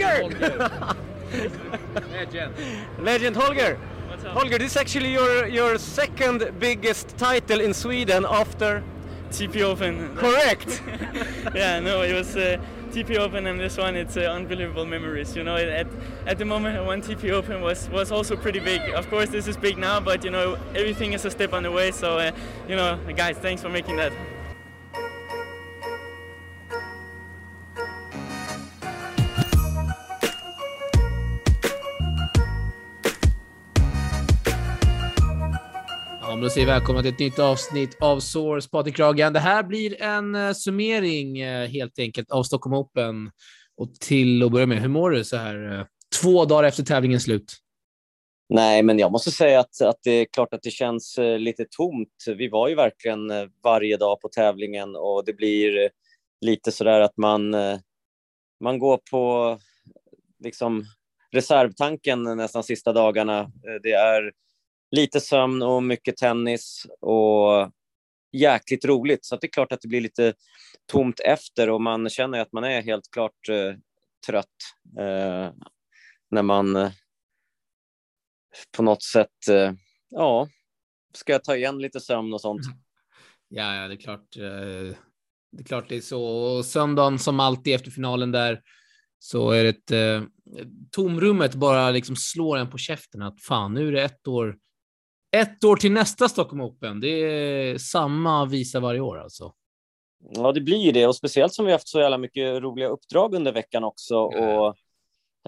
Holger! 0.00 0.96
Legend. 2.12 2.54
Legend 2.98 3.36
Holger! 3.36 3.78
Holger, 4.26 4.58
this 4.58 4.72
is 4.72 4.76
actually 4.76 5.12
your, 5.12 5.46
your 5.46 5.78
second 5.78 6.52
biggest 6.58 7.16
title 7.16 7.60
in 7.60 7.72
Sweden 7.74 8.26
after... 8.28 8.82
TP 9.30 9.62
Open. 9.62 10.16
Correct! 10.16 10.82
yeah, 11.54 11.78
no, 11.78 12.02
it 12.02 12.12
was 12.12 12.36
uh, 12.36 12.58
TP 12.90 13.16
Open 13.16 13.46
and 13.46 13.60
this 13.60 13.76
one. 13.76 13.96
It's 13.96 14.16
uh, 14.16 14.22
unbelievable 14.22 14.84
memories. 14.84 15.36
You 15.36 15.44
know, 15.44 15.56
at 15.56 15.86
at 16.26 16.38
the 16.38 16.44
moment 16.44 16.76
I 16.76 16.80
won 16.80 17.00
TP 17.00 17.30
Open 17.30 17.60
was 17.60 17.88
was 17.90 18.10
also 18.10 18.36
pretty 18.36 18.58
big. 18.58 18.80
Of 18.90 19.08
course, 19.08 19.28
this 19.28 19.46
is 19.46 19.56
big 19.56 19.78
now, 19.78 20.00
but 20.00 20.24
you 20.24 20.30
know, 20.30 20.58
everything 20.74 21.12
is 21.12 21.24
a 21.24 21.30
step 21.30 21.52
on 21.52 21.62
the 21.62 21.70
way. 21.70 21.92
So, 21.92 22.18
uh, 22.18 22.32
you 22.68 22.74
know, 22.74 22.98
guys, 23.16 23.36
thanks 23.38 23.62
for 23.62 23.68
making 23.68 23.96
that. 23.96 24.12
Då 36.40 36.50
säger 36.50 36.66
vi 36.66 36.72
välkomna 36.72 37.02
till 37.02 37.12
ett 37.12 37.18
nytt 37.18 37.38
avsnitt 37.38 37.96
av 38.00 38.20
Source, 38.20 38.68
Patrik 38.68 38.96
Kragen. 38.96 39.32
Det 39.32 39.40
här 39.40 39.62
blir 39.62 40.02
en 40.02 40.34
eh, 40.34 40.52
summering 40.52 41.40
eh, 41.40 41.68
helt 41.68 41.98
enkelt 41.98 42.30
av 42.30 42.42
Stockholm 42.42 42.74
Open. 42.74 43.30
Och 43.76 43.94
till 43.94 44.42
att 44.42 44.52
börja 44.52 44.66
med, 44.66 44.80
hur 44.80 44.88
mår 44.88 45.10
du 45.10 45.24
så 45.24 45.36
här 45.36 45.78
eh, 45.78 45.86
två 46.22 46.44
dagar 46.44 46.68
efter 46.68 46.82
tävlingens 46.82 47.22
slut? 47.22 47.56
Nej, 48.48 48.82
men 48.82 48.98
jag 48.98 49.12
måste 49.12 49.30
säga 49.30 49.60
att, 49.60 49.80
att 49.80 49.98
det 50.02 50.10
är 50.10 50.24
klart 50.24 50.54
att 50.54 50.62
det 50.62 50.70
känns 50.70 51.18
lite 51.38 51.66
tomt. 51.70 52.24
Vi 52.36 52.48
var 52.48 52.68
ju 52.68 52.74
verkligen 52.74 53.32
varje 53.62 53.96
dag 53.96 54.20
på 54.20 54.28
tävlingen 54.28 54.96
och 54.96 55.24
det 55.26 55.32
blir 55.32 55.90
lite 56.40 56.72
så 56.72 56.84
där 56.84 57.00
att 57.00 57.16
man, 57.16 57.50
man 58.60 58.78
går 58.78 59.00
på 59.10 59.58
liksom 60.44 60.84
reservtanken 61.32 62.22
nästan 62.22 62.62
sista 62.62 62.92
dagarna. 62.92 63.50
Det 63.82 63.92
är 63.92 64.32
lite 64.90 65.20
sömn 65.20 65.62
och 65.62 65.82
mycket 65.82 66.16
tennis 66.16 66.86
och 67.00 67.72
jäkligt 68.32 68.84
roligt. 68.84 69.24
Så 69.24 69.36
det 69.36 69.46
är 69.46 69.50
klart 69.50 69.72
att 69.72 69.80
det 69.80 69.88
blir 69.88 70.00
lite 70.00 70.34
tomt 70.92 71.20
efter 71.20 71.70
och 71.70 71.80
man 71.80 72.08
känner 72.08 72.40
att 72.40 72.52
man 72.52 72.64
är 72.64 72.82
helt 72.82 73.10
klart 73.10 73.48
eh, 73.48 73.74
trött 74.26 74.46
eh, 74.98 75.52
när 76.30 76.42
man 76.42 76.76
eh, 76.76 76.90
på 78.76 78.82
något 78.82 79.02
sätt, 79.02 79.48
eh, 79.50 79.72
ja, 80.08 80.48
ska 81.14 81.38
ta 81.38 81.56
igen 81.56 81.78
lite 81.78 82.00
sömn 82.00 82.34
och 82.34 82.40
sånt. 82.40 82.62
Ja, 83.52 83.74
ja 83.74 83.88
det 83.88 83.94
är 83.94 84.00
klart. 84.00 84.36
Eh, 84.36 84.96
det 85.52 85.60
är 85.60 85.64
klart 85.64 85.88
det 85.88 85.96
är 85.96 86.00
så. 86.00 86.24
Och 86.24 86.64
söndagen 86.64 87.18
som 87.18 87.40
alltid 87.40 87.74
efter 87.74 87.90
finalen 87.90 88.32
där 88.32 88.62
så 89.18 89.50
är 89.50 89.64
det 89.64 89.68
ett 89.68 89.90
eh, 89.90 90.28
tomrummet 90.90 91.54
bara 91.54 91.90
liksom 91.90 92.16
slår 92.16 92.58
en 92.58 92.70
på 92.70 92.78
käften 92.78 93.22
att 93.22 93.42
fan, 93.42 93.74
nu 93.74 93.88
är 93.88 93.92
det 93.92 94.02
ett 94.02 94.28
år 94.28 94.56
ett 95.36 95.64
år 95.64 95.76
till 95.76 95.92
nästa 95.92 96.28
Stockholm 96.28 96.60
Open. 96.60 97.00
Det 97.00 97.08
är 97.08 97.78
samma 97.78 98.46
visa 98.46 98.80
varje 98.80 99.00
år 99.00 99.18
alltså. 99.18 99.52
Ja, 100.28 100.52
det 100.52 100.60
blir 100.60 100.92
det 100.92 101.06
och 101.06 101.16
speciellt 101.16 101.54
som 101.54 101.66
vi 101.66 101.72
haft 101.72 101.88
så 101.88 102.00
jävla 102.00 102.18
mycket 102.18 102.62
roliga 102.62 102.88
uppdrag 102.88 103.34
under 103.34 103.52
veckan 103.52 103.84
också 103.84 104.16
och 104.16 104.76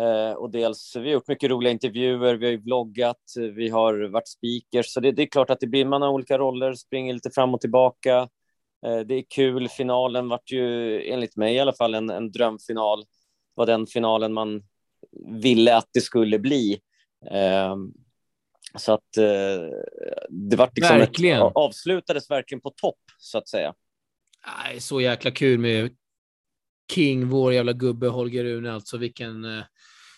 eh, 0.05 0.33
och 0.33 0.51
dels 0.51 0.97
vi 0.97 1.01
har 1.01 1.13
gjort 1.13 1.29
mycket 1.29 1.51
roliga 1.51 1.73
intervjuer. 1.73 2.35
Vi 2.35 2.47
har 2.47 2.53
ju 2.53 2.63
vloggat, 2.63 3.23
vi 3.37 3.69
har 3.69 4.09
varit 4.09 4.29
speakers, 4.29 4.93
så 4.93 5.01
det, 5.01 5.13
det 5.13 5.23
är 5.23 5.27
klart 5.27 5.51
att 5.51 5.61
det 5.61 5.67
blir 5.67 5.85
man 5.85 6.03
har 6.03 6.09
olika 6.09 6.39
roller, 6.39 6.75
springer 6.75 7.15
lite 7.15 7.31
fram 7.31 7.55
och 7.55 7.61
tillbaka. 7.61 8.29
Eh, 8.87 8.99
det 8.99 9.15
är 9.15 9.25
kul. 9.29 9.69
Finalen 9.69 10.29
vart 10.29 10.51
ju 10.51 11.03
enligt 11.13 11.37
mig 11.37 11.55
i 11.55 11.59
alla 11.59 11.73
fall 11.73 11.95
en, 11.95 12.11
en 12.11 12.31
drömfinal. 12.31 13.05
Var 13.55 13.67
den 13.67 13.87
finalen 13.87 14.33
man 14.33 14.63
ville 15.43 15.77
att 15.77 15.89
det 15.95 16.01
skulle 16.01 16.39
bli. 16.39 16.81
Så 18.75 18.93
att 18.93 19.17
eh, 19.17 19.25
det 20.29 20.57
vart 20.57 20.77
liksom 20.77 20.99
verkligen. 20.99 21.47
Ett, 21.47 21.53
avslutades 21.55 22.31
verkligen 22.31 22.61
på 22.61 22.71
topp 22.71 23.01
så 23.19 23.39
att 23.39 23.49
säga. 23.49 23.75
Nej, 24.47 24.81
så 24.81 25.01
jäkla 25.01 25.31
kul 25.31 25.59
med 25.59 25.91
King, 26.93 27.29
vår 27.29 27.53
jävla 27.53 27.73
gubbe 27.73 28.09
Holger 28.09 28.45
Rune 28.45 28.73
alltså. 28.73 28.97
Vilken, 28.97 29.45
eh, 29.45 29.65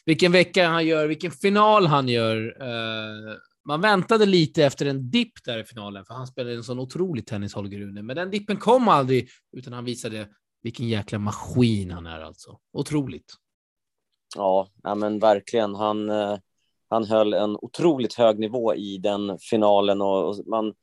vilken 0.05 0.33
vecka 0.33 0.69
han 0.69 0.87
gör, 0.87 1.07
vilken 1.07 1.31
final 1.31 1.87
han 1.87 2.09
gör. 2.09 2.63
Eh, 2.63 3.37
man 3.69 3.81
väntade 3.81 4.27
lite 4.27 4.65
efter 4.65 4.87
en 4.87 5.11
dipp 5.11 5.45
där 5.45 5.59
i 5.59 5.65
finalen, 5.65 6.05
för 6.05 6.15
han 6.15 6.27
spelade 6.27 6.57
en 6.57 6.65
sån 6.65 6.79
otrolig 6.79 7.27
tennis, 7.27 7.55
Holger 7.55 7.79
Rune. 7.79 8.03
Men 8.03 8.17
den 8.17 8.31
dippen 8.31 8.57
kom 8.57 8.89
aldrig, 8.89 9.29
utan 9.57 9.73
han 9.73 9.85
visade 9.85 10.29
vilken 10.63 10.89
jäkla 10.89 11.19
maskin 11.19 11.91
han 11.91 12.07
är 12.07 12.21
alltså. 12.21 12.59
Otroligt. 12.73 13.35
Ja, 14.37 14.69
ja 14.83 14.95
men 14.95 15.19
verkligen. 15.19 15.75
Han, 15.75 16.11
eh, 16.11 16.39
han 16.91 17.05
höll 17.05 17.35
en 17.35 17.57
otroligt 17.57 18.15
hög 18.15 18.39
nivå 18.39 18.75
i 18.75 18.99
den 18.99 19.39
finalen 19.39 20.03
och, 20.03 20.37
man 20.47 20.75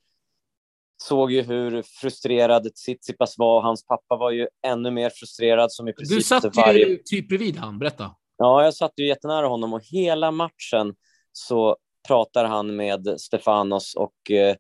såg 1.04 1.32
ju 1.32 1.42
hur 1.42 1.82
frustrerad 1.82 2.76
Tsitsipas 2.76 3.38
var. 3.38 3.62
Hans 3.62 3.86
pappa 3.86 4.16
var 4.16 4.32
ju 4.32 4.48
ännu 4.66 4.92
mer 4.92 5.10
frustrerad. 5.10 5.72
Som 5.72 5.88
i 5.88 5.94
princip 5.94 6.18
du 6.18 6.24
satt 6.24 6.56
varje... 6.56 6.88
ju 6.88 6.98
typ 6.98 7.28
bredvid 7.28 7.58
han, 7.58 7.80
berätta. 7.80 8.16
Ja, 8.38 8.64
jag 8.64 8.74
satt 8.74 8.94
ju 8.98 9.08
jättenära 9.08 9.48
honom 9.48 9.74
och 9.74 9.84
hela 9.84 10.32
matchen 10.32 10.96
så 11.32 11.78
pratar 12.08 12.46
han 12.46 12.76
med 12.76 13.16
Stefanos 13.18 13.96
och 13.96 14.32
eh, 14.32 14.56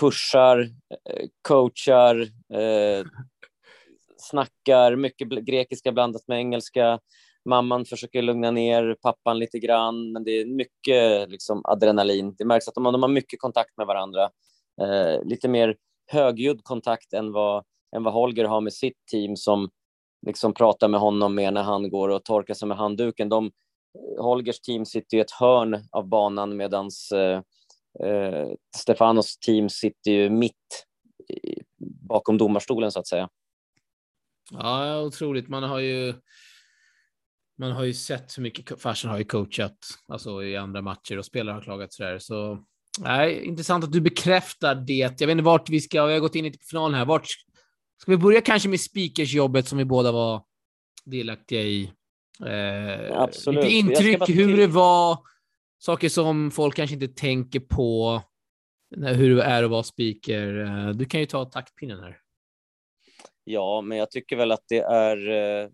pushar, 0.00 0.60
eh, 1.10 1.26
coachar, 1.42 2.20
eh, 2.54 3.06
snackar 4.16 4.96
mycket 4.96 5.28
grekiska 5.28 5.92
blandat 5.92 6.28
med 6.28 6.38
engelska. 6.38 7.00
Mamman 7.44 7.84
försöker 7.84 8.22
lugna 8.22 8.50
ner 8.50 8.96
pappan 9.02 9.38
lite 9.38 9.58
grann, 9.58 10.12
men 10.12 10.24
det 10.24 10.30
är 10.30 10.46
mycket 10.46 11.30
liksom, 11.30 11.60
adrenalin. 11.64 12.34
Det 12.38 12.44
märks 12.44 12.68
att 12.68 12.74
de, 12.74 12.84
de 12.84 13.02
har 13.02 13.08
mycket 13.08 13.40
kontakt 13.40 13.76
med 13.76 13.86
varandra. 13.86 14.30
Eh, 14.82 15.24
lite 15.24 15.48
mer 15.48 15.76
högljudd 16.10 16.64
kontakt 16.64 17.12
än 17.12 17.32
vad, 17.32 17.64
än 17.96 18.02
vad 18.02 18.14
Holger 18.14 18.44
har 18.44 18.60
med 18.60 18.72
sitt 18.72 19.06
team 19.10 19.36
som 19.36 19.70
liksom 20.26 20.54
pratar 20.54 20.88
med 20.88 21.00
honom 21.00 21.34
mer 21.34 21.50
när 21.50 21.62
han 21.62 21.90
går 21.90 22.08
och 22.08 22.24
torkar 22.24 22.54
sig 22.54 22.68
med 22.68 22.76
handduken. 22.76 23.28
De, 23.28 23.50
Holgers 24.18 24.60
team 24.60 24.86
sitter 24.86 25.16
i 25.16 25.20
ett 25.20 25.30
hörn 25.30 25.84
av 25.90 26.08
banan 26.08 26.56
medan 26.56 26.90
eh, 27.14 27.40
eh, 28.08 28.48
Stefanos 28.76 29.38
team 29.38 29.68
sitter 29.68 30.10
ju 30.10 30.30
mitt 30.30 30.86
bakom 32.08 32.38
domarstolen 32.38 32.92
så 32.92 33.00
att 33.00 33.06
säga. 33.06 33.28
Ja, 34.50 35.00
otroligt. 35.00 35.48
Man 35.48 35.62
har 35.62 35.78
ju 35.78 36.14
man 37.58 37.72
har 37.72 37.84
ju 37.84 37.94
sett 37.94 38.38
hur 38.38 38.42
mycket 38.42 38.82
Farsen 38.82 39.10
har 39.10 39.18
ju 39.18 39.24
coachat 39.24 39.78
alltså 40.08 40.44
i 40.44 40.56
andra 40.56 40.82
matcher 40.82 41.18
och 41.18 41.24
spelare 41.24 41.54
har 41.54 41.62
klagat 41.62 41.92
sådär. 41.92 42.18
Så 42.18 42.64
nej, 43.00 43.44
intressant 43.44 43.84
att 43.84 43.92
du 43.92 44.00
bekräftar 44.00 44.74
det. 44.74 44.92
Jag 44.92 45.26
vet 45.26 45.30
inte 45.30 45.44
vart 45.44 45.70
vi 45.70 45.80
ska, 45.80 46.06
vi 46.06 46.12
har 46.12 46.20
gått 46.20 46.34
in 46.34 46.44
lite 46.44 46.58
på 46.58 46.64
finalen 46.70 46.98
här. 46.98 47.04
Vart 47.04 47.26
ska 48.00 48.10
vi 48.10 48.16
börja 48.16 48.40
kanske 48.40 48.68
med 48.68 48.80
speakersjobbet 48.80 49.68
som 49.68 49.78
vi 49.78 49.84
båda 49.84 50.12
var 50.12 50.42
delaktiga 51.04 51.62
i? 51.62 51.92
Eh, 52.46 53.20
Absolut. 53.20 53.64
Lite 53.64 53.74
intryck 53.74 54.28
hur 54.28 54.56
det 54.56 54.66
var, 54.66 55.18
saker 55.78 56.08
som 56.08 56.50
folk 56.50 56.76
kanske 56.76 56.94
inte 56.94 57.08
tänker 57.08 57.60
på, 57.60 58.22
hur 58.96 59.36
det 59.36 59.42
är 59.42 59.62
att 59.62 59.70
vara 59.70 59.82
speaker. 59.82 60.64
Eh, 60.64 60.88
du 60.88 61.04
kan 61.04 61.20
ju 61.20 61.26
ta 61.26 61.44
taktpinnen 61.44 62.00
här. 62.00 62.18
Ja, 63.44 63.80
men 63.80 63.98
jag 63.98 64.10
tycker 64.10 64.36
väl 64.36 64.52
att 64.52 64.64
det 64.68 64.78
är 64.78 65.70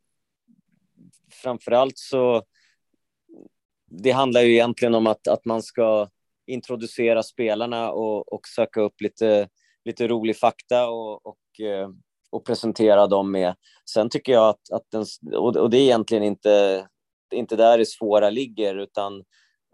eh, 1.09 1.35
framför 1.43 1.73
allt 1.73 1.99
så 1.99 2.43
det 3.91 4.11
handlar 4.11 4.41
ju 4.41 4.53
egentligen 4.53 4.95
om 4.95 5.07
att, 5.07 5.29
att 5.29 5.45
man 5.45 5.63
ska 5.63 6.09
introducera 6.47 7.23
spelarna 7.23 7.93
och, 7.93 8.33
och 8.33 8.49
söka 8.49 8.81
upp 8.81 9.01
lite, 9.01 9.49
lite 9.85 10.09
rolig 10.09 10.37
fakta 10.37 10.89
och, 10.89 11.27
och, 11.27 11.61
eh, 11.61 11.89
och 12.31 12.47
presentera 12.47 13.07
dem 13.07 13.31
med. 13.31 13.55
Sen 13.91 14.09
tycker 14.11 14.33
jag 14.33 14.49
att, 14.49 14.73
att 14.73 14.85
den, 14.93 15.05
och 15.37 15.71
det 15.71 15.79
är 15.79 15.83
egentligen 15.83 16.25
inte, 16.25 16.87
inte 17.35 17.57
där 17.57 17.79
det 17.79 17.87
svåra 17.87 18.31
ligger, 18.31 18.75
utan, 18.75 19.25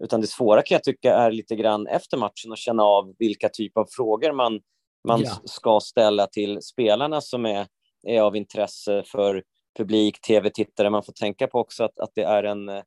utan 0.03 0.21
det 0.21 0.27
svåra 0.27 0.63
kan 0.63 0.75
jag 0.75 0.85
tycka 0.85 1.15
är 1.15 1.31
lite 1.31 1.57
grann 1.57 1.87
efter 1.87 2.17
matchen 2.17 2.53
att 2.53 2.59
känna 2.59 2.83
av 2.83 3.15
vilka 3.19 3.49
typer 3.49 3.81
av 3.81 3.87
frågor 3.91 4.33
man, 4.33 4.61
man 5.09 5.21
ja. 5.21 5.31
ska 5.45 5.81
ställa 5.81 6.27
till 6.27 6.63
spelarna 6.63 7.21
som 7.21 7.47
är, 7.47 7.67
är 8.07 8.21
av 8.21 8.37
intresse 8.37 9.03
för 9.07 9.43
publik, 9.77 10.21
tv-tittare. 10.21 10.91
Man 10.91 11.03
får 11.03 11.13
tänka 11.13 11.47
på 11.47 11.59
också 11.59 11.85
att, 11.85 11.99
att 11.99 12.11
det 12.15 12.23
är 12.23 12.45
en 12.45 12.69
eh, 12.69 12.83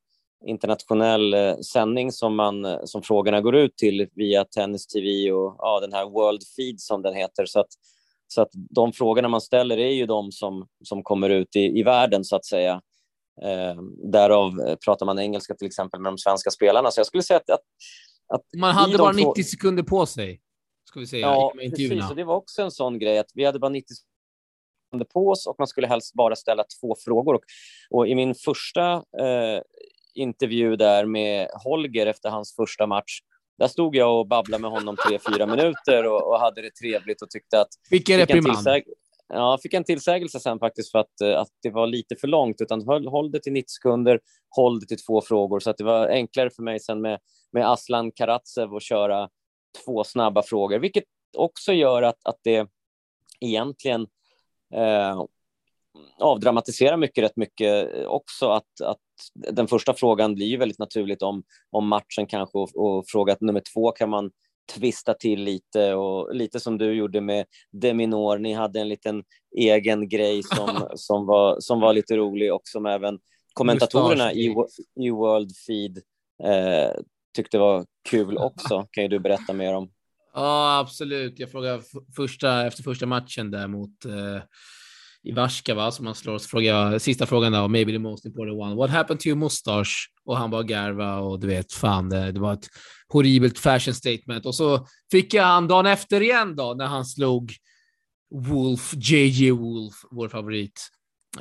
internationell 0.46 1.34
eh, 1.34 1.58
sändning 1.58 2.12
som, 2.12 2.36
man, 2.36 2.66
eh, 2.66 2.80
som 2.84 3.04
frågorna 3.04 3.42
går 3.42 3.56
ut 3.56 3.78
till 3.78 4.08
via 4.14 4.46
Tennis 4.46 4.88
TV 4.88 5.32
och 5.32 5.56
ja, 5.58 5.80
den 5.80 5.94
här 5.94 6.06
World 6.06 6.42
Feed 6.56 6.80
som 6.80 7.02
den 7.02 7.16
heter. 7.16 7.46
Så 7.46 7.60
att, 7.60 7.70
så 8.28 8.42
att 8.42 8.50
de 8.54 8.94
frågorna 8.94 9.28
man 9.28 9.42
ställer 9.42 9.78
är 9.78 9.92
ju 9.92 10.06
de 10.06 10.32
som, 10.32 10.68
som 10.84 11.04
kommer 11.04 11.30
ut 11.30 11.56
i, 11.56 11.80
i 11.80 11.84
världen 11.84 12.24
så 12.24 12.36
att 12.36 12.46
säga. 12.46 12.82
Eh, 13.42 13.82
därav 14.12 14.76
pratar 14.86 15.06
man 15.06 15.20
engelska 15.20 15.56
till 15.56 15.68
exempel 15.68 16.00
med 16.00 16.12
de 16.12 16.18
svenska 16.18 16.52
spelarna. 16.52 16.92
Så 16.92 17.00
jag 17.00 17.08
skulle 17.08 17.24
säga 17.24 17.38
att, 17.38 17.50
att, 17.50 17.62
att 18.34 18.42
man 18.58 18.76
hade 18.76 18.98
bara 18.98 19.12
90 19.12 19.44
sekunder 19.44 19.84
på 19.84 20.06
sig. 20.06 20.42
Ska 20.90 21.00
vi 21.00 21.08
säga, 21.08 21.28
ja, 21.28 21.54
precis. 21.56 22.10
Och 22.10 22.16
det 22.16 22.24
var 22.24 22.36
också 22.36 22.62
en 22.62 22.72
sån 22.72 23.00
grej 23.00 23.20
att 23.20 23.32
vi 23.34 23.46
hade 23.46 23.60
bara 23.60 23.70
90 23.70 23.94
på 25.14 25.30
oss 25.30 25.48
och 25.48 25.56
man 25.58 25.68
skulle 25.68 25.88
helst 25.88 26.14
bara 26.14 26.36
ställa 26.36 26.64
två 26.82 26.96
frågor. 27.06 27.34
Och, 27.34 27.44
och 27.90 28.08
i 28.08 28.16
min 28.16 28.36
första 28.36 28.94
eh, 28.94 29.62
intervju 30.16 30.76
där 30.76 31.06
med 31.06 31.50
Holger 31.64 32.06
efter 32.06 32.30
hans 32.30 32.56
första 32.56 32.88
match, 32.88 33.20
där 33.58 33.68
stod 33.68 33.96
jag 33.96 34.20
och 34.20 34.28
babblade 34.28 34.62
med 34.62 34.72
honom 34.72 34.96
tre, 35.08 35.20
fyra 35.30 35.46
minuter 35.56 36.08
och, 36.08 36.32
och 36.32 36.40
hade 36.40 36.62
det 36.62 36.72
trevligt 36.72 37.22
och 37.22 37.30
tyckte 37.30 37.62
att... 37.62 37.70
Vilken 37.90 38.20
reprimand. 38.20 38.68
Ja, 39.30 39.60
fick 39.62 39.74
en 39.74 39.84
tillsägelse 39.84 40.40
sen 40.40 40.60
faktiskt 40.60 40.92
för 40.92 41.00
att, 41.00 41.22
eh, 41.22 41.40
att 41.40 41.50
det 41.64 41.70
var 41.70 41.88
lite 41.88 42.16
för 42.16 42.28
långt, 42.28 42.62
utan 42.62 42.82
håll, 42.82 43.08
håll 43.08 43.32
det 43.32 43.40
till 43.40 43.54
90 43.54 43.66
sekunder, 43.68 44.20
håll 44.50 44.80
det 44.80 44.86
till 44.86 45.04
två 45.06 45.22
frågor, 45.22 45.60
så 45.60 45.70
att 45.70 45.78
det 45.78 45.84
var 45.84 46.08
enklare 46.08 46.50
för 46.50 46.64
mig 46.64 46.80
sen 46.80 47.02
med, 47.02 47.20
med 47.52 47.72
Aslan 47.72 48.12
Karatsev 48.12 48.74
att 48.74 48.84
köra 48.84 49.30
två 49.86 50.04
snabba 50.04 50.44
frågor, 50.44 50.80
vilket 50.80 51.04
också 51.38 51.74
gör 51.74 52.04
att, 52.04 52.18
att 52.24 52.40
det 52.44 52.68
egentligen 53.40 54.08
eh, 54.74 55.24
avdramatiserar 56.20 56.98
mycket 56.98 57.24
rätt 57.24 57.36
mycket 57.36 58.06
också 58.06 58.50
att, 58.50 58.82
att 58.84 58.98
den 59.34 59.68
första 59.68 59.94
frågan 59.94 60.36
blir 60.36 60.46
ju 60.46 60.58
väldigt 60.58 60.80
naturligt 60.80 61.22
om, 61.22 61.44
om 61.70 61.88
matchen 61.88 62.28
kanske 62.28 62.58
och, 62.58 62.76
och 62.76 63.04
fråga 63.08 63.38
nummer 63.40 63.62
två 63.74 63.92
kan 63.92 64.10
man 64.10 64.32
tvista 64.76 65.14
till 65.14 65.44
lite 65.44 65.94
och 65.94 66.36
lite 66.36 66.60
som 66.60 66.78
du 66.78 66.94
gjorde 66.94 67.22
med 67.22 67.46
Deminor. 67.72 68.38
Ni 68.38 68.54
hade 68.54 68.80
en 68.80 68.90
liten 68.90 69.24
egen 69.58 70.10
grej 70.10 70.44
som, 70.44 70.88
som, 70.96 71.26
var, 71.26 71.60
som 71.60 71.80
var 71.80 71.94
lite 71.94 72.18
rolig 72.18 72.54
och 72.54 72.62
som 72.64 72.86
även 72.86 73.20
kommentatorerna 73.54 74.34
i, 74.34 74.56
i 75.00 75.10
World 75.10 75.52
Feed 75.68 75.98
eh, 76.44 76.92
tyckte 77.36 77.60
var 77.60 77.86
kul 78.10 78.38
också. 78.38 78.88
Kan 78.92 79.04
ju 79.04 79.08
du 79.08 79.20
berätta 79.20 79.54
mer 79.54 79.74
om. 79.74 79.90
Ja, 80.38 80.80
absolut. 80.80 81.40
Jag 81.40 81.52
frågade 81.52 81.84
första, 82.16 82.68
efter 82.68 82.84
första 82.84 83.06
matchen 83.06 83.52
där 83.52 83.68
mot 83.68 84.06
eh, 84.06 84.42
i 85.24 85.32
va, 85.74 85.92
som 85.92 86.06
han 86.06 86.16
slår. 86.16 86.38
Så 86.38 86.50
frågade 86.50 86.92
jag 86.92 87.02
sista 87.02 87.26
frågan 87.26 87.52
där, 87.52 87.68
maybe 87.68 87.92
the 87.92 88.00
most 88.00 88.26
important 88.26 88.62
one. 88.62 88.76
What 88.76 88.90
happened 88.90 89.20
to 89.20 89.28
your 89.28 89.38
mustache? 89.38 89.92
Och 90.26 90.38
han 90.38 90.52
bara 90.52 90.64
garva 90.64 91.20
och 91.20 91.40
du 91.40 91.48
vet, 91.48 91.74
fan, 91.74 92.10
det, 92.10 92.32
det 92.32 92.40
var 92.40 92.54
ett 92.54 92.68
horribelt 93.08 93.60
fashion 93.60 93.94
statement. 93.94 94.46
Och 94.46 94.56
så 94.56 94.88
fick 95.12 95.34
jag 95.34 95.44
han 95.44 95.68
dagen 95.68 95.86
efter 95.86 96.22
igen 96.22 96.56
då, 96.56 96.74
när 96.78 96.86
han 96.86 97.06
slog 97.06 97.52
Wolf, 98.36 98.94
JJ 98.96 99.52
Wolf, 99.52 99.96
vår 100.12 100.30
favorit. 100.30 100.90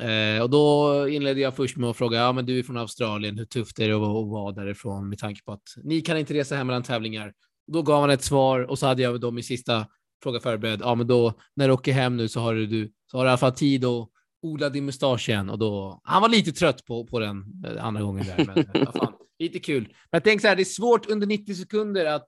Eh, 0.01 0.41
och 0.41 0.49
då 0.49 1.07
inledde 1.09 1.41
jag 1.41 1.55
först 1.55 1.77
med 1.77 1.89
att 1.89 1.97
fråga, 1.97 2.17
ja 2.17 2.31
men 2.31 2.45
du 2.45 2.59
är 2.59 2.63
från 2.63 2.77
Australien, 2.77 3.37
hur 3.37 3.45
tufft 3.45 3.79
är 3.79 3.87
det 3.87 3.95
att 3.95 4.01
vara 4.01 4.51
därifrån 4.51 5.09
med 5.09 5.19
tanke 5.19 5.43
på 5.43 5.51
att 5.51 5.67
ni 5.83 6.01
kan 6.01 6.17
inte 6.17 6.33
resa 6.33 6.55
hem 6.55 6.67
mellan 6.67 6.83
tävlingar? 6.83 7.33
Då 7.67 7.81
gav 7.81 8.01
han 8.01 8.09
ett 8.09 8.23
svar 8.23 8.59
och 8.59 8.79
så 8.79 8.87
hade 8.87 9.01
jag 9.01 9.21
då 9.21 9.31
min 9.31 9.43
sista 9.43 9.87
fråga 10.23 10.39
förberedd. 10.39 10.81
Ja, 10.81 10.95
men 10.95 11.07
då 11.07 11.33
när 11.55 11.67
du 11.67 11.73
åker 11.73 11.93
hem 11.93 12.17
nu 12.17 12.27
så 12.27 12.39
har 12.39 12.55
du, 12.55 12.91
så 13.11 13.17
har 13.17 13.23
du 13.23 13.27
i 13.27 13.29
alla 13.29 13.37
fall 13.37 13.51
tid 13.51 13.85
att 13.85 14.09
odla 14.41 14.69
din 14.69 14.85
mustasch 14.85 15.29
igen 15.29 15.49
och 15.49 15.59
då. 15.59 16.01
Han 16.03 16.21
var 16.21 16.29
lite 16.29 16.51
trött 16.51 16.85
på, 16.85 17.05
på 17.05 17.19
den 17.19 17.63
eh, 17.65 17.85
andra 17.85 18.01
gången 18.01 18.25
där, 18.25 18.45
men 18.45 18.65
ja, 18.85 18.91
fan, 18.91 19.13
lite 19.39 19.59
kul. 19.59 19.83
Men 19.83 19.93
jag 20.11 20.23
tänker 20.23 20.41
så 20.41 20.47
här, 20.47 20.55
det 20.55 20.63
är 20.63 20.65
svårt 20.65 21.09
under 21.09 21.27
90 21.27 21.55
sekunder 21.55 22.05
att 22.05 22.27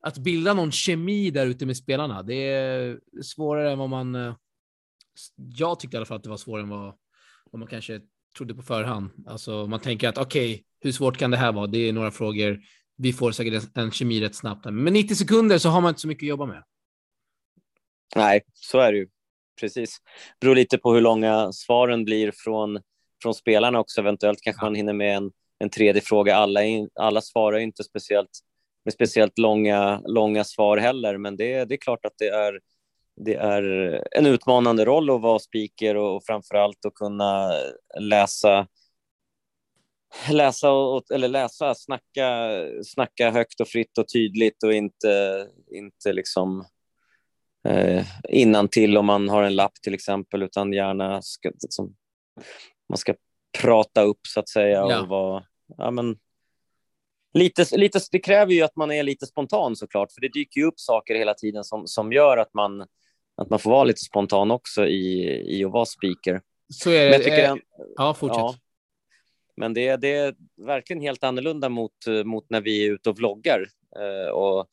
att 0.00 0.18
bilda 0.18 0.54
någon 0.54 0.72
kemi 0.72 1.30
där 1.30 1.46
ute 1.46 1.66
med 1.66 1.76
spelarna. 1.76 2.22
Det 2.22 2.34
är 2.34 3.00
svårare 3.22 3.72
än 3.72 3.78
vad 3.78 3.88
man. 3.88 4.14
Eh, 4.14 4.34
jag 5.36 5.80
tyckte 5.80 5.96
i 5.96 5.98
alla 5.98 6.06
fall 6.06 6.16
att 6.16 6.22
det 6.22 6.30
var 6.30 6.36
svårare 6.36 6.62
än 6.62 6.68
vad, 6.68 6.94
vad 7.50 7.58
man 7.60 7.68
kanske 7.68 8.00
trodde 8.36 8.54
på 8.54 8.62
förhand. 8.62 9.10
Alltså 9.26 9.66
man 9.66 9.80
tänker 9.80 10.08
att 10.08 10.18
okej, 10.18 10.52
okay, 10.52 10.64
hur 10.80 10.92
svårt 10.92 11.16
kan 11.16 11.30
det 11.30 11.36
här 11.36 11.52
vara? 11.52 11.66
Det 11.66 11.78
är 11.78 11.92
några 11.92 12.10
frågor. 12.10 12.60
Vi 12.98 13.12
får 13.12 13.32
säkert 13.32 13.76
en, 13.76 13.90
kemi 13.90 14.20
rätt 14.20 14.34
snabbt. 14.34 14.64
Men 14.64 14.92
90 14.92 15.14
sekunder 15.14 15.58
så 15.58 15.68
har 15.68 15.80
man 15.80 15.88
inte 15.88 16.00
så 16.00 16.08
mycket 16.08 16.26
att 16.26 16.28
jobba 16.28 16.46
med. 16.46 16.62
Nej, 18.16 18.42
så 18.54 18.78
är 18.78 18.92
det 18.92 18.98
ju. 18.98 19.08
Precis. 19.60 19.98
Beror 20.40 20.54
lite 20.54 20.78
på 20.78 20.94
hur 20.94 21.00
långa 21.00 21.52
svaren 21.52 22.04
blir 22.04 22.32
från, 22.34 22.80
från 23.22 23.34
spelarna 23.34 23.80
också. 23.80 24.00
Eventuellt 24.00 24.40
kanske 24.42 24.64
man 24.64 24.74
hinner 24.74 24.92
med 24.92 25.16
en, 25.16 25.30
en 25.58 25.70
tredje 25.70 26.02
fråga. 26.02 26.36
Alla, 26.36 26.60
alla 27.00 27.20
svarar 27.20 27.58
inte 27.58 27.84
speciellt 27.84 28.30
med 28.84 28.94
speciellt 28.94 29.38
långa, 29.38 30.00
långa 30.06 30.44
svar 30.44 30.76
heller, 30.76 31.16
men 31.16 31.36
det, 31.36 31.64
det 31.64 31.74
är 31.74 31.78
klart 31.78 32.04
att 32.04 32.18
det 32.18 32.28
är, 32.28 32.60
det 33.16 33.34
är 33.34 33.62
en 34.10 34.26
utmanande 34.26 34.84
roll 34.84 35.10
att 35.10 35.20
vara 35.20 35.38
speaker 35.38 35.96
och, 35.96 36.16
och 36.16 36.22
framför 36.26 36.54
allt 36.54 36.84
att 36.86 36.94
kunna 36.94 37.52
läsa 38.00 38.66
läsa, 40.30 40.70
och, 40.70 41.10
eller 41.10 41.28
läsa, 41.28 41.74
snacka, 41.74 42.50
snacka 42.84 43.30
högt 43.30 43.60
och 43.60 43.68
fritt 43.68 43.98
och 43.98 44.08
tydligt 44.08 44.62
och 44.62 44.72
inte, 44.72 45.46
inte 45.70 46.12
liksom 46.12 46.64
eh, 47.68 48.06
innan 48.28 48.68
till 48.68 48.96
om 48.96 49.06
man 49.06 49.28
har 49.28 49.42
en 49.42 49.56
lapp 49.56 49.74
till 49.82 49.94
exempel, 49.94 50.42
utan 50.42 50.72
gärna 50.72 51.22
ska, 51.22 51.48
liksom, 51.48 51.96
man 52.88 52.98
ska 52.98 53.14
prata 53.60 54.02
upp 54.02 54.20
så 54.26 54.40
att 54.40 54.48
säga 54.48 54.84
och 54.84 54.92
ja. 54.92 55.04
vara, 55.04 55.44
ja 55.78 55.90
men 55.90 56.16
lite, 57.34 57.76
lite, 57.76 58.00
det 58.10 58.18
kräver 58.18 58.52
ju 58.52 58.62
att 58.62 58.76
man 58.76 58.90
är 58.90 59.02
lite 59.02 59.26
spontan 59.26 59.76
såklart, 59.76 60.12
för 60.12 60.20
det 60.20 60.28
dyker 60.28 60.60
ju 60.60 60.66
upp 60.66 60.80
saker 60.80 61.14
hela 61.14 61.34
tiden 61.34 61.64
som, 61.64 61.86
som 61.86 62.12
gör 62.12 62.36
att 62.36 62.54
man, 62.54 62.80
att 63.36 63.50
man 63.50 63.58
får 63.58 63.70
vara 63.70 63.84
lite 63.84 64.00
spontan 64.00 64.50
också 64.50 64.86
i, 64.86 65.24
i 65.58 65.64
att 65.64 65.72
vara 65.72 65.86
speaker. 65.86 66.40
Så 66.74 66.90
är 66.90 67.04
det. 67.04 67.10
Men 67.10 67.20
tycker 67.20 67.44
eh, 67.44 67.56
ja, 67.96 68.14
fortsätt. 68.14 68.38
Ja, 68.38 68.54
men 69.58 69.74
det, 69.74 69.96
det 69.96 70.14
är 70.14 70.34
verkligen 70.66 71.02
helt 71.02 71.24
annorlunda 71.24 71.68
mot, 71.68 71.92
mot 72.24 72.50
när 72.50 72.60
vi 72.60 72.86
är 72.86 72.92
ute 72.92 73.10
och 73.10 73.18
vloggar 73.18 73.66
eh, 73.96 74.30
och 74.30 74.66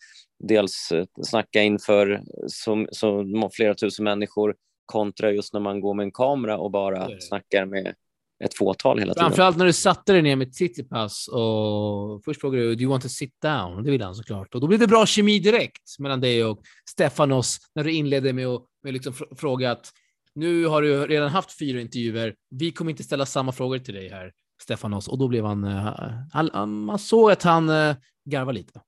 dels 0.43 0.91
snacka 1.23 1.63
inför 1.63 2.23
så, 2.47 2.87
så 2.91 3.49
flera 3.53 3.75
tusen 3.75 4.03
människor 4.03 4.55
kontra 4.85 5.31
just 5.31 5.53
när 5.53 5.59
man 5.59 5.79
går 5.81 5.93
med 5.93 6.03
en 6.03 6.11
kamera 6.11 6.57
och 6.57 6.71
bara 6.71 7.09
snackar 7.19 7.65
med 7.65 7.95
ett 8.43 8.57
fåtal 8.57 8.99
hela 8.99 9.13
tiden. 9.13 9.27
Framförallt 9.27 9.57
när 9.57 9.65
du 9.65 9.73
satte 9.73 10.13
dig 10.13 10.21
ner 10.21 10.35
med 10.35 10.53
Tsitsipas 10.53 11.27
och 11.27 12.23
först 12.25 12.41
frågade 12.41 12.63
du, 12.63 12.75
do 12.75 12.81
you 12.81 12.91
want 12.91 13.03
to 13.03 13.09
sit 13.09 13.41
down? 13.41 13.83
Det 13.83 13.91
ville 13.91 14.05
han 14.05 14.15
såklart. 14.15 14.55
Och 14.55 14.61
då 14.61 14.67
blev 14.67 14.79
det 14.79 14.87
bra 14.87 15.05
kemi 15.05 15.39
direkt 15.39 15.99
mellan 15.99 16.21
dig 16.21 16.45
och 16.45 16.61
Stefanos 16.89 17.57
när 17.75 17.83
du 17.83 17.91
inledde 17.91 18.33
med 18.33 18.47
att 18.47 18.65
med 18.83 18.93
liksom 18.93 19.13
fråga 19.35 19.71
att 19.71 19.91
nu 20.35 20.65
har 20.65 20.81
du 20.81 21.07
redan 21.07 21.29
haft 21.29 21.59
fyra 21.59 21.81
intervjuer. 21.81 22.35
Vi 22.49 22.71
kommer 22.71 22.91
inte 22.91 23.03
ställa 23.03 23.25
samma 23.25 23.51
frågor 23.51 23.79
till 23.79 23.93
dig 23.93 24.09
här, 24.09 24.31
Stefanos. 24.61 25.07
Och 25.07 25.17
då 25.17 25.27
blev 25.27 25.45
han, 25.45 25.63
eh, 25.63 26.65
man 26.65 26.99
såg 26.99 27.31
att 27.31 27.43
han 27.43 27.69
uh, 27.69 27.95
garvade 28.29 28.57
lite. 28.57 28.81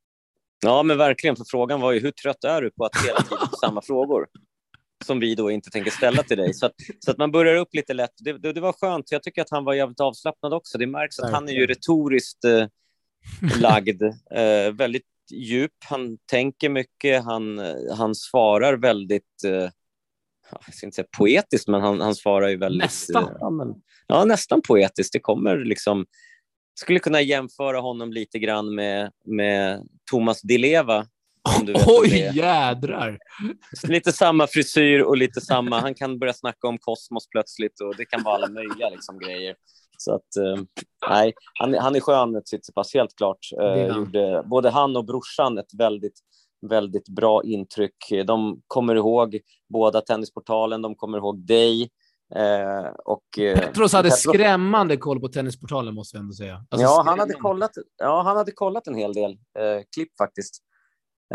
Ja, 0.61 0.83
men 0.83 0.97
verkligen, 0.97 1.35
för 1.35 1.45
frågan 1.47 1.81
var 1.81 1.91
ju 1.91 1.99
hur 1.99 2.11
trött 2.11 2.43
är 2.43 2.61
du 2.61 2.71
på 2.71 2.85
att 2.85 3.05
hela 3.07 3.21
tiden 3.21 3.47
samma 3.61 3.81
frågor? 3.81 4.27
som 5.05 5.19
vi 5.19 5.35
då 5.35 5.51
inte 5.51 5.69
tänker 5.69 5.91
ställa 5.91 6.23
till 6.23 6.37
dig. 6.37 6.53
Så 6.53 6.65
att, 6.65 6.73
så 6.99 7.11
att 7.11 7.17
man 7.17 7.31
börjar 7.31 7.55
upp 7.55 7.73
lite 7.73 7.93
lätt. 7.93 8.13
Det, 8.19 8.37
det, 8.37 8.53
det 8.53 8.61
var 8.61 8.73
skönt. 8.73 9.11
Jag 9.11 9.23
tycker 9.23 9.41
att 9.41 9.49
han 9.49 9.63
var 9.63 9.73
jävligt 9.73 9.99
avslappnad 9.99 10.53
också. 10.53 10.77
Det 10.77 10.87
märks 10.87 11.19
att 11.19 11.31
han 11.31 11.49
är 11.49 11.53
ju 11.53 11.67
retoriskt 11.67 12.45
eh, 12.45 12.67
lagd, 13.61 14.03
eh, 14.31 14.71
väldigt 14.73 15.03
djup. 15.31 15.71
Han 15.85 16.17
tänker 16.25 16.69
mycket, 16.69 17.23
han, 17.23 17.61
han 17.97 18.15
svarar 18.15 18.77
väldigt 18.77 19.43
eh, 19.45 19.69
jag 20.51 20.73
ska 20.73 20.85
inte 20.85 20.95
säga 20.95 21.07
poetiskt, 21.17 21.67
men 21.67 21.81
han, 21.81 22.01
han 22.01 22.15
svarar 22.15 22.49
ju 22.49 22.57
väldigt... 22.57 22.83
Nästan. 22.83 23.23
Eh, 23.23 23.29
ja, 23.39 23.49
men, 23.49 23.67
ja, 24.07 24.25
nästan 24.25 24.61
poetiskt. 24.61 25.13
Det 25.13 25.19
kommer 25.19 25.57
liksom... 25.57 26.05
Skulle 26.79 26.99
kunna 26.99 27.21
jämföra 27.21 27.79
honom 27.79 28.13
lite 28.13 28.39
grann 28.39 28.75
med, 28.75 29.11
med 29.25 29.87
Thomas 30.11 30.41
Di 30.41 30.57
Leva 30.57 31.07
Oj, 31.87 32.31
jädrar! 32.33 33.19
Lite 33.83 34.11
samma 34.11 34.47
frisyr 34.47 34.99
och 34.99 35.17
lite 35.17 35.41
samma... 35.41 35.79
Han 35.79 35.95
kan 35.95 36.19
börja 36.19 36.33
snacka 36.33 36.67
om 36.67 36.77
kosmos 36.77 37.29
plötsligt 37.29 37.81
och 37.81 37.95
det 37.95 38.05
kan 38.05 38.23
vara 38.23 38.35
alla 38.35 38.47
möjliga 38.49 38.89
liksom, 38.89 39.19
grejer. 39.19 39.55
Så 39.97 40.15
att, 40.15 40.35
eh, 40.35 40.63
nej, 41.09 41.33
han, 41.59 41.73
han 41.73 41.95
är 41.95 41.99
skön, 41.99 42.43
Tsitsipas, 42.43 42.93
helt 42.93 43.15
klart. 43.15 43.39
Eh, 43.61 43.97
gjorde, 43.97 44.43
både 44.45 44.69
han 44.69 44.95
och 44.97 45.05
brorsan 45.05 45.57
ett 45.57 45.73
väldigt, 45.77 46.19
väldigt 46.61 47.09
bra 47.09 47.43
intryck. 47.43 47.95
De 48.27 48.61
kommer 48.67 48.95
ihåg 48.95 49.39
båda 49.69 50.01
Tennisportalen, 50.01 50.81
de 50.81 50.95
kommer 50.95 51.17
ihåg 51.17 51.39
dig. 51.39 51.89
Eh, 52.35 52.91
och, 53.05 53.39
eh, 53.39 53.59
Petros 53.59 53.93
hade 53.93 54.09
Petros... 54.09 54.33
skrämmande 54.33 54.97
koll 54.97 55.19
på 55.19 55.27
Tennisportalen, 55.27 55.93
måste 55.93 56.17
jag 56.17 56.21
ändå 56.21 56.33
säga. 56.33 56.65
Alltså, 56.69 56.87
ja, 56.87 57.03
han 57.05 57.19
hade 57.19 57.33
kollat, 57.33 57.71
ja, 57.97 58.21
han 58.21 58.37
hade 58.37 58.51
kollat 58.51 58.87
en 58.87 58.95
hel 58.95 59.13
del 59.13 59.31
eh, 59.31 59.83
klipp 59.95 60.17
faktiskt 60.17 60.63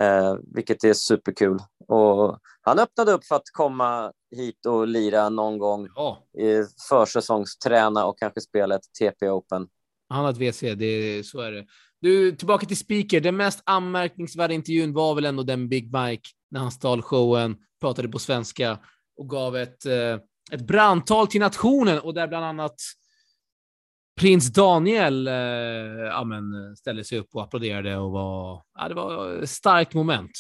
eh, 0.01 0.37
vilket 0.55 0.85
är 0.85 0.93
superkul. 0.93 1.59
Och 1.89 2.39
han 2.61 2.79
öppnade 2.79 3.13
upp 3.13 3.25
för 3.25 3.37
att 3.37 3.51
komma 3.53 4.13
hit 4.37 4.67
och 4.67 4.89
lira 4.89 5.29
någon 5.29 5.59
gång 5.59 5.89
ja. 5.95 6.19
i 6.39 6.65
försäsongsträna 6.89 8.07
och 8.07 8.19
kanske 8.19 8.41
spela 8.41 8.75
ett 8.75 8.93
TP 9.01 9.31
Open. 9.31 9.69
Han 10.09 10.25
har 10.25 10.31
ett 10.31 10.37
WC, 10.37 10.61
det, 10.61 11.27
så 11.27 11.41
är 11.41 11.53
det. 11.53 11.67
Du, 12.03 12.37
tillbaka 12.37 12.67
till 12.67 12.77
speaker. 12.77 13.21
Den 13.21 13.37
mest 13.37 13.63
anmärkningsvärda 13.67 14.55
intervjun 14.55 14.93
var 14.93 15.15
väl 15.15 15.25
ändå 15.25 15.43
den 15.43 15.69
Big 15.69 15.85
Mike 15.85 16.29
när 16.51 16.61
han 16.61 16.71
stal 16.71 17.03
showen, 17.03 17.57
pratade 17.81 18.09
på 18.09 18.19
svenska 18.19 18.79
och 19.17 19.29
gav 19.29 19.57
ett, 19.57 19.87
eh, 19.87 20.19
ett 20.53 20.67
brandtal 20.67 21.27
till 21.27 21.41
nationen 21.41 21.99
och 21.99 22.15
där 22.15 22.29
bland 22.29 22.45
annat 22.45 22.75
prins 24.21 24.53
Daniel 24.53 25.29
eh, 25.29 25.35
ja, 26.05 26.25
men, 26.25 26.77
ställde 26.77 27.05
sig 27.05 27.19
upp 27.19 27.35
och 27.35 27.43
applåderade 27.43 27.97
och 27.97 28.11
var, 28.11 28.63
ja, 28.79 28.89
det 28.89 28.95
var 28.95 29.43
ett 29.43 29.51
starkt 29.51 29.95
moment. 29.95 30.31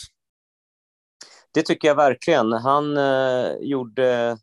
Det 1.54 1.62
tycker 1.62 1.88
jag 1.88 1.95
verkligen. 1.95 2.52
Han 2.52 2.97
eh, 2.97 3.52
gjorde 3.61 4.38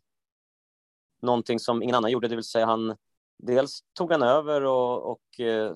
någonting 1.22 1.58
som 1.58 1.82
ingen 1.82 1.94
annan 1.94 2.10
gjorde, 2.10 2.28
det 2.28 2.36
vill 2.36 2.44
säga 2.44 2.66
han 2.66 2.96
dels 3.38 3.80
tog 3.94 4.12
han 4.12 4.22
över 4.22 4.62
och, 4.62 5.10
och 5.10 5.40
eh, 5.40 5.72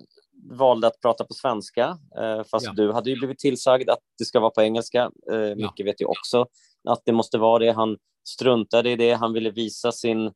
valde 0.50 0.86
att 0.86 1.00
prata 1.00 1.24
på 1.24 1.34
svenska, 1.34 1.98
eh, 2.20 2.42
fast 2.44 2.66
Ja. 2.66 2.72
du 2.72 2.92
hade 2.92 3.10
ju 3.10 3.16
blivit 3.16 3.38
tillsagd 3.38 3.90
att 3.90 3.98
det 4.18 4.24
ska 4.24 4.40
vara 4.40 4.50
på 4.50 4.62
engelska. 4.62 5.10
Eh, 5.32 5.56
Micke 5.56 5.80
vet 5.86 6.00
ju 6.00 6.04
också 6.04 6.46
att 6.88 7.02
det 7.04 7.12
måste 7.12 7.38
vara 7.38 7.58
det. 7.64 7.72
Han 7.72 7.96
struntade 8.28 8.90
i 8.90 8.96
det, 8.96 9.12
han 9.12 9.32
ville 9.32 9.50
visa 9.50 9.92
sin 9.92 10.26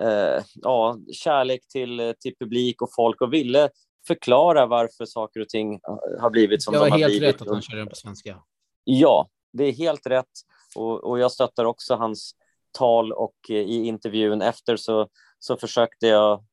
eh, 0.00 0.42
ja, 0.54 0.98
kärlek 1.12 1.68
till, 1.68 2.00
eh, 2.00 2.12
till 2.12 2.34
publik 2.40 2.82
och 2.82 2.88
folk 2.96 3.20
och 3.20 3.32
ville 3.32 3.70
förklara 4.06 4.66
varför 4.66 5.04
saker 5.04 5.40
och 5.40 5.48
ting 5.48 5.80
har 6.20 6.30
blivit 6.30 6.62
som 6.62 6.72
Det 6.72 6.78
de 6.78 6.80
var 6.80 6.90
har 6.90 6.98
helt 6.98 7.10
blivit. 7.10 7.34
rätt 7.34 7.42
att 7.42 7.48
han 7.48 7.62
körde 7.62 7.80
den 7.80 7.88
på 7.88 7.96
svenska. 7.96 8.42
Ja, 8.84 9.28
det 9.52 9.64
är 9.64 9.72
helt 9.72 10.06
rätt. 10.06 10.26
Och, 10.76 11.04
och 11.04 11.18
jag 11.18 11.32
stöttar 11.32 11.64
också 11.64 11.94
hans 11.94 12.32
tal 12.78 13.12
och 13.12 13.34
i 13.48 13.86
intervjun 13.86 14.42
efter 14.42 14.76
så, 14.76 15.08
så 15.38 15.56
försökte 15.56 16.06
jag 16.06 16.44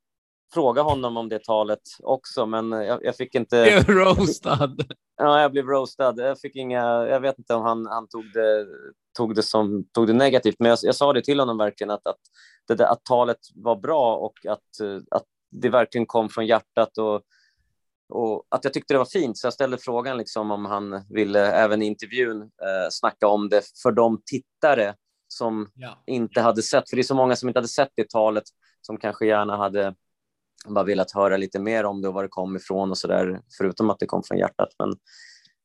fråga 0.54 0.82
honom 0.82 1.18
om 1.18 1.30
det 1.30 1.44
talet 1.44 1.82
också, 2.04 2.46
men 2.46 2.72
jag, 2.72 3.06
jag 3.06 3.16
fick 3.16 3.36
inte... 3.36 3.64
Blev 3.86 3.98
roastad. 3.98 4.76
Ja, 5.20 5.42
jag 5.42 5.52
blev 5.52 5.66
roastad. 5.66 6.14
Jag 6.18 6.40
fick 6.40 6.56
inga... 6.56 6.84
Jag 7.08 7.20
vet 7.20 7.38
inte 7.38 7.54
om 7.54 7.62
han, 7.62 7.86
han 7.86 8.08
tog, 8.08 8.24
det, 8.34 8.68
tog, 9.18 9.36
det 9.36 9.44
som, 9.44 9.86
tog 9.94 10.08
det 10.08 10.14
negativt, 10.14 10.56
men 10.60 10.70
jag, 10.70 10.80
jag 10.82 10.96
sa 10.96 11.14
det 11.14 11.22
till 11.22 11.40
honom 11.40 11.58
verkligen 11.58 11.92
att, 11.92 12.08
att, 12.08 12.20
det 12.68 12.76
där, 12.76 12.86
att 12.86 13.06
talet 13.06 13.38
var 13.56 13.76
bra 13.76 14.16
och 14.16 14.46
att, 14.46 14.82
att 15.12 15.24
det 15.52 15.70
verkligen 15.70 16.06
kom 16.06 16.30
från 16.30 16.46
hjärtat 16.46 16.98
och, 16.98 17.22
och 18.10 18.44
att 18.50 18.64
jag 18.64 18.74
tyckte 18.74 18.94
det 18.94 18.98
var 18.98 19.06
fint. 19.06 19.38
Så 19.38 19.48
jag 19.48 19.54
ställde 19.54 19.78
frågan 19.78 20.18
liksom 20.18 20.52
om 20.52 20.66
han 20.66 21.06
ville 21.10 21.52
även 21.52 21.82
i 21.82 21.86
intervjun 21.86 22.42
eh, 22.42 22.88
snacka 22.92 23.28
om 23.28 23.50
det 23.50 23.62
för 23.84 23.92
de 23.92 24.22
tittare 24.26 24.96
som 25.28 25.70
Ja. 25.76 26.04
inte 26.06 26.42
hade 26.42 26.62
sett, 26.62 26.90
för 26.90 26.96
det 26.96 27.02
är 27.02 27.04
så 27.04 27.16
många 27.16 27.36
som 27.36 27.50
inte 27.50 27.60
hade 27.60 27.68
sett 27.68 27.92
det 27.96 28.10
talet 28.10 28.44
som 28.82 28.98
kanske 28.98 29.26
gärna 29.28 29.58
hade 29.58 29.96
bara 30.66 30.84
velat 30.84 31.12
höra 31.12 31.38
lite 31.38 31.60
mer 31.60 31.84
om 31.84 32.02
det 32.02 32.08
och 32.08 32.14
var 32.14 32.24
det 32.24 32.30
kom 32.30 32.56
ifrån 32.56 32.92
och 32.92 32.98
så 32.98 33.08
där, 33.08 33.42
förutom 33.58 33.90
att 33.90 34.00
det 34.00 34.06
kom 34.06 34.24
från 34.24 34.38
hjärtat. 34.38 34.70
Men, 34.80 34.94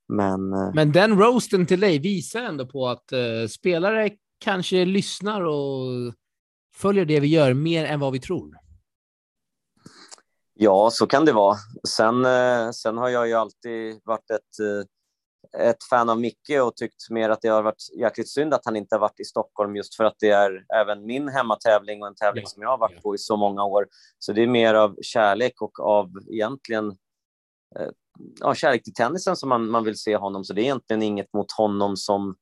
men 0.09 0.53
eh, 0.53 0.75
Men 0.75 0.93
den 0.93 1.19
roasten 1.19 1.67
till 1.67 1.81
dig 1.81 1.99
visar 1.99 2.43
ändå 2.43 2.67
på 2.67 2.89
att 2.89 3.13
eh, 3.13 3.49
spelare 3.51 4.11
kanske 4.39 4.85
lyssnar 4.85 5.41
och 5.41 6.15
följer 6.75 7.05
det 7.05 7.21
vi 7.21 7.27
gör 7.27 7.55
mer 7.55 7.85
än 7.85 8.01
vad 8.01 8.13
vi 8.13 8.21
tror. 8.21 8.57
ja, 10.55 10.91
så 10.93 11.07
kan 11.07 11.25
det 11.25 11.33
vara. 11.33 11.57
Sen, 11.89 12.25
eh, 12.25 12.71
sen 12.71 12.99
har 12.99 13.09
jag 13.09 13.29
ju 13.29 13.35
alltid 13.35 14.01
varit 14.05 14.31
ett, 14.31 14.61
eh, 14.61 14.87
ett 15.59 15.85
fan 15.91 16.11
av 16.11 16.21
Micke 16.21 16.61
och 16.63 16.77
tyckt 16.77 17.11
mer 17.11 17.31
att 17.31 17.41
det 17.43 17.49
har 17.49 17.63
varit 17.63 17.89
jäkligt 17.99 18.29
synd 18.29 18.55
att 18.55 18.65
han 18.65 18.77
inte 18.77 18.95
har 18.95 19.01
varit 19.01 19.21
i 19.21 19.25
Stockholm 19.25 19.77
just 19.77 19.97
för 19.97 20.05
att 20.05 20.17
det 20.19 20.31
är 20.31 20.65
även 20.75 21.07
min 21.07 21.29
hemmatävling 21.29 22.03
och 22.03 22.09
en 22.09 22.15
tävling 22.15 22.43
Ja, 22.43 22.49
som 22.49 22.63
jag 22.63 22.71
har 22.71 22.79
varit 22.79 23.03
på 23.03 23.15
i 23.15 23.19
så 23.19 23.37
många 23.37 23.65
år. 23.65 23.87
Så 24.19 24.33
det 24.33 24.43
är 24.43 24.47
mer 24.47 24.75
av 24.75 24.97
kärlek 25.03 25.63
och 25.63 25.81
av 25.81 26.11
egentligen 26.31 26.89
eh, 27.79 27.89
ja, 28.41 28.55
kärlek 28.55 28.83
till 28.85 28.95
tennisen 28.95 29.37
som 29.37 29.49
man, 29.49 29.71
man 29.71 29.85
vill 29.85 29.99
se 29.99 30.17
honom. 30.17 30.45
Så 30.45 30.53
det 30.53 30.61
är 30.61 30.65
egentligen 30.65 31.03
inget 31.03 31.33
mot 31.33 31.53
honom 31.53 31.97
som 31.97 32.37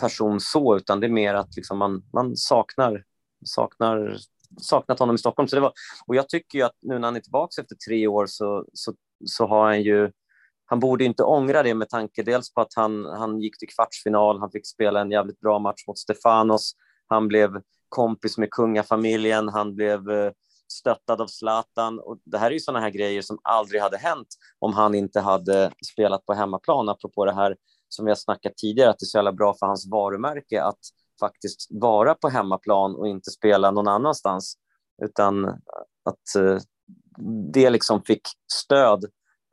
person 0.00 0.40
så, 0.40 0.76
utan 0.76 1.00
det 1.00 1.06
är 1.06 1.10
mer 1.10 1.34
att 1.34 1.56
liksom 1.56 1.78
man, 1.78 2.02
man 2.12 2.36
saknar, 2.36 3.04
saknar 3.44 4.16
saknat 4.60 4.98
honom 4.98 5.14
i 5.14 5.18
Stockholm. 5.18 5.48
Så 5.48 5.56
det 5.56 5.62
var, 5.62 5.72
och 6.06 6.16
jag 6.16 6.28
tycker 6.28 6.58
ju 6.58 6.64
att 6.64 6.76
nu 6.82 6.98
när 6.98 7.08
han 7.08 7.16
är 7.16 7.20
tillbaka 7.20 7.60
efter 7.60 7.76
tre 7.88 8.06
år 8.06 8.26
så, 8.26 8.64
så, 8.72 8.94
så 9.24 9.46
har 9.46 9.64
han 9.64 9.82
ju 9.82 10.10
han 10.66 10.80
borde 10.80 11.04
inte 11.04 11.22
ångra 11.22 11.62
det 11.62 11.74
med 11.74 11.88
tanke 11.88 12.22
dels 12.22 12.54
på 12.54 12.60
att 12.60 12.74
han, 12.76 13.04
han 13.04 13.40
gick 13.40 13.58
till 13.58 13.68
kvartsfinal, 13.68 14.40
han 14.40 14.50
fick 14.50 14.66
spela 14.66 15.00
en 15.00 15.10
jävligt 15.10 15.40
bra 15.40 15.58
match 15.58 15.86
mot 15.86 15.98
Stefanos, 15.98 16.74
han 17.06 17.28
blev 17.28 17.60
kompis 17.88 18.38
med 18.38 18.50
kungafamiljen, 18.50 19.48
han 19.48 19.74
blev 19.74 20.10
eh, 20.10 20.32
stöttad 20.72 21.20
av 21.20 21.26
Zlatan. 21.26 21.98
Och 21.98 22.18
det 22.24 22.38
här 22.38 22.46
är 22.46 22.54
ju 22.54 22.60
sådana 22.60 22.80
här 22.80 22.90
grejer 22.90 23.22
som 23.22 23.38
aldrig 23.42 23.80
hade 23.80 23.96
hänt 23.96 24.28
om 24.58 24.72
han 24.72 24.94
inte 24.94 25.20
hade 25.20 25.70
spelat 25.92 26.26
på 26.26 26.34
hemmaplan, 26.34 26.88
apropå 26.88 27.24
det 27.24 27.34
här 27.34 27.56
som 27.88 28.04
vi 28.04 28.10
har 28.10 28.16
snackat 28.16 28.56
tidigare, 28.56 28.90
att 28.90 28.98
det 28.98 29.04
är 29.04 29.06
så 29.06 29.18
jävla 29.18 29.32
bra 29.32 29.54
för 29.54 29.66
hans 29.66 29.90
varumärke 29.90 30.62
att 30.62 30.78
faktiskt 31.20 31.66
vara 31.70 32.14
på 32.14 32.28
hemmaplan 32.28 32.96
och 32.96 33.08
inte 33.08 33.30
spela 33.30 33.70
någon 33.70 33.88
annanstans, 33.88 34.56
utan 35.02 35.44
att 36.04 36.36
eh, 36.38 36.58
det 37.52 37.70
liksom 37.70 38.02
fick 38.02 38.22
stöd 38.52 39.04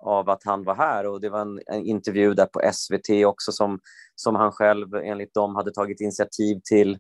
av 0.02 0.30
att 0.30 0.44
han 0.44 0.64
var 0.64 0.76
här 0.76 1.06
och 1.08 1.22
det 1.22 1.30
var 1.30 1.42
en, 1.42 1.60
en 1.66 1.86
intervju 1.86 2.34
där 2.34 2.46
på 2.46 2.62
SVT 2.74 3.26
också 3.26 3.52
som, 3.52 3.80
som 4.16 4.36
han 4.36 4.52
själv 4.52 4.96
enligt 4.96 5.34
dem 5.34 5.56
hade 5.56 5.72
tagit 5.74 6.02
initiativ 6.02 6.60
till. 6.64 6.98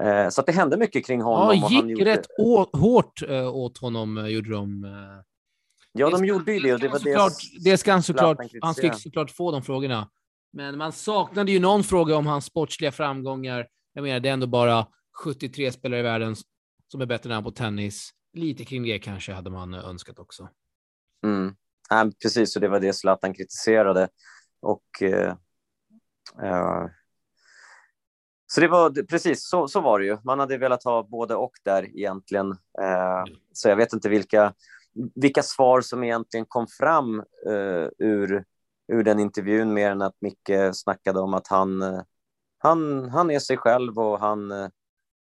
Eh, 0.00 0.28
så 0.28 0.40
att 0.40 0.46
det 0.46 0.52
hände 0.52 0.76
mycket 0.76 1.06
kring 1.06 1.20
honom. 1.22 1.56
Ja, 1.56 1.66
han 1.68 1.88
gick 1.88 1.98
gjorde- 1.98 2.10
rätt 2.10 2.26
å- 2.38 2.70
hårt 2.72 3.22
eh, 3.28 3.54
åt 3.56 3.78
honom, 3.78 4.18
eh, 4.18 4.26
gjorde 4.26 4.50
de. 4.50 4.84
eh. 4.84 4.90
Ja, 5.92 6.10
de 6.10 6.24
gjorde 6.24 6.52
ju 6.52 6.60
det 6.60 6.72
och 6.74 6.80
det 6.80 6.88
var 6.88 6.98
det 6.98 7.04
såklart, 7.04 7.32
det 7.64 7.78
ska 7.78 7.92
han 7.92 8.02
såklart, 8.02 8.38
han 8.62 8.74
fick 8.74 8.94
såklart 8.94 9.30
få 9.30 9.52
de 9.52 9.62
frågorna. 9.62 10.08
Men 10.52 10.78
man 10.78 10.92
saknade 10.92 11.52
ju 11.52 11.60
någon 11.60 11.84
fråga 11.84 12.16
om 12.16 12.26
hans 12.26 12.44
sportsliga 12.44 12.92
framgångar. 12.92 13.66
Jag 13.92 14.02
menar, 14.02 14.20
det 14.20 14.28
är 14.28 14.32
ändå 14.32 14.46
bara 14.46 14.86
73 15.24 15.72
spelare 15.72 16.00
i 16.00 16.02
världen 16.02 16.36
som 16.88 17.00
är 17.00 17.06
bättre 17.06 17.30
än 17.30 17.34
han 17.34 17.44
på 17.44 17.50
tennis. 17.50 18.10
Lite 18.32 18.64
kring 18.64 18.82
det 18.82 18.98
kanske 18.98 19.32
hade 19.32 19.50
man 19.50 19.74
eh, 19.74 19.88
önskat 19.88 20.18
också. 20.18 20.48
Mm. 21.24 21.54
Ja, 21.88 22.10
precis, 22.22 22.56
och 22.56 22.62
det 22.62 22.68
var 22.68 22.80
det 22.80 22.92
Zlatan 22.92 23.34
kritiserade. 23.34 24.08
Och, 24.60 25.02
eh, 25.02 25.34
eh, 26.42 26.86
så 28.46 28.60
det 28.60 28.68
var 28.68 29.06
precis 29.06 29.48
så, 29.48 29.68
så 29.68 29.80
var 29.80 29.98
det 29.98 30.06
ju. 30.06 30.18
Man 30.24 30.38
hade 30.38 30.58
velat 30.58 30.84
ha 30.84 31.02
både 31.02 31.34
och 31.34 31.52
där 31.64 31.96
egentligen. 31.98 32.50
Eh, 32.80 33.24
så 33.52 33.68
jag 33.68 33.76
vet 33.76 33.92
inte 33.92 34.08
vilka, 34.08 34.54
vilka 35.14 35.42
svar 35.42 35.80
som 35.80 36.04
egentligen 36.04 36.46
kom 36.46 36.66
fram 36.66 37.18
eh, 37.46 37.88
ur, 37.98 38.44
ur 38.92 39.02
den 39.02 39.20
intervjun 39.20 39.74
mer 39.74 39.90
än 39.90 40.02
att 40.02 40.16
Micke 40.20 40.74
snackade 40.74 41.20
om 41.20 41.34
att 41.34 41.48
han, 41.48 42.02
han, 42.58 43.08
han 43.10 43.30
är 43.30 43.38
sig 43.38 43.56
själv 43.56 43.98
och 43.98 44.20
han 44.20 44.50
eh, 44.50 44.68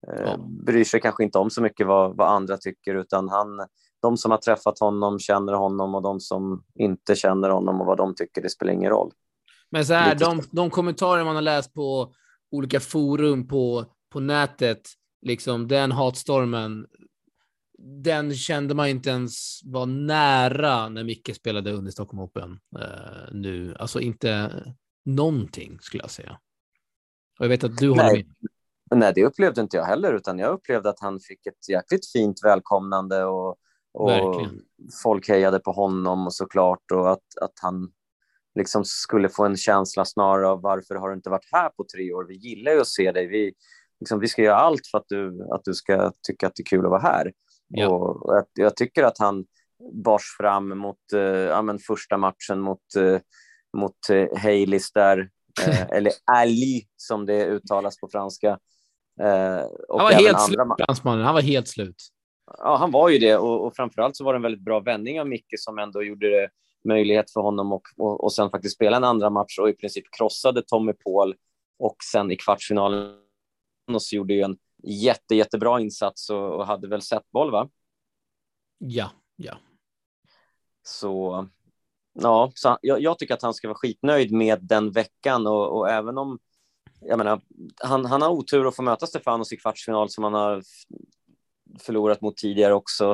Ja. 0.07 0.37
bryr 0.65 0.83
sig 0.83 1.01
kanske 1.01 1.23
inte 1.23 1.37
om 1.37 1.49
så 1.49 1.61
mycket 1.61 1.87
vad, 1.87 2.17
vad 2.17 2.29
andra 2.29 2.57
tycker 2.57 2.95
utan 2.95 3.29
han, 3.29 3.67
de 4.01 4.17
som 4.17 4.31
har 4.31 4.37
träffat 4.37 4.79
honom 4.79 5.19
känner 5.19 5.53
honom 5.53 5.95
och 5.95 6.01
de 6.01 6.19
som 6.19 6.63
inte 6.75 7.15
känner 7.15 7.49
honom 7.49 7.81
och 7.81 7.87
vad 7.87 7.97
de 7.97 8.15
tycker, 8.15 8.41
det 8.41 8.49
spelar 8.49 8.73
ingen 8.73 8.89
roll. 8.89 9.11
Men 9.69 9.85
så 9.85 9.93
här, 9.93 10.15
de, 10.15 10.41
de 10.51 10.69
kommentarer 10.69 11.23
man 11.23 11.35
har 11.35 11.41
läst 11.41 11.73
på 11.73 12.13
olika 12.51 12.79
forum 12.79 13.47
på, 13.47 13.85
på 14.09 14.19
nätet, 14.19 14.89
liksom 15.21 15.67
den 15.67 15.91
hatstormen, 15.91 16.87
den 18.03 18.35
kände 18.35 18.73
man 18.73 18.87
inte 18.87 19.09
ens 19.09 19.59
var 19.63 19.85
nära 19.85 20.89
när 20.89 21.03
Micke 21.03 21.35
spelade 21.35 21.71
under 21.71 21.91
Stockholm 21.91 22.19
Open 22.19 22.59
eh, 22.79 23.31
nu. 23.31 23.75
Alltså 23.79 23.99
inte 23.99 24.51
någonting 25.05 25.79
skulle 25.81 26.03
jag 26.03 26.11
säga. 26.11 26.39
Och 27.39 27.45
jag 27.45 27.49
vet 27.49 27.63
att 27.63 27.77
du 27.77 27.89
håller 27.89 28.03
Nej. 28.03 28.27
med. 28.89 28.99
Nej, 28.99 29.11
det 29.15 29.25
upplevde 29.25 29.61
inte 29.61 29.77
jag 29.77 29.85
heller, 29.85 30.13
utan 30.13 30.39
jag 30.39 30.53
upplevde 30.53 30.89
att 30.89 30.99
han 30.99 31.19
fick 31.19 31.45
ett 31.45 31.69
jäkligt 31.69 32.11
fint 32.11 32.39
välkomnande 32.43 33.25
och, 33.25 33.57
och 33.93 34.09
Verkligen. 34.09 34.61
folk 35.03 35.29
hejade 35.29 35.59
på 35.59 35.71
honom 35.71 36.25
och 36.25 36.33
såklart 36.33 36.91
och 36.93 37.11
att, 37.11 37.37
att 37.41 37.53
han 37.61 37.91
liksom 38.55 38.85
skulle 38.85 39.29
få 39.29 39.45
en 39.45 39.57
känsla 39.57 40.05
snarare 40.05 40.47
av 40.47 40.61
varför 40.61 40.95
har 40.95 41.09
du 41.09 41.15
inte 41.15 41.29
varit 41.29 41.49
här 41.51 41.69
på 41.69 41.85
tre 41.95 42.13
år? 42.13 42.25
Vi 42.27 42.35
gillar 42.35 42.71
ju 42.71 42.81
att 42.81 42.87
se 42.87 43.11
dig. 43.11 43.27
Vi, 43.27 43.53
liksom, 43.99 44.19
vi 44.19 44.27
ska 44.27 44.41
göra 44.41 44.57
allt 44.57 44.87
för 44.91 44.97
att 44.97 45.05
du, 45.07 45.47
att 45.51 45.61
du 45.63 45.73
ska 45.73 46.11
tycka 46.27 46.47
att 46.47 46.55
det 46.55 46.61
är 46.61 46.65
kul 46.65 46.85
att 46.85 46.91
vara 46.91 47.01
här. 47.01 47.33
Ja. 47.67 47.87
Och, 47.87 48.35
jag, 48.35 48.45
jag 48.53 48.75
tycker 48.75 49.03
att 49.03 49.19
han 49.19 49.45
bars 50.03 50.23
fram 50.37 50.77
mot 50.77 51.13
eh, 51.13 51.21
ja, 51.21 51.61
men 51.61 51.79
första 51.79 52.17
matchen 52.17 52.59
mot, 52.59 52.95
eh, 52.97 53.19
mot 53.77 54.09
eh, 54.09 54.39
Haylis 54.41 54.91
där, 54.91 55.29
eh, 55.67 55.81
eller 55.81 56.13
Ali 56.31 56.87
som 56.97 57.25
det 57.25 57.45
uttalas 57.45 57.99
på 57.99 58.07
franska. 58.11 58.47
Eh, 59.21 59.61
och 59.89 60.01
Han 60.01 60.05
var 60.05 60.11
helt 60.11 60.41
slut, 60.41 60.59
ma- 60.59 60.85
fransmannen. 60.85 61.25
Han 61.25 61.33
var 61.33 61.41
helt 61.41 61.67
slut. 61.67 61.95
Ja, 62.57 62.75
han 62.75 62.91
var 62.91 63.09
ju 63.09 63.17
det 63.17 63.37
och, 63.37 63.65
och 63.65 63.75
framförallt 63.75 64.15
så 64.15 64.23
var 64.23 64.33
det 64.33 64.37
en 64.37 64.41
väldigt 64.41 64.61
bra 64.61 64.79
vändning 64.79 65.19
av 65.21 65.27
Micke 65.27 65.53
som 65.57 65.79
ändå 65.79 66.03
gjorde 66.03 66.29
det 66.29 66.49
möjlighet 66.83 67.31
för 67.31 67.41
honom 67.41 67.71
och, 67.71 67.83
och, 67.97 68.23
och 68.23 68.33
sen 68.33 68.49
faktiskt 68.49 68.75
spela 68.75 68.97
en 68.97 69.03
andra 69.03 69.29
match 69.29 69.59
och 69.59 69.69
i 69.69 69.73
princip 69.73 70.05
krossade 70.17 70.61
Tommy 70.61 70.93
Paul 70.93 71.35
och 71.79 71.95
sen 72.11 72.31
i 72.31 72.35
kvartsfinalen 72.35 73.17
så 73.99 74.15
gjorde 74.15 74.33
ju 74.33 74.41
en 74.41 74.57
jätte, 74.83 75.35
jättebra 75.35 75.79
insats 75.79 76.29
och, 76.29 76.55
och 76.55 76.67
hade 76.67 76.87
väl 76.87 77.01
sett 77.01 77.31
boll 77.31 77.51
va? 77.51 77.69
Ja, 78.77 79.11
ja. 79.35 79.57
Så 80.83 81.47
ja, 82.13 82.51
så 82.55 82.77
jag, 82.81 83.01
jag 83.01 83.19
tycker 83.19 83.33
att 83.33 83.41
han 83.41 83.53
ska 83.53 83.67
vara 83.67 83.77
skitnöjd 83.77 84.31
med 84.31 84.59
den 84.61 84.91
veckan 84.91 85.47
och, 85.47 85.77
och 85.77 85.89
även 85.89 86.17
om 86.17 86.39
jag 87.01 87.17
menar, 87.17 87.41
han, 87.83 88.05
han 88.05 88.21
har 88.21 88.29
otur 88.29 88.67
att 88.67 88.75
få 88.75 88.81
möta 88.81 89.07
Stefanos 89.07 89.53
i 89.53 89.57
kvartsfinal 89.57 90.09
som 90.09 90.23
han 90.23 90.33
har 90.33 90.63
förlorat 91.79 92.21
mot 92.21 92.37
tidigare 92.37 92.73
också. 92.73 93.11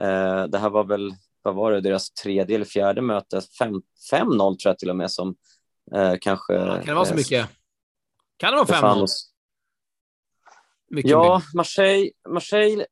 Eh, 0.00 0.44
det 0.44 0.58
här 0.58 0.70
var 0.70 0.84
väl, 0.84 1.10
vad 1.42 1.54
var 1.54 1.72
det, 1.72 1.80
deras 1.80 2.10
tredje 2.10 2.54
eller 2.54 2.64
fjärde 2.64 3.00
möte, 3.02 3.40
Fem- 3.58 3.82
5-0 4.12 4.38
tror 4.38 4.58
jag 4.70 4.78
till 4.78 4.90
och 4.90 4.96
med 4.96 5.10
som 5.10 5.36
eh, 5.94 6.14
kanske... 6.20 6.54
Kan 6.58 6.80
det 6.86 6.94
vara 6.94 7.04
så 7.04 7.10
eh, 7.12 7.16
mycket? 7.16 7.48
Kan 8.36 8.50
det 8.52 8.56
vara 8.56 8.66
5-0? 8.66 8.72
Stefanos. 8.72 9.32
Mycket 10.90 11.10
Ja. 11.10 11.42
Marseille, 11.54 12.10
Marseille, 12.28 12.86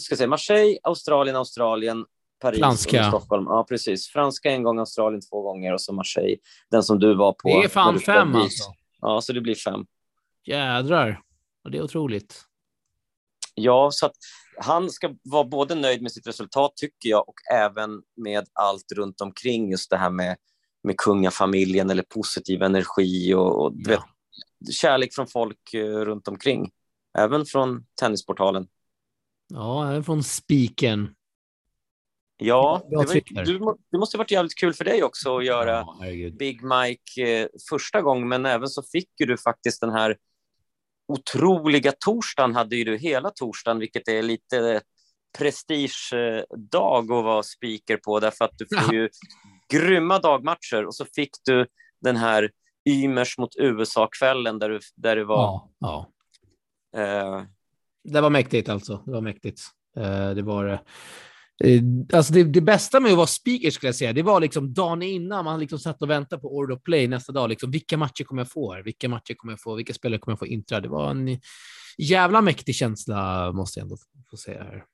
ska 0.00 0.16
säga, 0.16 0.28
Marseille, 0.28 0.78
Australien, 0.82 1.36
Australien, 1.36 2.04
Paris 2.40 2.60
Franska. 2.60 3.00
och 3.00 3.06
Stockholm. 3.08 3.44
Ja, 3.48 3.66
precis. 3.68 4.08
Franska 4.08 4.50
en 4.50 4.62
gång, 4.62 4.78
Australien 4.78 5.20
två 5.30 5.42
gånger 5.42 5.72
och 5.72 5.80
så 5.80 5.92
Marseille, 5.92 6.36
den 6.70 6.82
som 6.82 6.98
du 6.98 7.14
var 7.14 7.32
på. 7.32 7.48
Det 7.48 7.64
är 7.64 7.68
fan 7.68 7.98
fem 8.00 8.32
dit. 8.32 8.42
alltså. 8.42 8.64
Ja, 9.00 9.20
så 9.20 9.32
det 9.32 9.40
blir 9.40 9.54
fem. 9.54 9.86
Jädrar. 10.44 11.20
Och 11.64 11.70
det 11.70 11.78
är 11.78 11.82
otroligt. 11.82 12.44
Ja, 13.54 13.90
så 13.92 14.06
att 14.06 14.16
han 14.62 14.90
ska 14.90 15.14
vara 15.22 15.44
både 15.44 15.74
nöjd 15.74 16.02
med 16.02 16.12
sitt 16.12 16.26
resultat, 16.26 16.76
tycker 16.76 17.08
jag, 17.08 17.28
och 17.28 17.34
även 17.52 18.02
med 18.16 18.44
allt 18.52 18.92
runt 18.92 19.20
omkring, 19.20 19.70
just 19.70 19.90
det 19.90 19.96
här 19.96 20.10
med, 20.10 20.36
med 20.82 20.96
kungafamiljen 20.96 21.90
eller 21.90 22.02
positiv 22.02 22.62
energi 22.62 23.34
och, 23.34 23.64
och 23.64 23.72
Ja. 23.76 23.90
vet, 23.90 24.74
kärlek 24.74 25.14
från 25.14 25.26
folk 25.26 25.74
eh, 25.74 25.84
runt 25.84 26.28
omkring. 26.28 26.70
Även 27.18 27.46
från 27.46 27.84
Tennisportalen. 28.00 28.66
Ja, 29.48 29.88
även 29.90 30.04
från 30.04 30.22
spiken. 30.22 31.14
Ja, 32.42 32.86
det, 32.90 32.96
var, 32.96 33.44
du, 33.44 33.58
det 33.90 33.98
måste 33.98 34.16
ha 34.16 34.18
varit 34.18 34.30
jävligt 34.30 34.58
kul 34.58 34.74
för 34.74 34.84
dig 34.84 35.02
också 35.02 35.36
att 35.36 35.44
göra 35.44 35.70
Ja. 35.70 36.30
Big 36.38 36.62
Mike 36.62 37.40
eh, 37.40 37.48
första 37.70 38.02
gången, 38.02 38.28
men 38.28 38.46
även 38.46 38.68
så 38.68 38.82
fick 38.82 39.08
ju 39.20 39.26
du 39.26 39.36
faktiskt 39.36 39.80
den 39.80 39.90
här 39.90 40.16
otroliga 41.10 41.92
torsdagen, 42.04 42.54
hade 42.54 42.76
ju 42.76 42.84
du 42.84 42.96
hela 42.96 43.30
torsdagen, 43.30 43.78
vilket 43.78 44.08
är 44.08 44.22
lite 44.22 44.80
prestigedag 45.38 47.12
att 47.12 47.24
vara 47.24 47.42
speaker 47.42 47.96
på, 47.96 48.20
därför 48.20 48.44
att 48.44 48.58
du 48.58 48.66
får 48.78 48.94
ju 48.94 49.08
grymma 49.72 50.18
dagmatcher 50.18 50.86
och 50.86 50.94
så 50.94 51.04
fick 51.04 51.30
du 51.44 51.66
den 52.00 52.16
här 52.16 52.50
Ymers 52.88 53.38
mot 53.38 53.56
USA-kvällen 53.56 54.58
där, 54.58 54.68
du, 54.68 54.80
där 54.96 55.16
det 55.16 55.24
var... 55.24 55.36
Ja, 55.36 55.70
ja. 55.78 56.06
Eh, 57.00 57.42
Det 58.04 58.20
var 58.20 58.30
mäktigt 58.30 58.68
alltså. 58.68 59.02
Det 59.06 59.12
var 59.12 59.20
mäktigt. 59.20 59.60
Eh, 59.96 60.30
det 60.30 60.42
var 60.42 60.82
alltså 62.12 62.32
det, 62.32 62.44
det 62.44 62.60
bästa 62.60 63.00
med 63.00 63.10
att 63.10 63.16
vara 63.16 63.26
speaker 63.26 63.70
skulle 63.70 63.88
jag 63.88 63.94
säga, 63.94 64.12
det 64.12 64.22
var 64.22 64.40
liksom 64.40 64.74
dagen 64.74 65.02
innan 65.02 65.44
man 65.44 65.60
liksom 65.60 65.78
satt 65.78 66.02
och 66.02 66.10
väntade 66.10 66.42
på 66.42 66.56
Order 66.56 66.74
of 66.74 66.82
Play 66.82 67.08
nästa 67.08 67.32
dag. 67.32 67.48
Liksom, 67.50 67.70
vilka 67.70 67.96
matcher 67.96 68.24
kommer 68.24 68.42
jag 68.42 68.50
få? 68.50 68.72
här? 68.72 68.82
Vilka 68.82 69.08
matcher 69.08 69.34
kommer 69.34 69.52
jag 69.52 69.60
få? 69.60 69.74
Vilka 69.74 69.94
spelare 69.94 70.18
kommer 70.18 70.32
jag 70.32 70.38
få 70.38 70.46
intra? 70.46 70.80
Det 70.80 70.88
var 70.88 71.10
en 71.10 71.38
jävla 71.98 72.42
mäktig 72.42 72.74
känsla, 72.74 73.52
måste 73.52 73.80
jag 73.80 73.84
ändå 73.84 73.96
få 74.30 74.36
säga 74.36 74.64
här. 74.64 74.84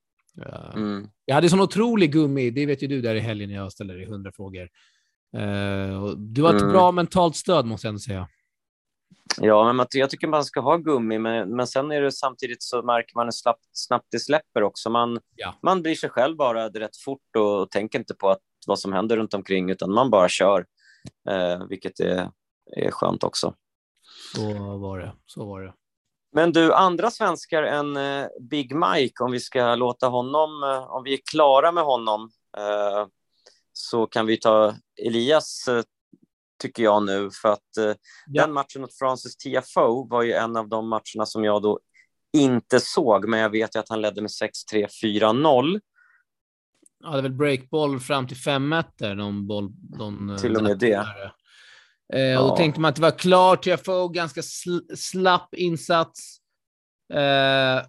Eh, 0.46 0.76
mm. 0.76 1.08
Jag 1.24 1.34
hade 1.34 1.48
sån 1.48 1.60
otrolig 1.60 2.12
gummi, 2.12 2.50
det 2.50 2.66
vet 2.66 2.82
ju 2.82 2.86
du 2.86 3.00
där 3.00 3.14
i 3.14 3.20
helgen 3.20 3.48
när 3.48 3.56
jag 3.56 3.72
ställde 3.72 3.94
dig 3.94 4.06
hundra 4.06 4.32
frågor. 4.32 4.68
Eh, 5.36 6.06
du 6.16 6.42
har 6.42 6.54
ett 6.54 6.60
Mm. 6.62 6.72
bra 6.72 6.92
mentalt 6.92 7.36
stöd, 7.36 7.66
måste 7.66 7.86
jag 7.86 7.90
ändå 7.90 8.00
säga. 8.00 8.28
Ja, 9.40 9.72
men 9.72 9.86
jag 9.92 10.10
tycker 10.10 10.28
man 10.28 10.44
ska 10.44 10.60
ha 10.60 10.76
gummi, 10.76 11.18
men, 11.18 11.56
men 11.56 11.66
sen 11.66 11.92
är 11.92 12.00
det 12.00 12.12
samtidigt 12.12 12.62
så 12.62 12.82
märker 12.82 13.14
man 13.14 13.26
hur 13.26 13.30
snabbt, 13.32 13.64
snabbt 13.72 14.06
det 14.10 14.18
släpper 14.20 14.62
också. 14.62 14.90
Man, 14.90 15.20
Ja. 15.34 15.54
man 15.62 15.82
blir 15.82 15.94
sig 15.94 16.10
själv 16.10 16.36
bara 16.36 16.68
rätt 16.68 16.96
fort 16.96 17.36
och 17.36 17.70
tänker 17.70 17.98
inte 17.98 18.14
på 18.14 18.30
att, 18.30 18.40
vad 18.66 18.78
som 18.78 18.92
händer 18.92 19.16
runt 19.16 19.34
omkring, 19.34 19.70
utan 19.70 19.92
man 19.92 20.10
bara 20.10 20.28
kör, 20.28 20.66
eh, 21.28 21.66
vilket 21.68 22.00
är, 22.00 22.30
är 22.76 22.90
skönt 22.90 23.24
också. 23.24 23.54
Så 24.36 24.78
var 24.78 24.98
det. 24.98 25.12
Så 25.26 25.46
var 25.46 25.62
det. 25.62 25.74
Men 26.32 26.52
du, 26.52 26.72
andra 26.74 27.10
svenskar 27.10 27.62
än 27.62 27.96
eh, 27.96 28.26
Big 28.40 28.74
Mike, 28.76 29.24
om 29.24 29.32
vi 29.32 29.40
ska 29.40 29.74
låta 29.74 30.08
honom, 30.08 30.62
eh, 30.62 30.90
om 30.90 31.02
vi 31.04 31.12
är 31.14 31.20
klara 31.30 31.72
med 31.72 31.84
honom, 31.84 32.30
eh, 32.58 33.06
så 33.72 34.06
kan 34.06 34.26
vi 34.26 34.36
ta 34.36 34.74
Elias, 35.06 35.68
eh, 35.68 35.82
tycker 36.58 36.82
jag 36.82 37.02
nu, 37.06 37.30
för 37.42 37.48
att 37.52 37.76
eh, 37.78 37.84
Ja. 38.26 38.42
den 38.42 38.52
matchen 38.52 38.80
mot 38.80 38.94
Francis 38.98 39.36
Tiafoe 39.36 40.06
var 40.10 40.22
ju 40.22 40.32
en 40.32 40.56
av 40.56 40.68
de 40.68 40.88
matcherna 40.88 41.26
som 41.26 41.44
jag 41.44 41.62
då 41.62 41.80
inte 42.32 42.80
såg, 42.80 43.28
men 43.28 43.40
jag 43.40 43.50
vet 43.50 43.76
ju 43.76 43.80
att 43.80 43.88
han 43.88 44.00
ledde 44.00 44.22
med 44.22 44.30
6-3, 44.30 44.86
4-0. 45.02 45.80
Ja, 47.04 47.10
det 47.10 47.18
är 47.18 47.22
väl 47.22 47.32
breakboll 47.32 48.00
fram 48.00 48.26
till 48.28 48.36
fem 48.36 48.68
meter, 48.68 49.14
någon 49.14 49.46
boll. 49.46 49.72
Någon, 49.98 50.30
eh, 50.30 50.36
Till 50.36 50.56
och 50.56 50.62
med 50.62 50.78
det. 50.78 50.86
där. 50.96 51.32
Eh, 52.14 52.38
och 52.40 52.48
då 52.48 52.52
Ja. 52.52 52.56
tänkte 52.56 52.80
man 52.80 52.88
att 52.88 52.96
det 52.96 53.02
var 53.02 53.18
klart. 53.18 53.62
TFO, 53.64 54.08
ganska 54.08 54.40
sl- 54.40 54.94
slapp 54.96 55.54
insats. 55.54 56.38
Eh, 57.14 57.82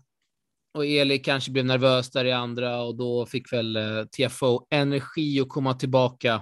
och 0.73 0.85
Eli 0.85 1.19
kanske 1.19 1.51
blev 1.51 1.65
nervös 1.65 2.11
där 2.11 2.25
i 2.25 2.31
andra 2.31 2.81
och 2.81 2.95
då 2.97 3.25
fick 3.25 3.53
väl 3.53 3.75
eh, 3.75 4.03
TFO 4.17 4.67
energi 4.69 5.41
att 5.41 5.49
komma 5.49 5.73
tillbaka. 5.73 6.41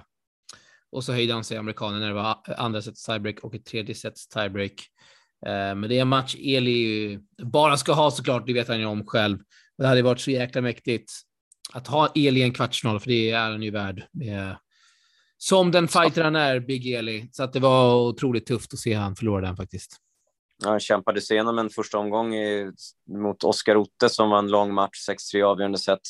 Och 0.96 1.04
så 1.04 1.12
höjde 1.12 1.32
han 1.32 1.44
sig, 1.44 1.56
amerikanen, 1.56 2.00
när 2.00 2.08
det 2.08 2.14
var 2.14 2.38
andra 2.56 2.82
sets 2.82 3.04
tiebreak 3.04 3.38
och 3.38 3.54
ett 3.54 3.64
tredje 3.64 3.94
sets 3.94 4.28
tiebreak. 4.28 4.72
Eh, 5.46 5.74
men 5.74 5.82
det 5.82 5.98
är 5.98 6.02
en 6.02 6.08
match 6.08 6.36
Eli 6.38 7.18
bara 7.42 7.76
ska 7.76 7.92
ha 7.92 8.10
såklart, 8.10 8.46
det 8.46 8.52
vet 8.52 8.68
han 8.68 8.78
ju 8.78 8.86
om 8.86 9.06
själv. 9.06 9.38
Det 9.78 9.86
hade 9.86 10.02
varit 10.02 10.20
så 10.20 10.30
jäkla 10.30 10.60
mäktigt 10.60 11.12
att 11.72 11.86
ha 11.86 12.08
Eli 12.14 12.40
i 12.40 12.42
en 12.42 12.52
kvartsfinal, 12.52 13.00
för 13.00 13.08
det 13.08 13.30
är 13.30 13.50
han 13.50 13.62
ju 13.62 13.70
värd. 13.70 14.06
Som 15.38 15.70
den 15.70 15.88
fighter 15.88 16.24
han 16.24 16.36
är, 16.36 16.60
Big 16.60 16.92
Eli. 16.92 17.28
Så 17.32 17.42
att 17.42 17.52
det 17.52 17.60
var 17.60 17.94
otroligt 17.94 18.46
tufft 18.46 18.72
att 18.72 18.78
se 18.78 18.94
han 18.94 19.16
förlora 19.16 19.46
den 19.46 19.56
faktiskt. 19.56 19.96
Ja, 20.62 20.70
Han 20.70 20.80
kämpade 20.80 21.20
sig 21.20 21.34
igenom 21.34 21.58
en 21.58 21.70
första 21.70 21.98
omgång 21.98 22.34
i, 22.34 22.72
mot 23.10 23.44
Oscar 23.44 23.76
Otte 23.76 24.08
som 24.08 24.30
var 24.30 24.38
en 24.38 24.50
lång 24.50 24.74
match, 24.74 25.08
6-3 25.34 25.42
avgörande 25.42 25.78
set. 25.78 26.00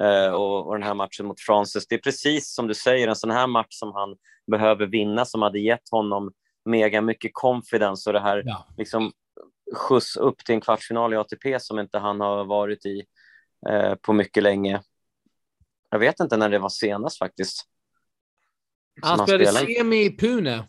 Eh, 0.00 0.32
och, 0.32 0.66
och 0.66 0.74
den 0.74 0.82
här 0.82 0.94
matchen 0.94 1.26
mot 1.26 1.40
Francis, 1.40 1.86
det 1.86 1.94
är 1.94 1.98
precis 1.98 2.54
som 2.54 2.66
du 2.66 2.74
säger, 2.74 3.08
en 3.08 3.16
sån 3.16 3.30
här 3.30 3.46
match 3.46 3.66
som 3.70 3.92
han 3.92 4.16
behöver 4.50 4.86
vinna, 4.86 5.24
som 5.24 5.42
hade 5.42 5.60
gett 5.60 5.90
honom 5.90 6.32
mega 6.64 7.00
mycket 7.00 7.30
confidence 7.34 8.10
och 8.10 8.14
det 8.14 8.20
här 8.20 8.42
Ja. 8.46 8.66
liksom 8.76 9.12
skjuts 9.74 10.16
upp 10.16 10.44
till 10.44 10.54
en 10.54 10.60
kvartsfinal 10.60 11.12
i 11.12 11.16
ATP 11.16 11.60
som 11.60 11.78
inte 11.78 11.98
han 11.98 12.20
har 12.20 12.44
varit 12.44 12.86
i 12.86 13.04
eh, 13.68 13.94
på 13.94 14.12
mycket 14.12 14.42
länge. 14.42 14.80
Jag 15.90 15.98
vet 15.98 16.20
inte 16.20 16.36
när 16.36 16.48
det 16.48 16.58
var 16.58 16.68
senast 16.68 17.18
faktiskt. 17.18 17.64
Han 19.02 19.18
spelade 19.18 19.46
spelade. 19.46 19.74
semi 19.74 19.96
i 20.04 20.16
Pune. 20.16 20.68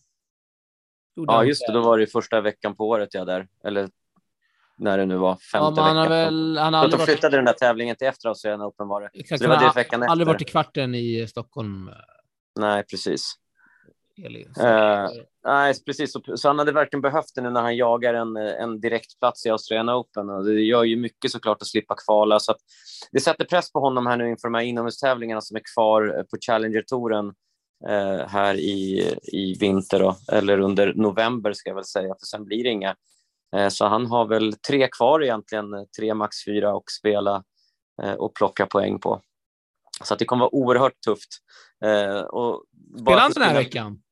Ja, 1.14 1.34
han 1.36 1.48
just 1.48 1.68
det. 1.68 1.74
Då 1.74 1.82
var 1.82 1.98
det 1.98 2.08
första 2.08 2.42
veckan 2.42 2.76
på 2.76 2.88
året 2.90 3.14
jag 3.14 3.28
där. 3.28 3.48
Eller 3.64 3.90
när 4.82 4.98
det 4.98 5.06
nu 5.06 5.16
var, 5.16 5.30
Ja, 5.30 5.38
femte 5.52 5.82
han 5.82 5.96
har 5.98 6.04
veckan. 6.04 6.12
väl... 6.12 6.58
Han 6.58 6.74
har 6.74 6.82
Så 6.82 6.84
aldrig 6.84 7.00
de 7.00 7.02
varit, 7.02 7.10
flyttade 7.10 7.36
den 7.38 7.46
där 7.46 7.54
tävlingen 7.54 7.96
till 7.96 8.08
efter 8.08 8.30
Australian 8.30 8.62
Open 8.62 8.88
var 8.88 9.02
det. 9.02 9.10
exakt, 9.14 9.42
så 9.42 9.48
det 9.48 9.56
var 9.56 9.64
det 9.64 9.72
veckan 9.76 10.04
aldrig 10.04 10.26
efter. 10.26 10.34
varit 10.34 10.42
i 10.42 10.46
kvarten 10.46 10.96
i 10.96 11.28
Stockholm. 11.30 11.90
Nej, 12.60 12.84
precis. 12.84 13.34
Eh, 14.60 15.10
nej, 15.46 15.74
precis. 15.86 16.12
Så, 16.14 16.22
så 16.38 16.48
han 16.48 16.60
hade 16.60 16.72
verkligen 16.72 17.02
behövt 17.02 17.36
det 17.36 17.42
nu 17.42 17.50
när 17.50 17.62
han 17.62 17.76
jagar 17.78 18.14
en, 18.14 18.38
en 18.38 18.82
direktplats 18.82 19.46
i 19.46 19.50
Australian 19.50 19.90
Open. 19.90 20.30
Och 20.30 20.46
det 20.46 20.62
gör 20.62 20.84
ju 20.84 20.96
mycket 20.96 21.32
såklart 21.32 21.62
att 21.62 21.68
slippa 21.68 21.96
kvala. 22.06 22.40
Så 22.40 22.52
att 22.52 22.58
det 23.12 23.20
sätter 23.20 23.46
press 23.46 23.72
på 23.72 23.80
honom 23.80 24.08
här 24.08 24.18
nu 24.18 24.30
inför 24.30 24.48
de 24.48 24.54
här 24.54 24.62
inomhustävlingarna 24.62 25.42
som 25.42 25.58
är 25.58 25.62
kvar 25.76 26.16
eh, 26.18 26.24
på 26.24 26.38
Challenger-touren 26.42 27.34
eh, 27.88 28.28
här 28.28 28.56
i, 28.56 29.04
i 29.24 29.54
vinter, 29.60 30.00
då, 30.00 30.16
eller 30.32 30.60
under 30.60 30.94
november 30.94 31.54
ska 31.54 31.70
jag 31.70 31.76
väl 31.76 31.86
säga, 31.86 32.08
för 32.20 32.26
sen 32.26 32.46
blir 32.46 32.64
det 32.64 32.70
inga. 32.70 32.96
Eh, 33.56 33.70
så 33.70 33.86
han 33.86 34.06
har 34.06 34.26
väl 34.28 34.54
tre 34.54 34.88
kvar 34.88 35.24
egentligen, 35.24 35.66
tre 36.00 36.14
max 36.14 36.46
fyra 36.46 36.74
och 36.76 36.92
spela 36.92 37.44
eh, 38.04 38.14
och 38.14 38.36
plocka 38.36 38.66
poäng 38.66 39.00
på. 39.00 39.22
Så 40.04 40.16
det 40.16 40.26
kommer 40.26 40.40
vara 40.40 40.56
oerhört 40.56 41.00
tufft. 41.06 41.30
Eh, 41.86 42.20
och 42.22 42.64
Spelar 43.02 43.20
han 43.20 43.32
den 43.32 43.44
här 43.44 43.54
veckan? 43.54 44.04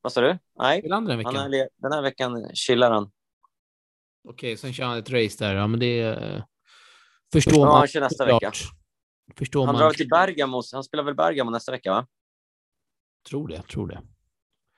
Vad 0.00 0.12
sa 0.12 0.20
du? 0.20 0.38
Nej, 0.58 0.80
Spelar 0.80 0.96
han 0.96 1.04
den 1.04 1.18
här 1.18 1.24
han 1.24 1.34
veckan? 1.34 1.54
är, 1.54 1.68
den 1.76 1.92
här 1.92 2.02
veckan 2.02 2.50
chillar 2.54 2.90
han. 2.90 3.10
Okej, 4.28 4.56
sen 4.56 4.72
kör 4.72 4.84
han 4.84 4.98
ett 4.98 5.10
race 5.10 5.44
där. 5.44 5.54
Ja, 5.54 5.66
men 5.66 5.80
det 5.80 6.18
förstår 7.32 7.54
Ja, 7.58 7.64
man. 7.64 7.78
han 7.78 7.86
kör 7.88 8.00
nästa 8.00 8.24
vecka. 8.26 8.52
Förstår 9.38 9.66
Han 9.66 9.74
man. 9.74 9.82
drar 9.82 9.90
till 9.90 10.08
Bergamo, 10.08 10.62
han 10.72 10.84
spelar 10.84 11.04
väl 11.04 11.14
Bergamo 11.14 11.50
nästa 11.50 11.72
vecka 11.72 11.90
va? 11.92 12.06
Tror 13.28 13.48
det, 13.48 13.62
tror 13.62 13.86
det. 13.88 14.02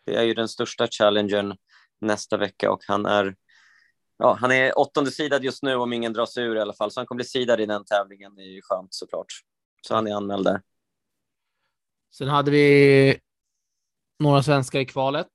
Det 0.06 0.14
är 0.16 0.22
ju 0.22 0.34
den 0.34 0.48
största 0.48 0.88
challengern 0.90 1.56
nästa 2.00 2.36
vecka 2.36 2.70
och 2.70 2.80
han 2.88 3.06
är 3.06 3.36
Ja, 4.18 4.38
han 4.40 4.52
är 4.52 4.78
åttonde 4.78 5.10
sidad 5.10 5.44
just 5.44 5.62
nu 5.62 5.74
om 5.74 5.92
ingen 5.92 6.12
dras 6.12 6.38
ur 6.38 6.56
i 6.56 6.60
alla 6.60 6.72
fall, 6.72 6.90
så 6.90 7.00
han 7.00 7.06
kommer 7.06 7.16
bli 7.16 7.24
sidad 7.24 7.60
i 7.60 7.66
den 7.66 7.84
tävlingen. 7.84 8.34
Det 8.34 8.42
är 8.42 8.50
ju 8.50 8.60
skönt 8.62 8.94
såklart. 8.94 9.32
Så 9.80 9.94
han 9.94 10.06
är 10.06 10.14
anmäld 10.14 10.44
där. 10.44 10.62
Sen 12.14 12.28
hade 12.28 12.50
vi 12.50 13.20
några 14.18 14.42
svenskar 14.42 14.80
i 14.80 14.86
kvalet. 14.86 15.30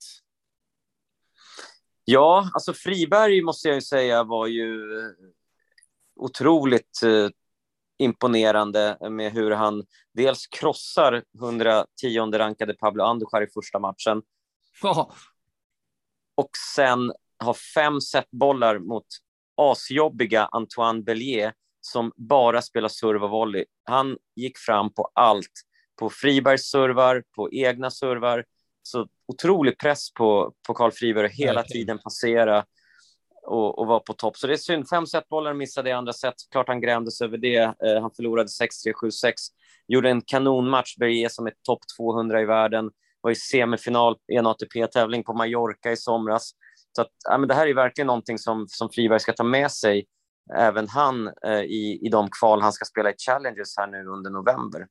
Ja, 2.06 2.50
alltså 2.54 2.74
Friberg 2.74 3.41
måste 3.41 3.67
jag 3.67 3.76
ju 3.76 3.82
säga 3.82 4.24
var 4.24 4.48
ju 4.48 5.00
eh, 5.00 5.12
otroligt 6.15 7.04
eh, 7.04 7.30
imponerande 7.98 8.98
med 9.10 9.32
hur 9.32 9.52
han 9.52 9.86
dels 10.13 10.48
krossar 10.48 11.24
110 11.39 12.32
rankade 12.34 12.74
Pablo 12.74 13.04
Andujar 13.04 13.41
i 13.41 13.48
första 13.48 13.80
matchen 13.80 14.22
Ja, 14.82 15.13
och 16.36 16.50
sen 16.74 17.13
har 17.45 17.54
fem 17.54 18.01
setbollar 18.01 18.80
mot 18.80 19.06
asjobbiga 19.58 20.49
Antoine 20.51 21.04
Bellier 21.04 21.54
som 21.82 22.12
bara 22.15 22.62
spelar 22.62 22.89
serve 22.89 23.25
och 23.25 23.30
volley. 23.30 23.65
Han 23.84 24.17
gick 24.36 24.58
fram 24.58 24.93
på 24.93 25.12
allt. 25.13 25.51
På 25.99 26.10
Fribergs 26.10 26.69
servar, 26.69 27.23
på 27.36 27.51
egna 27.51 27.91
servar. 27.91 28.45
Så 28.84 29.08
otrolig 29.27 29.80
press 29.80 30.13
på, 30.13 30.54
på 30.67 30.73
Carl 30.73 30.91
Friberg 30.91 31.25
att 31.25 31.32
hela 31.32 31.63
tiden 31.63 31.99
passera. 31.99 32.65
och, 33.47 33.80
och 33.80 33.88
var 33.88 33.99
på 33.99 34.13
topp. 34.13 34.38
Så 34.38 34.47
det 34.47 34.54
är 34.54 34.58
synd. 34.58 34.89
Fem 34.89 35.08
setbollar 35.08 35.54
missade 35.54 35.89
i 35.89 35.93
andra 35.93 36.13
set. 36.13 36.34
Klart 36.51 36.67
han 36.67 36.82
grämdes 36.82 37.21
över 37.21 37.38
det. 37.38 37.58
Eh, 37.58 38.01
han 38.01 38.12
förlorade 38.12 38.47
6-3, 38.47 38.67
7-6. 39.04 39.34
Gjorde 39.88 40.10
en 40.10 40.21
kanonmatch, 40.21 40.97
Berger 40.97 41.30
som 41.30 41.47
är 41.47 41.54
topp 41.63 41.80
200 41.97 42.41
i 42.41 42.45
världen. 42.45 42.91
Var 43.21 43.32
i 43.32 43.36
semifinal 43.36 44.17
i 44.32 44.36
en 44.36 44.47
ATP-tävling 44.47 45.23
på 45.23 45.34
Mallorca 45.34 45.91
i 45.91 45.97
somras. 45.97 46.51
Så 46.95 47.01
att, 47.01 47.12
ja, 47.30 47.38
men 47.38 47.49
det 47.49 47.56
här 47.56 47.67
är 47.67 47.73
verkligen 47.73 48.08
någonting 48.08 48.38
som, 48.38 48.65
som 48.67 48.89
Friberg 48.89 49.19
ska 49.19 49.34
ta 49.34 49.43
med 49.43 49.71
sig, 49.71 50.06
även 50.56 50.88
han, 50.88 51.27
eh, 51.27 51.62
i, 51.62 51.99
i 52.01 52.10
de 52.10 52.30
kval 52.39 52.62
han 52.62 52.73
ska 52.73 52.86
spela 52.86 53.10
i 53.12 53.15
Challengers 53.17 53.77
här 53.77 53.88
nu 53.88 54.06
under 54.06 54.30
november. 54.30 54.88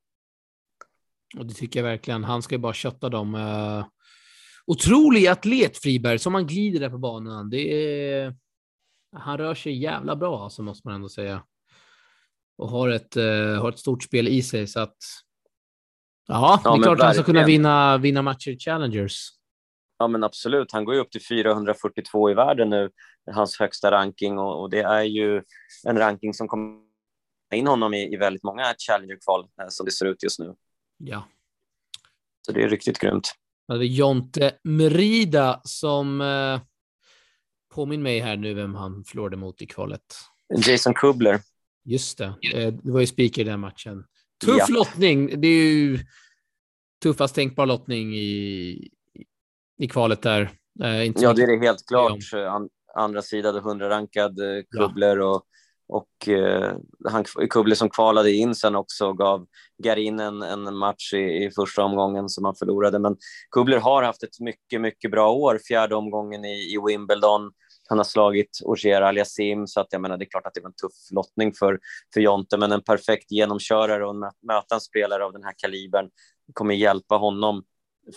Och 1.39 1.47
det 1.47 1.55
tycker 1.55 1.81
jag 1.81 1.85
verkligen. 1.85 2.25
Han 2.25 2.43
ska 2.43 2.55
ju 2.55 2.59
bara 2.59 2.73
kötta 2.73 3.09
dem. 3.09 3.35
Uh, 3.35 3.87
otrolig 4.67 5.27
atlet, 5.27 5.79
Friberg, 5.79 6.19
som 6.19 6.35
han 6.35 6.47
glider 6.47 6.81
där 6.81 6.91
på 6.91 6.99
banan. 6.99 7.51
Det 7.51 7.73
är... 8.13 8.35
Han 9.17 9.39
rör 9.39 9.55
sig 9.55 9.83
jävla 9.83 10.17
bra, 10.17 10.45
alltså, 10.45 10.63
måste 10.63 10.89
man 10.89 10.95
ändå 10.95 11.09
säga. 11.09 11.43
Och 12.59 12.69
har 12.69 12.89
ett, 12.89 13.17
uh, 13.17 13.61
har 13.61 13.69
ett 13.69 13.79
stort 13.79 14.03
spel 14.03 14.29
i 14.29 14.43
sig, 14.43 14.67
så 14.67 14.81
att... 14.81 14.97
Ja, 16.27 16.61
ja 16.65 16.71
det 16.71 16.79
är 16.79 16.83
klart 16.83 16.99
att 16.99 17.05
han 17.05 17.15
ska 17.15 17.23
kunna 17.23 17.45
vinna, 17.45 17.99
vinna 17.99 18.23
matcher 18.23 18.51
i 18.51 18.59
Challengers. 18.59 19.40
Ja, 20.01 20.09
men 20.09 20.25
absolut. 20.25 20.73
Han 20.73 20.85
går 20.85 20.95
ju 20.95 21.01
upp 21.01 21.11
till 21.11 21.27
442 21.27 22.31
i 22.31 22.35
världen 22.35 22.71
nu, 22.71 22.91
hans 23.33 23.59
högsta 23.59 23.91
ranking, 23.91 24.39
och, 24.39 24.61
och 24.61 24.71
det 24.71 24.81
är 24.81 25.03
ju 25.03 25.43
en 25.87 25.99
ranking 25.99 26.35
som 26.35 26.49
kommer 26.49 26.81
in 27.55 27.67
honom 27.67 27.95
i, 27.95 28.15
i 28.15 28.17
väldigt 28.17 28.43
många 28.43 28.75
Challenger-kval 28.79 29.41
eh, 29.63 29.67
som 29.69 29.87
det 29.87 29.93
ser 29.93 30.07
ut 30.07 30.23
just 30.23 30.39
nu. 30.39 30.55
Ja. 30.97 31.29
Så 32.47 32.53
det 32.53 32.63
är 32.63 32.69
riktigt 32.69 32.99
grymt. 32.99 33.33
Ja, 33.67 33.75
det 33.75 33.85
är 33.85 33.87
Jonte 33.87 34.53
Merida 34.65 35.61
som 35.65 36.21
eh, 36.21 36.61
påminner 37.75 38.03
mig 38.03 38.21
här 38.21 38.37
nu 38.37 38.55
vem 38.55 38.75
han 38.75 39.05
förlorade 39.05 39.37
mot 39.37 39.63
i 39.63 39.67
kvalet. 39.67 40.15
Jason 40.67 40.95
Kubler. 40.95 41.41
Just 41.85 42.19
det. 42.19 42.35
Eh, 42.55 42.73
det 42.73 42.91
var 42.91 43.01
ju 43.01 43.07
speaker 43.07 43.43
i 43.43 43.45
den 43.45 43.61
matchen. 43.61 44.05
Tuff 44.45 44.57
ja. 44.59 44.67
lottning. 44.69 45.41
Det 45.41 45.49
är 45.49 45.73
ju 45.73 45.99
tuffast 47.03 47.35
tänkbar 47.35 47.67
lottning 47.67 48.15
i, 48.17 48.91
i 49.81 49.89
kvalet 49.89 50.23
där. 50.23 50.51
Eh, 50.83 51.05
ja, 51.05 51.33
det 51.33 51.43
är 51.43 51.47
det 51.47 51.67
helt 51.67 51.87
klart. 51.89 52.19
An, 52.49 52.69
andra 52.95 53.23
sidan, 53.23 53.57
100-rankad 53.57 54.39
eh, 54.39 54.63
Kubler 54.79 55.17
ja. 55.17 55.25
och 55.25 55.47
och 55.93 56.29
eh, 56.29 56.77
han, 57.09 57.25
Kubler 57.25 57.75
som 57.75 57.91
kvalade 57.91 58.33
in 58.33 58.55
sen 58.55 58.77
också 58.77 59.13
gav 59.13 59.47
Garin 59.83 60.21
en, 60.21 60.43
en 60.43 60.77
match 60.77 61.15
i, 61.15 61.45
i, 61.45 61.51
första 61.51 61.85
omgången 61.85 62.29
som 62.29 62.45
han 62.45 62.55
förlorade. 62.55 62.99
Men 62.99 63.17
Kubler 63.51 63.79
har 63.79 64.03
haft 64.03 64.23
ett 64.23 64.41
mycket, 64.41 64.81
mycket 64.81 65.11
bra 65.11 65.33
år. 65.33 65.61
Fjärde 65.69 65.95
omgången 65.95 66.45
i, 66.45 66.75
i 66.75 66.79
Wimbledon. 66.87 67.53
Han 67.89 67.99
har 67.99 68.05
slagit 68.05 68.59
Ogier 68.65 69.03
Aliasim, 69.03 69.67
så 69.67 69.81
att 69.81 69.87
jag 69.91 70.01
menar, 70.01 70.17
det 70.17 70.25
är 70.25 70.31
klart 70.31 70.47
att 70.47 70.55
det 70.55 70.61
var 70.61 70.69
en 70.69 70.75
tuff 70.75 71.11
lottning 71.11 71.53
för, 71.59 71.79
för 72.15 72.21
Jonte, 72.21 72.57
men 72.57 72.73
en 72.73 72.83
perfekt 72.83 73.31
genomkörare 73.31 74.07
och 74.07 74.17
möta 74.47 74.75
en 74.75 74.81
spelare 74.81 75.25
av 75.25 75.33
den 75.33 75.45
här 75.45 75.55
kalibern 75.57 76.11
kommer 76.53 76.75
hjälpa 76.75 77.17
honom 77.17 77.63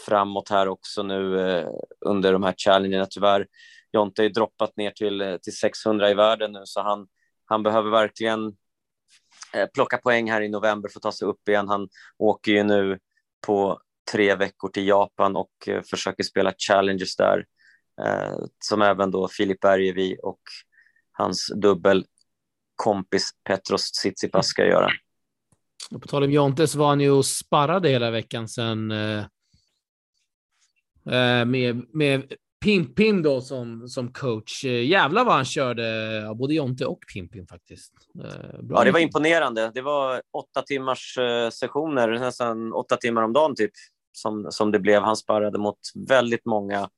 framåt 0.05 0.49
här 0.49 0.67
också 0.67 1.03
nu 1.03 1.49
eh, 1.49 1.67
under 2.05 2.33
de 2.33 2.43
här 2.43 2.53
challengerna. 2.57 3.05
Tyvärr, 3.09 3.47
Jonte 3.91 4.21
har 4.21 4.29
droppat 4.29 4.77
ner 4.77 4.91
till, 4.91 5.21
eh, 5.21 5.37
till 5.37 5.57
600 5.57 6.09
i 6.09 6.13
världen 6.13 6.51
nu, 6.51 6.61
så 6.63 6.81
han, 6.81 7.07
han 7.45 7.63
behöver 7.63 7.91
verkligen 7.91 8.55
eh, 9.53 9.67
plocka 9.73 9.97
poäng 9.97 10.31
här 10.31 10.41
i 10.41 10.49
november 10.49 10.89
för 10.89 10.99
att 10.99 11.03
ta 11.03 11.11
sig 11.11 11.27
upp 11.27 11.49
igen. 11.49 11.67
Han 11.67 11.89
åker 12.17 12.51
ju 12.51 12.63
nu 12.63 12.99
på 13.47 13.79
tre 14.11 14.35
veckor 14.35 14.69
till 14.69 14.87
Japan 14.87 15.35
och 15.35 15.67
eh, 15.67 15.81
försöker 15.81 16.23
spela 16.23 16.53
Challengers 16.57 17.15
där, 17.15 17.45
eh, 18.05 18.37
som 18.59 18.81
även 18.81 19.11
då 19.11 19.27
Filip 19.27 19.59
Bergevi 19.59 20.17
och 20.23 20.41
hans 21.11 21.51
dubbelkompis 21.55 23.29
Petros 23.43 23.91
Tsitsipas 23.91 24.47
ska 24.47 24.65
göra. 24.65 24.89
Och 25.91 26.01
på 26.01 26.07
tal 26.07 26.23
om 26.23 26.31
Jontes 26.31 26.75
var 26.75 26.87
han 26.87 26.99
ju 26.99 27.11
och 27.11 27.25
sparrade 27.25 27.89
hela 27.89 28.11
veckan 28.11 28.47
sen 28.47 28.91
eh, 28.91 29.25
med, 31.45 31.85
med 31.93 32.33
Pimpin 32.63 33.21
då 33.21 33.41
som, 33.41 33.87
som 33.87 34.13
coach. 34.13 34.65
Eh, 34.65 34.85
jävlar 34.85 35.25
vad 35.25 35.33
han 35.35 35.45
körde, 35.45 35.83
både 36.35 36.53
Jonte 36.53 36.85
och 36.85 36.99
Pimpin 37.13 37.47
faktiskt. 37.47 37.93
Eh, 38.23 38.61
bra 38.61 38.79
ja, 38.79 38.83
det 38.83 38.91
var 38.91 38.99
imponerande. 38.99 39.71
Det 39.73 39.81
var 39.81 40.21
åtta 40.33 40.61
timmars 40.61 41.17
eh, 41.17 41.49
sessioner, 41.49 42.19
nästan 42.19 42.73
åtta 42.73 42.97
timmar 42.97 43.21
om 43.21 43.33
dagen 43.33 43.55
typ, 43.55 43.71
som, 44.11 44.47
som 44.51 44.71
det 44.71 44.79
blev. 44.79 45.01
Han 45.01 45.15
sparrade 45.15 45.59
mot 45.59 45.79
väldigt 46.07 46.45
många, 46.45 46.89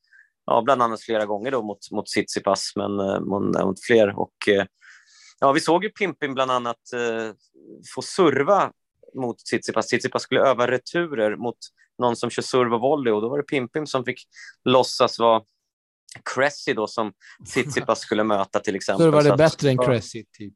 ja, 0.46 0.62
bland 0.62 0.82
annat 0.82 1.02
flera 1.02 1.26
gånger 1.26 1.52
då 1.52 1.62
mot, 1.62 1.92
mot 1.92 2.06
Tsitsipas, 2.06 2.74
men 2.76 2.92
mot, 3.24 3.64
mot 3.64 3.86
fler. 3.86 4.20
Och, 4.20 4.36
ja, 5.40 5.52
vi 5.52 5.60
såg 5.60 5.84
ju 5.84 5.90
Pimpin 5.90 6.34
bland 6.34 6.52
annat 6.52 6.82
få 7.96 8.02
serva 8.02 8.72
mot 9.16 9.38
Tsitsipas. 9.38 9.88
Tsitsipas 9.88 10.22
skulle 10.22 10.42
öva 10.42 10.68
returer 10.68 11.36
mot 11.36 11.58
någon 12.00 12.16
som 12.16 12.30
kör 12.30 12.44
serve 12.44 12.76
och 12.76 12.82
volley 12.82 13.14
och 13.14 13.22
då 13.22 13.30
var 13.30 13.38
det 13.38 13.44
Pimpim 13.44 13.88
som 13.88 14.06
fick 14.06 14.28
låtsas 14.64 15.20
vara 15.20 15.42
Cressy 16.36 16.74
då 16.74 16.88
som 16.88 17.14
Tsitsipas 17.46 18.00
skulle 18.00 18.24
möta 18.24 18.60
till 18.60 18.76
exempel. 18.76 19.06
Så 19.06 19.12
var 19.12 19.24
det 19.24 19.38
bättre 19.38 19.70
än 19.70 19.78
Cressy 19.78 20.26
typ? 20.38 20.54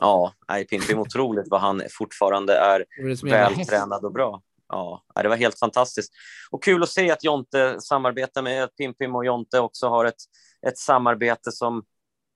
Ja, 0.00 0.34
nej, 0.48 0.66
Pimpim 0.66 0.98
otroligt 0.98 1.46
vad 1.50 1.60
han 1.60 1.82
fortfarande 1.90 2.56
är 2.56 2.84
vältränad 3.22 4.04
och 4.04 4.12
bra. 4.12 4.42
Ja, 4.68 5.04
det 5.14 5.28
var 5.28 5.36
helt 5.36 5.58
fantastiskt. 5.58 6.12
Och 6.50 6.62
kul 6.62 6.82
att 6.82 6.88
se 6.88 7.10
att 7.10 7.24
Jonte 7.24 7.76
samarbetar 7.80 8.42
med 8.42 8.76
Pimpim 8.76 9.14
och 9.14 9.24
Jonte 9.24 9.60
också 9.60 9.88
har 9.88 10.04
ett, 10.04 10.22
ett 10.66 10.78
samarbete 10.78 11.52
som 11.52 11.84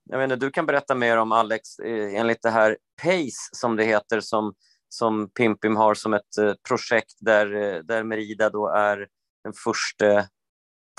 jag 0.09 0.17
vet 0.17 0.23
inte, 0.31 0.45
du 0.45 0.51
kan 0.51 0.65
berätta 0.65 0.95
mer 0.95 1.17
om 1.17 1.31
Alex, 1.31 1.79
eh, 1.79 2.15
enligt 2.15 2.41
det 2.41 2.49
här 2.49 2.77
PACE 3.01 3.49
som 3.51 3.75
det 3.75 3.83
heter, 3.83 4.19
som, 4.19 4.53
som 4.95 5.29
Pimpim 5.29 5.75
har 5.75 5.93
som 5.93 6.13
ett 6.13 6.37
eh, 6.37 6.53
projekt 6.67 7.15
där, 7.19 7.55
eh, 7.55 7.79
där 7.79 8.03
Merida 8.03 8.49
då 8.49 8.67
är 8.67 9.07
den 9.43 9.53
första 9.53 10.27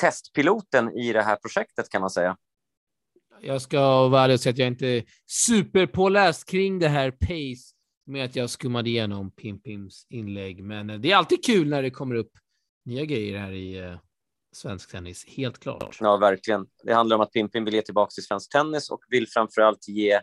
testpiloten 0.01 0.99
i 0.99 1.13
det 1.13 1.23
här 1.23 1.37
projektet 1.37 1.89
kan 1.89 2.01
man 2.01 2.11
säga. 2.11 2.37
Jag 3.41 3.63
ska 3.63 4.09
vara 4.09 4.23
ärlig 4.23 4.35
och 4.35 4.41
säga 4.41 4.53
att 4.53 4.59
jag 4.59 4.69
inte 4.69 4.87
är 4.87 5.05
superpåläst 5.27 6.49
kring 6.49 6.79
det 6.79 6.89
här 6.89 7.11
Pace 7.11 7.75
med 8.07 8.25
att 8.25 8.37
jag 8.37 8.51
skummade 8.51 8.91
igenom 8.91 9.31
Pimpims 9.31 10.07
inlägg, 10.11 10.65
men 10.65 11.03
det 11.03 11.13
är 11.13 11.17
alltid 11.17 11.45
kul 11.45 11.69
när 11.69 11.83
det 11.83 11.91
kommer 11.91 12.15
upp 12.15 12.31
nya 12.85 13.05
grejer 13.05 13.39
här 13.39 13.53
i 13.53 13.97
svensk 14.57 14.91
tennis, 14.91 15.27
helt 15.27 15.59
klart. 15.59 15.97
Ja, 16.01 16.17
verkligen. 16.17 16.67
Det 16.85 16.95
handlar 16.95 17.17
om 17.17 17.23
att 17.23 17.33
Pimpim 17.33 17.65
vill 17.65 17.75
ge 17.75 17.83
tillbaka 17.83 18.11
till 18.11 18.23
svensk 18.23 18.53
tennis 18.53 18.91
och 18.91 19.01
vill 19.09 19.29
framför 19.29 19.63
allt 19.63 19.89
ge 19.89 20.21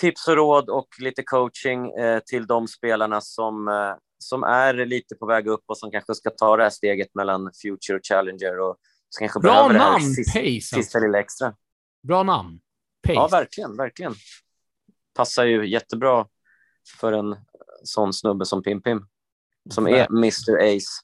tips 0.00 0.28
och 0.28 0.36
råd 0.36 0.70
och 0.70 0.88
lite 0.98 1.22
coaching 1.22 1.90
eh, 1.90 2.20
till 2.20 2.46
de 2.46 2.68
spelarna 2.68 3.20
som 3.20 3.68
eh, 3.68 3.94
som 4.22 4.42
är 4.42 4.74
lite 4.86 5.14
på 5.14 5.26
väg 5.26 5.46
upp 5.46 5.64
och 5.66 5.78
som 5.78 5.90
kanske 5.90 6.14
ska 6.14 6.30
ta 6.30 6.56
det 6.56 6.62
här 6.62 6.70
steget 6.70 7.14
mellan 7.14 7.50
Future 7.62 7.98
och 7.98 8.04
Challenger 8.04 8.60
och 8.60 8.76
som 9.08 9.24
kanske 9.24 9.40
Bra 9.40 9.52
behöver 9.52 9.74
namn, 9.74 9.94
det 9.94 10.08
här 10.08 10.14
sista, 10.14 10.40
Pace, 10.40 10.82
sista 10.82 10.98
lilla 10.98 11.20
extra. 11.20 11.54
Bra 12.02 12.22
namn. 12.22 12.60
Pace. 13.06 13.14
Ja, 13.14 13.28
verkligen, 13.28 13.76
verkligen. 13.76 14.14
Passar 15.14 15.44
ju 15.44 15.68
jättebra 15.68 16.26
för 17.00 17.12
en 17.12 17.36
sån 17.84 18.12
snubbe 18.12 18.46
som 18.46 18.62
Pim 18.62 18.82
Pim, 18.82 19.06
som 19.70 19.86
är 19.86 20.06
Mr 20.06 20.76
Ace. 20.76 21.02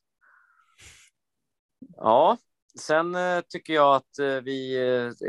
Ja, 1.96 2.36
sen 2.80 3.14
uh, 3.14 3.40
tycker 3.48 3.72
jag 3.72 3.96
att 3.96 4.42
vi, 4.42 4.78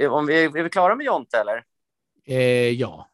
om 0.10 0.26
vi, 0.26 0.43
är 0.43 0.63
vi 0.63 0.69
klara 0.69 0.95
med 0.95 1.06
Jonte 1.06 1.38
eller? 1.38 1.63
Eh, 2.26 2.69
ja. 2.69 3.09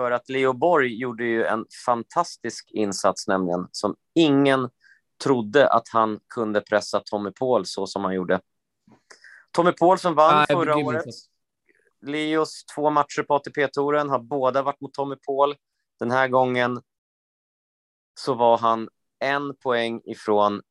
För 0.00 0.10
att 0.10 0.28
Leo 0.28 0.52
Borg 0.52 1.00
gjorde 1.00 1.24
ju 1.24 1.44
en 1.44 1.64
fantastisk 1.86 2.70
insats 2.70 3.28
nämligen, 3.28 3.68
som 3.72 3.96
ingen 4.14 4.70
trodde 5.22 5.68
att 5.68 5.88
han 5.88 6.20
kunde 6.34 6.60
pressa 6.60 7.00
Tommy 7.00 7.30
Paul 7.30 7.66
så 7.66 7.86
som 7.86 8.04
han 8.04 8.14
gjorde. 8.14 8.40
Tommy 9.50 9.72
Paul 9.72 9.98
som 9.98 10.14
vann 10.14 10.34
ah, 10.34 10.46
förra 10.46 10.76
året. 10.76 11.04
Leos 12.06 12.64
två 12.74 12.90
matcher 12.90 13.22
på 13.22 13.34
ATP-touren 13.34 14.10
har 14.10 14.18
båda 14.18 14.62
varit 14.62 14.80
mot 14.80 14.94
Tommy 14.94 15.16
Paul. 15.16 15.54
Den 15.98 16.10
här 16.10 16.28
gången 16.28 16.80
så 18.20 18.34
var 18.34 18.58
han 18.58 18.88
en 19.18 19.56
poäng 19.56 20.00
ifrån 20.04 20.62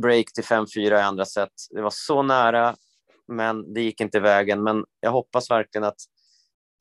break 0.00 0.32
till 0.34 0.44
5-4 0.44 0.78
i 0.78 0.92
andra 0.92 1.24
set. 1.24 1.52
Det 1.70 1.82
var 1.82 1.92
så 1.92 2.22
nära, 2.22 2.76
men 3.28 3.74
det 3.74 3.80
gick 3.80 4.00
inte 4.00 4.20
vägen. 4.20 4.62
Men 4.62 4.84
jag 5.00 5.10
hoppas 5.10 5.50
verkligen 5.50 5.84
att 5.84 6.00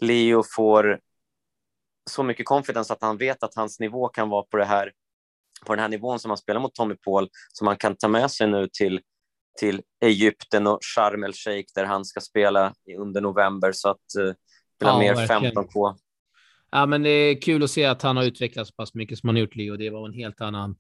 Leo 0.02 0.43
får 0.56 0.99
så 2.10 2.24
mycket 2.24 2.46
confidence 2.46 2.94
att 2.94 3.02
han 3.02 3.18
vet 3.18 3.44
att 3.44 3.56
hans 3.56 3.80
nivå 3.80 4.08
kan 4.08 4.30
vara 4.30 4.44
på, 4.44 4.58
det 4.58 4.66
här, 4.66 4.92
på 5.66 5.76
den 5.76 5.82
här 5.82 5.89
nivån 5.89 6.20
som 6.20 6.32
han 6.32 6.38
spelar 6.38 6.60
mot 6.60 6.76
Tommy 6.76 6.96
Paul, 6.96 7.30
som 7.54 7.68
han 7.68 7.78
kan 7.78 7.96
ta 7.96 8.08
med 8.08 8.32
sig 8.32 8.48
nu 8.48 8.68
till, 8.74 9.02
till 9.60 9.82
Egypten 10.06 10.68
och 10.68 10.80
Sharm 10.96 11.24
el 11.24 11.34
Sheikh 11.34 11.72
där 11.76 11.86
han 11.86 12.06
ska 12.06 12.22
spela 12.22 12.74
under 13.00 13.22
november. 13.22 13.72
Så 13.72 13.89
att 13.89 13.98
uh, 14.20 14.34
ja, 14.80 15.00
mer 15.00 15.16
15K. 15.16 15.96
Ja, 16.72 16.86
men 16.86 17.04
det 17.04 17.10
är 17.10 17.42
kul 17.42 17.63
att 17.63 17.72
se 17.72 17.86
att 17.86 18.02
han 18.02 18.18
har 18.18 18.24
utvecklats 18.24 18.70
så 18.70 18.76
pass 18.76 18.94
mycket 18.94 19.20
som 19.20 19.30
han 19.30 19.38
gjort, 19.38 19.56
Leo. 19.56 19.78
Det 19.78 19.89
var 19.89 20.08
en 20.08 20.13
helt 20.13 20.42
annan 20.42 20.76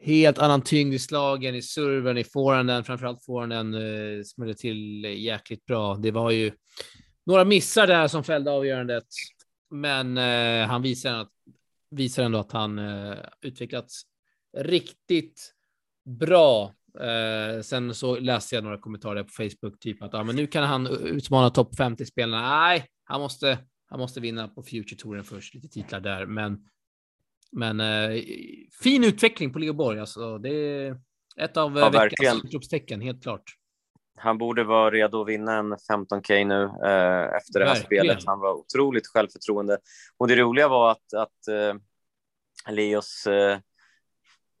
helt 0.00 0.38
annan 0.38 0.62
tyngd 0.62 0.94
i 0.94 0.98
slagen, 0.98 1.54
i 1.54 1.62
serven, 1.62 2.18
i 2.18 2.24
forehanden. 2.24 2.84
Framförallt 2.84 3.24
forehanden 3.24 3.74
eh, 3.74 4.22
smällde 4.24 4.54
till 4.54 5.04
jäkligt 5.04 5.66
bra. 5.66 5.94
Det 5.94 6.10
var 6.10 6.30
ju 6.30 6.52
några 7.26 7.44
missar 7.44 7.86
där 7.86 8.08
som 8.08 8.24
fällde 8.24 8.50
avgörandet, 8.50 9.04
men 9.70 10.18
eh, 10.18 10.68
han 10.68 10.82
visar, 10.82 11.14
att, 11.14 11.32
visar 11.90 12.24
ändå 12.24 12.38
att 12.38 12.52
han 12.52 12.78
eh, 12.78 13.16
utvecklats 13.40 14.02
riktigt 14.56 15.54
bra. 16.04 16.74
Eh, 17.00 17.62
sen 17.62 17.94
så 17.94 18.18
läste 18.18 18.54
jag 18.54 18.64
några 18.64 18.78
kommentarer 18.78 19.22
på 19.22 19.30
Facebook, 19.30 19.80
typ 19.80 20.02
att 20.02 20.14
ah, 20.14 20.24
men 20.24 20.36
nu 20.36 20.46
kan 20.46 20.64
han 20.64 20.86
utmana 20.86 21.50
topp 21.50 21.74
50-spelarna. 21.74 22.48
Nej, 22.48 22.86
han 23.04 23.20
måste, 23.20 23.58
han 23.86 24.00
måste 24.00 24.20
vinna 24.20 24.48
på 24.48 24.62
Future 24.62 24.96
Touren 24.96 25.24
först, 25.24 25.54
lite 25.54 25.68
titlar 25.68 26.00
där, 26.00 26.26
men 26.26 26.68
men 27.52 27.80
eh, 27.80 28.22
fin 28.82 29.04
utveckling 29.04 29.52
på 29.52 29.58
Leoborg. 29.58 30.00
Alltså, 30.00 30.38
det 30.38 30.50
är 30.50 31.00
ett 31.36 31.56
av 31.56 31.78
ja, 31.78 31.90
veckans 31.90 32.44
utropstecken, 32.44 33.00
helt 33.00 33.22
klart. 33.22 33.57
Han 34.18 34.38
borde 34.38 34.64
vara 34.64 34.90
redo 34.90 35.20
att 35.20 35.28
vinna 35.28 35.54
en 35.56 35.74
15K 35.74 36.44
nu 36.44 36.62
eh, 36.62 37.36
efter 37.36 37.60
det 37.60 37.66
här 37.66 37.74
verkligen. 37.74 38.04
spelet. 38.04 38.24
Han 38.26 38.40
var 38.40 38.52
otroligt 38.52 39.06
självförtroende. 39.06 39.78
Och 40.18 40.28
det 40.28 40.36
roliga 40.36 40.68
var 40.68 40.90
att, 40.90 41.14
att 41.14 41.48
eh, 41.48 41.74
Leos, 42.72 43.26
eh, 43.26 43.58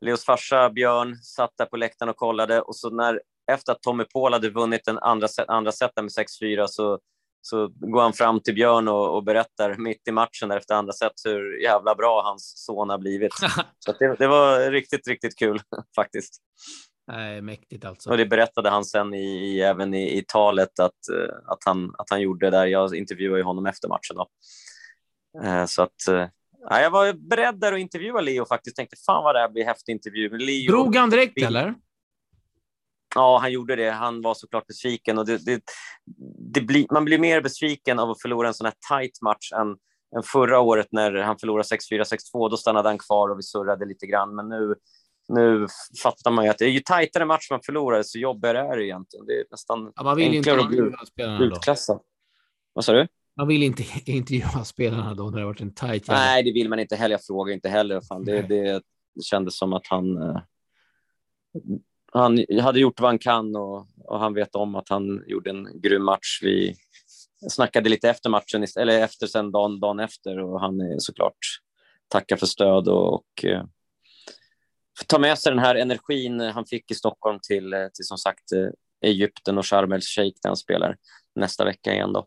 Leos 0.00 0.24
farsa 0.24 0.70
Björn 0.70 1.16
satt 1.16 1.52
där 1.58 1.66
på 1.66 1.76
läktaren 1.76 2.10
och 2.10 2.16
kollade 2.16 2.60
och 2.60 2.76
så 2.76 2.90
när 2.90 3.20
efter 3.52 3.72
att 3.72 3.82
Tommy 3.82 4.04
Paul 4.04 4.32
hade 4.32 4.50
vunnit 4.50 4.84
den 4.84 4.98
andra, 4.98 5.28
andra 5.48 5.72
seten 5.72 6.04
med 6.04 6.26
6-4 6.42 6.66
så 6.66 6.98
så 7.40 7.68
går 7.68 8.02
han 8.02 8.12
fram 8.12 8.40
till 8.40 8.54
Björn 8.54 8.88
och, 8.88 9.16
och 9.16 9.24
berättar 9.24 9.74
mitt 9.74 10.08
i 10.08 10.12
matchen 10.12 10.50
efter 10.50 10.74
andra 10.74 10.92
set 10.92 11.12
hur 11.24 11.62
jävla 11.62 11.94
bra 11.94 12.22
hans 12.22 12.52
son 12.56 12.90
har 12.90 12.98
blivit. 12.98 13.32
så 13.78 13.92
det, 13.92 14.14
det, 14.18 14.28
var 14.28 14.70
riktigt, 14.70 15.08
riktigt 15.08 15.38
kul 15.38 15.60
faktiskt. 15.96 16.42
Nej, 17.08 17.42
mäktigt 17.42 17.84
alltså. 17.84 18.10
Och 18.10 18.16
det 18.16 18.26
berättade 18.26 18.70
han 18.70 18.84
sen 18.84 19.14
i, 19.14 19.26
i 19.26 19.60
även 19.60 19.94
i, 19.94 20.18
i, 20.18 20.24
talet 20.28 20.78
att, 20.80 20.98
uh, 21.12 21.34
att, 21.46 21.58
han, 21.64 21.94
att 21.98 22.10
han 22.10 22.20
gjorde 22.20 22.50
där. 22.50 22.66
Jag 22.66 22.94
intervjuade 22.94 23.42
honom 23.42 23.66
efter 23.66 23.88
matchen. 23.88 24.16
Då. 24.16 24.28
Uh, 25.44 25.66
så 25.66 25.82
att 25.82 26.08
uh, 26.10 26.26
jag 26.70 26.90
var 26.90 27.12
beredd 27.12 27.60
där 27.60 27.72
att 27.72 27.78
intervjua 27.78 28.20
Leo 28.20 28.44
faktiskt. 28.44 28.76
Tänkte 28.76 28.96
fan 29.06 29.24
vad 29.24 29.34
det 29.34 29.38
här 29.38 29.48
blir 29.48 29.64
häftig 29.64 29.92
intervju. 29.92 30.30
Men 30.30 30.40
Leo, 30.40 30.70
Drog 30.70 30.96
han 30.96 31.10
direkt 31.10 31.42
eller? 31.42 31.74
Ja, 33.14 33.38
han 33.38 33.52
gjorde 33.52 33.76
det. 33.76 33.90
Han 33.90 34.22
var 34.22 34.34
såklart 34.34 34.66
besviken. 34.66 35.18
Och 35.18 35.26
det, 35.26 35.44
det, 35.44 35.62
det 36.54 36.60
blir, 36.60 36.86
man 36.90 37.04
blir 37.04 37.18
mer 37.18 37.40
besviken 37.40 37.98
av 37.98 38.10
att 38.10 38.22
förlora 38.22 38.48
en 38.48 38.54
sån 38.54 38.64
här 38.64 38.98
tight 38.98 39.22
match 39.22 39.52
än, 39.52 39.68
än 40.16 40.22
förra 40.24 40.60
året 40.60 40.86
när 40.90 41.12
han 41.12 41.38
förlorade 41.38 41.68
6-4, 41.68 42.02
6-2. 42.34 42.50
Då 42.50 42.56
stannade 42.56 42.88
han 42.88 42.98
kvar 42.98 43.28
och 43.28 43.38
vi 43.38 43.42
surrade 43.42 43.84
lite 43.84 44.06
grann. 44.06 44.34
Men 44.34 44.48
nu, 44.48 44.74
nu 45.28 45.66
fattar 46.02 46.30
man 46.30 46.44
ju 46.44 46.50
att 46.50 46.58
det 46.58 46.64
är 46.64 46.70
ju 46.70 46.80
tajtare 46.80 47.24
match 47.24 47.50
man 47.50 47.60
förlorar, 47.66 48.02
så 48.02 48.18
jobbigare 48.18 48.58
är 48.58 48.76
det 48.76 48.86
egentligen. 48.86 49.26
Det 49.26 49.32
är 49.32 49.44
nästan 49.50 49.92
ja, 49.96 50.02
man 50.02 50.16
vill 50.16 50.30
enklare 50.30 50.60
att 50.60 51.14
bli 51.14 51.46
utklassad. 51.46 52.00
Vad 52.72 52.84
sa 52.84 52.92
du? 52.92 53.08
Man 53.36 53.48
vill 53.48 53.62
inte 53.62 53.84
intervjua 54.12 54.64
spelarna 54.64 55.14
då 55.14 55.30
när 55.30 55.38
det 55.38 55.44
varit 55.44 55.60
en 55.60 55.74
tight. 55.74 56.08
Nej, 56.08 56.42
det 56.42 56.52
vill 56.52 56.68
man 56.68 56.78
inte 56.78 56.96
heller. 56.96 57.14
Jag 57.14 57.24
frågar 57.24 57.54
inte 57.54 57.68
heller. 57.68 58.00
Fan, 58.00 58.24
det, 58.24 58.42
det, 58.42 58.82
det 59.14 59.22
kändes 59.22 59.58
som 59.58 59.72
att 59.72 59.86
han 59.86 60.22
eh, 60.22 60.40
han 62.12 62.44
hade 62.60 62.80
gjort 62.80 63.00
vad 63.00 63.10
han 63.10 63.18
kan 63.18 63.56
och, 63.56 63.86
och, 64.04 64.18
han 64.18 64.34
vet 64.34 64.54
om 64.54 64.74
att 64.74 64.88
han 64.88 65.24
gjorde 65.26 65.50
en 65.50 65.80
grym 65.80 66.04
match. 66.04 66.38
Vi 66.42 66.74
snackade 67.50 67.88
lite 67.88 68.10
efter 68.10 68.30
matchen, 68.30 68.66
eller 68.78 69.00
efter 69.00 69.26
sen 69.26 69.52
dagen, 69.52 69.80
dagen 69.80 70.00
efter 70.00 70.38
och 70.38 70.60
han 70.60 70.80
är 70.80 70.98
såklart 70.98 71.38
tackar 72.08 72.36
för 72.36 72.46
stöd 72.46 72.88
och, 72.88 73.14
och 73.14 73.44
eh, 73.44 73.64
ta 75.06 75.18
med 75.18 75.38
sig 75.38 75.52
den 75.52 75.58
här 75.58 75.74
energin 75.74 76.40
han 76.40 76.66
fick 76.66 76.90
i 76.90 76.94
Stockholm 76.94 77.38
till, 77.42 77.72
eh, 77.72 77.86
till 77.94 78.04
som 78.04 78.18
sagt 78.18 78.52
eh, 78.52 78.68
Egypten 79.10 79.58
och 79.58 79.66
Sharm 79.66 79.92
el 79.92 80.00
Sheikh 80.00 80.38
där 80.42 80.50
han 80.50 80.56
spelar 80.56 80.96
nästa 81.34 81.64
vecka 81.64 81.92
igen 81.92 82.12
då. 82.12 82.26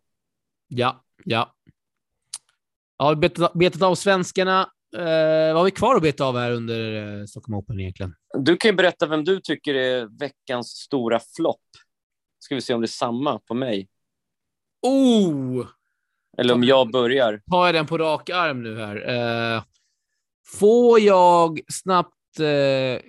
Ja, 0.68 1.04
ja. 1.24 1.56
Ja, 2.98 3.16
betat, 3.16 3.54
betat 3.54 3.82
av 3.82 3.96
svenskarna 3.96 4.70
Eh, 4.98 5.54
vad 5.54 5.56
har 5.56 5.64
vi 5.64 5.72
kvar 5.72 5.96
att 5.96 6.02
beta 6.02 6.26
av 6.26 6.38
här 6.38 6.52
under 6.52 7.20
eh, 7.20 7.26
Stockholm 7.26 7.58
Open 7.58 7.80
egentligen? 7.80 8.16
Du 8.34 8.58
kan 8.58 8.72
ju 8.72 8.76
berätta 8.76 9.06
vem 9.06 9.24
du 9.24 9.40
tycker 9.40 9.76
är 9.76 10.20
veckans 10.20 10.70
stora 10.70 11.20
flopp. 11.36 11.62
Ska 12.40 12.56
vi 12.56 12.62
se 12.62 12.74
om 12.74 12.82
det 12.82 12.86
är 12.86 12.88
samma 12.88 13.40
på 13.40 13.54
mig. 13.54 13.88
Oh! 14.82 15.68
Eller 16.38 16.54
om 16.54 16.64
jag 16.64 16.92
börjar. 16.92 17.42
Har 17.46 17.66
jag 17.66 17.76
den 17.76 17.88
på 17.88 17.98
rak 17.98 18.30
arm 18.30 18.64
nu 18.64 18.80
här? 18.80 19.10
Eh, 19.56 19.64
får 20.60 21.00
jag 21.00 21.60
snabbt 21.68 22.16
eh, 22.40 23.02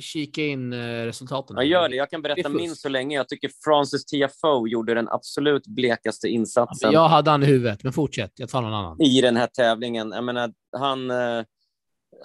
kika 0.00 0.42
in 0.42 0.72
eh, 0.72 1.04
resultaten? 1.04 1.56
Ja, 1.56 1.62
gör 1.62 1.88
det. 1.88 1.96
Jag 1.96 2.10
kan 2.10 2.22
berätta 2.22 2.48
min 2.48 2.76
så 2.76 2.88
länge. 2.88 3.16
Jag 3.16 3.28
tycker 3.28 3.50
Francis 3.64 4.04
Tiafoe 4.04 4.70
gjorde 4.70 4.94
den 4.94 5.08
absolut 5.08 5.66
blekaste 5.66 6.28
insatsen. 6.28 6.92
jag 6.92 7.08
hade 7.08 7.30
han 7.30 7.42
i 7.42 7.46
huvudet, 7.46 7.82
men 7.82 7.92
fortsätt. 7.92 8.32
Jag 8.34 8.48
tar 8.48 8.62
någon 8.62 8.74
annan. 8.74 9.00
I 9.02 9.20
den 9.20 9.36
här 9.36 9.46
tävlingen. 9.46 10.10
Jag 10.10 10.24
menar, 10.24 10.52
han, 10.76 11.10
eh, 11.10 11.44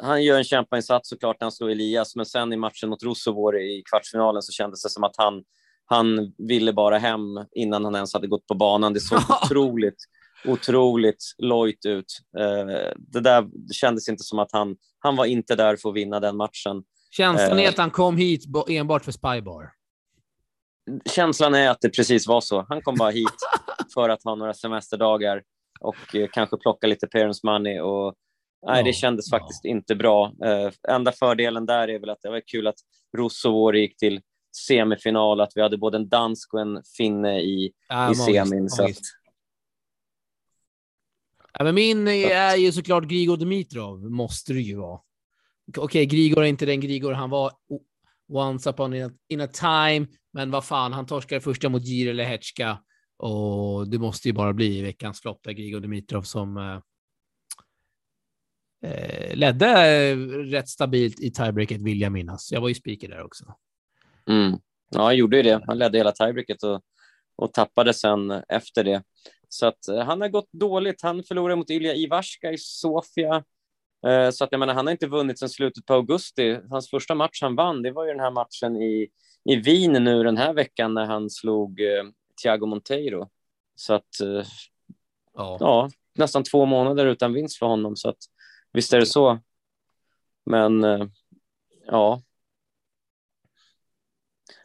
han 0.02 0.24
gör 0.24 0.38
en 0.38 0.44
kämpainsats 0.44 1.10
såklart 1.10 1.38
när 1.40 1.46
han 1.46 1.52
slår 1.52 1.70
Elias, 1.70 2.16
men 2.16 2.26
sen 2.26 2.54
i 2.54 2.58
matchen 2.58 2.90
mot 2.90 3.04
Rosovor 3.04 3.60
i 3.60 3.84
kvartsfinalen 3.92 4.42
så 4.42 4.52
kändes 4.52 4.84
det 4.84 4.90
som 4.90 5.04
att 5.04 5.16
han, 5.18 5.44
han 5.86 6.34
ville 6.38 6.74
bara 6.74 6.98
hem 6.98 7.22
innan 7.56 7.86
han 7.86 7.96
ens 7.96 8.14
hade 8.14 8.28
gått 8.28 8.48
på 8.48 8.56
banan. 8.56 8.94
Det 8.94 9.00
såg 9.00 9.20
otroligt, 9.44 10.06
otroligt 10.46 11.24
lojt 11.38 11.86
ut. 11.86 12.06
Eh, 12.40 12.94
det 12.98 13.20
där 13.20 13.42
det 13.42 13.74
kändes 13.74 14.10
inte 14.10 14.24
som 14.24 14.40
att 14.40 14.52
han, 14.52 14.76
han 15.00 15.16
var 15.16 15.26
inte 15.26 15.56
där 15.56 15.76
för 15.76 15.90
att 15.90 15.96
vinna 15.96 16.20
den 16.20 16.38
matchen. 16.38 16.84
Känslan 17.12 17.60
är 17.60 17.64
eh. 17.64 17.70
att 17.70 17.78
han 17.78 17.92
kom 17.92 18.18
hit 18.18 18.44
enbart 18.70 19.06
för 19.06 19.12
Spybar. 19.12 19.72
Känslan 21.06 21.56
är 21.56 21.70
att 21.70 21.82
det 21.82 21.90
precis 21.90 22.28
var 22.28 22.42
så. 22.42 22.66
Han 22.70 22.82
kom 22.82 22.96
bara 22.96 23.10
hit 23.12 23.38
för 23.94 24.10
att 24.10 24.24
ha 24.24 24.36
några 24.36 24.54
semesterdagar 24.54 25.44
och 25.80 26.16
eh, 26.16 26.28
kanske 26.32 26.58
plocka 26.58 26.88
lite 26.88 27.08
parents 27.08 27.44
money. 27.44 27.80
Och, 27.80 28.16
nej, 28.68 28.84
det 28.84 28.94
kändes 28.94 29.30
faktiskt 29.30 29.66
inte 29.66 29.96
bra. 29.96 30.34
Enda 30.90 31.12
fördelen 31.12 31.66
där 31.66 31.88
är 31.88 32.00
väl 32.00 32.10
att 32.10 32.22
det 32.22 32.30
var 32.30 32.42
kul 32.48 32.68
att 32.68 32.80
Rosso 33.18 33.74
gick 33.74 33.98
till 33.98 34.22
semifinal, 34.68 35.42
att 35.42 35.52
vi 35.56 35.62
hade 35.62 35.78
både 35.78 35.98
en 35.98 36.10
dansk 36.10 36.54
och 36.54 36.62
en 36.62 36.82
finne 36.98 37.40
i, 37.40 37.72
ja, 37.90 38.12
i 38.12 38.16
semin. 38.16 38.70
Så 38.70 38.84
att... 38.84 38.98
ja, 41.54 41.64
men 41.64 41.76
min 41.76 42.08
är 42.08 42.56
ju 42.56 42.72
såklart 42.72 43.04
Grigor 43.04 43.38
Dimitrov, 43.38 44.12
måste 44.12 44.54
det 44.54 44.62
ju 44.62 44.76
vara 44.76 45.00
okej, 45.70 45.84
okay, 45.84 46.06
Grigor 46.06 46.44
är 46.44 46.48
inte 46.48 46.66
den 46.66 46.80
Grigor 46.80 47.12
han 47.12 47.30
var 47.30 47.52
once 48.28 48.70
upon 48.70 48.94
in 48.94 49.06
a, 49.06 49.12
in 49.28 49.42
a 49.42 49.48
time, 49.48 50.08
men 50.34 50.52
vad 50.52 50.66
fan, 50.66 50.94
han 50.94 51.06
torskar 51.06 51.40
första 51.40 51.70
mot 51.70 51.86
Gir 51.86 52.10
eller 52.10 52.24
Hetchka 52.24 52.80
och 53.18 53.90
det 53.90 54.00
måste 54.00 54.28
ju 54.28 54.34
bara 54.34 54.54
bli 54.54 54.82
veckans 54.82 55.22
flopp 55.22 55.44
där 55.44 55.52
Grigor 55.52 55.80
Dimitrov 55.80 56.22
som 56.22 56.58
eh, 56.58 56.80
eh, 58.92 59.36
ledde 59.36 60.16
rätt 60.26 60.70
stabilt 60.70 61.20
i 61.20 61.32
tiebreaket 61.32 61.82
vill 61.82 62.02
jag 62.02 62.12
minnas. 62.12 62.52
Jag 62.52 62.62
var 62.62 62.70
ju 62.70 62.76
speaker 62.76 63.10
där 63.10 63.24
också. 63.24 63.56
Mm. 64.30 64.60
Ja, 64.90 65.04
han 65.04 65.18
gjorde 65.18 65.38
ju 65.38 65.44
det. 65.44 65.64
Han 65.68 65.78
ledde 65.78 65.98
hela 65.98 66.12
tiebreaket 66.12 66.64
och, 66.64 66.82
och 67.36 67.54
tappade 67.54 67.94
sen 67.94 68.32
efter 68.32 68.84
det. 68.84 69.04
Så 69.50 69.66
att 69.66 69.88
eh, 69.88 70.00
han 70.00 70.22
har 70.22 70.28
gått 70.28 70.52
dåligt. 70.52 71.02
Han 71.02 71.24
förlorade 71.24 71.56
mot 71.56 71.70
Ilja 71.70 71.96
Ivarska 71.96 72.52
i 72.52 72.58
Sofia. 72.58 73.44
Eh, 74.08 74.30
så 74.30 74.44
att 74.44 74.52
jag 74.52 74.60
menar, 74.60 74.74
han 74.74 74.88
har 74.88 74.92
inte 74.92 75.08
vunnit 75.08 75.40
sedan 75.40 75.50
slutet 75.50 75.86
på 75.86 75.94
augusti. 75.94 76.60
Hans 76.70 76.90
första 76.90 77.16
match 77.16 77.42
han 77.42 77.56
vann, 77.56 77.82
det 77.82 77.92
var 77.92 78.06
ju 78.06 78.12
den 78.12 78.20
här 78.20 78.32
matchen 78.32 78.76
i, 78.76 79.08
i 79.46 79.56
Wien 79.56 80.04
nu 80.04 80.24
den 80.24 80.38
här 80.38 80.54
veckan 80.54 80.94
när 80.94 81.06
han 81.06 81.30
slog 81.30 81.82
eh, 81.82 82.04
Thiago 82.44 82.66
Monteiro. 82.66 83.30
Så 83.76 83.94
att, 83.94 84.20
eh, 84.22 84.44
ja. 85.34 85.58
ja. 85.60 85.90
nästan 86.16 86.44
två 86.44 86.66
månader 86.66 87.06
utan 87.06 87.34
vinst 87.34 87.60
för 87.60 87.66
honom. 87.66 87.96
Så 87.96 88.10
att 88.10 88.18
visst 88.74 88.94
är 88.94 89.00
det 89.00 89.06
så. 89.06 89.40
Men 90.46 90.84
eh, 90.84 91.06
ja, 91.86 92.22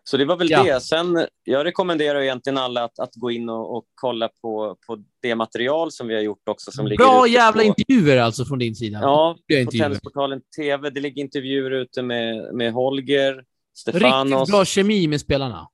så 0.06 0.16
det 0.16 0.24
var 0.24 0.36
väl 0.36 0.50
ja. 0.50 0.62
det. 0.62 0.80
Sen, 0.80 1.26
jag 1.44 1.64
rekommenderar 1.64 2.20
egentligen 2.20 2.58
alla 2.58 2.84
att, 2.84 2.98
att 2.98 3.14
gå 3.14 3.30
in 3.30 3.48
och, 3.48 3.76
och, 3.76 3.84
kolla 3.94 4.28
på, 4.42 4.76
på 4.86 5.04
det 5.22 5.34
material 5.34 5.92
som 5.92 6.08
vi 6.08 6.14
har 6.14 6.22
gjort 6.22 6.48
också. 6.48 6.70
Som 6.70 6.84
Bra 6.84 7.26
jävla 7.26 7.62
på... 7.62 7.66
intervjuer 7.66 8.16
alltså 8.16 8.44
från 8.44 8.58
din 8.58 8.74
sida. 8.74 8.98
Ja, 9.02 9.36
på 9.64 9.70
Tennisportalen 9.70 10.40
TV. 10.56 10.90
Det 10.90 11.00
ligger 11.00 11.22
intervjuer 11.22 11.70
ute 11.70 12.02
med, 12.02 12.54
med 12.54 12.72
Holger, 12.72 13.44
Stefanos. 13.76 14.32
Riktigt 14.32 14.52
bra 14.52 14.64
kemi 14.64 15.08
med 15.08 15.20
spelarna. 15.20 15.68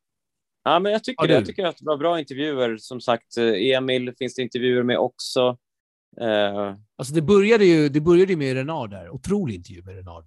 Ja, 0.65 0.79
men 0.79 0.93
jag 0.93 1.05
tycker 1.05 1.27
det. 1.27 1.35
Jag 1.35 1.47
tycker 1.47 1.67
att 1.67 1.77
det 1.77 1.87
var 1.87 1.97
bra 1.97 2.19
intervjuer. 2.19 2.77
Som 2.77 3.01
sagt, 3.01 3.37
eh, 3.37 3.77
Emil 3.77 4.13
finns 4.19 4.35
det 4.35 4.43
intervjuer 4.43 4.83
med 4.83 4.99
också. 4.99 5.57
Uh... 6.21 6.75
Alltså 6.97 7.15
det 7.15 7.23
började 7.23 7.65
ju 7.65 7.89
det 7.89 8.01
började 8.01 8.37
med 8.37 8.55
Renard 8.55 8.91
där. 8.91 9.11
Otrolig 9.11 9.55
intervju 9.55 9.83
med 9.83 9.95
Renard. 9.95 10.25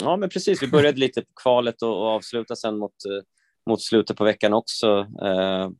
Ja, 0.00 0.16
men 0.16 0.28
precis. 0.28 0.62
Vi 0.62 0.66
började 0.66 1.00
lite 1.00 1.20
på 1.20 1.32
kvalet 1.42 1.82
och, 1.82 2.00
och 2.00 2.06
avslutade 2.06 2.60
sen 2.60 2.78
mot, 2.78 2.90
eh, 2.90 3.24
mot 3.70 3.82
slutet 3.82 4.16
på 4.16 4.24
veckan 4.24 4.52
också. 4.52 5.06
Eh, 5.22 5.70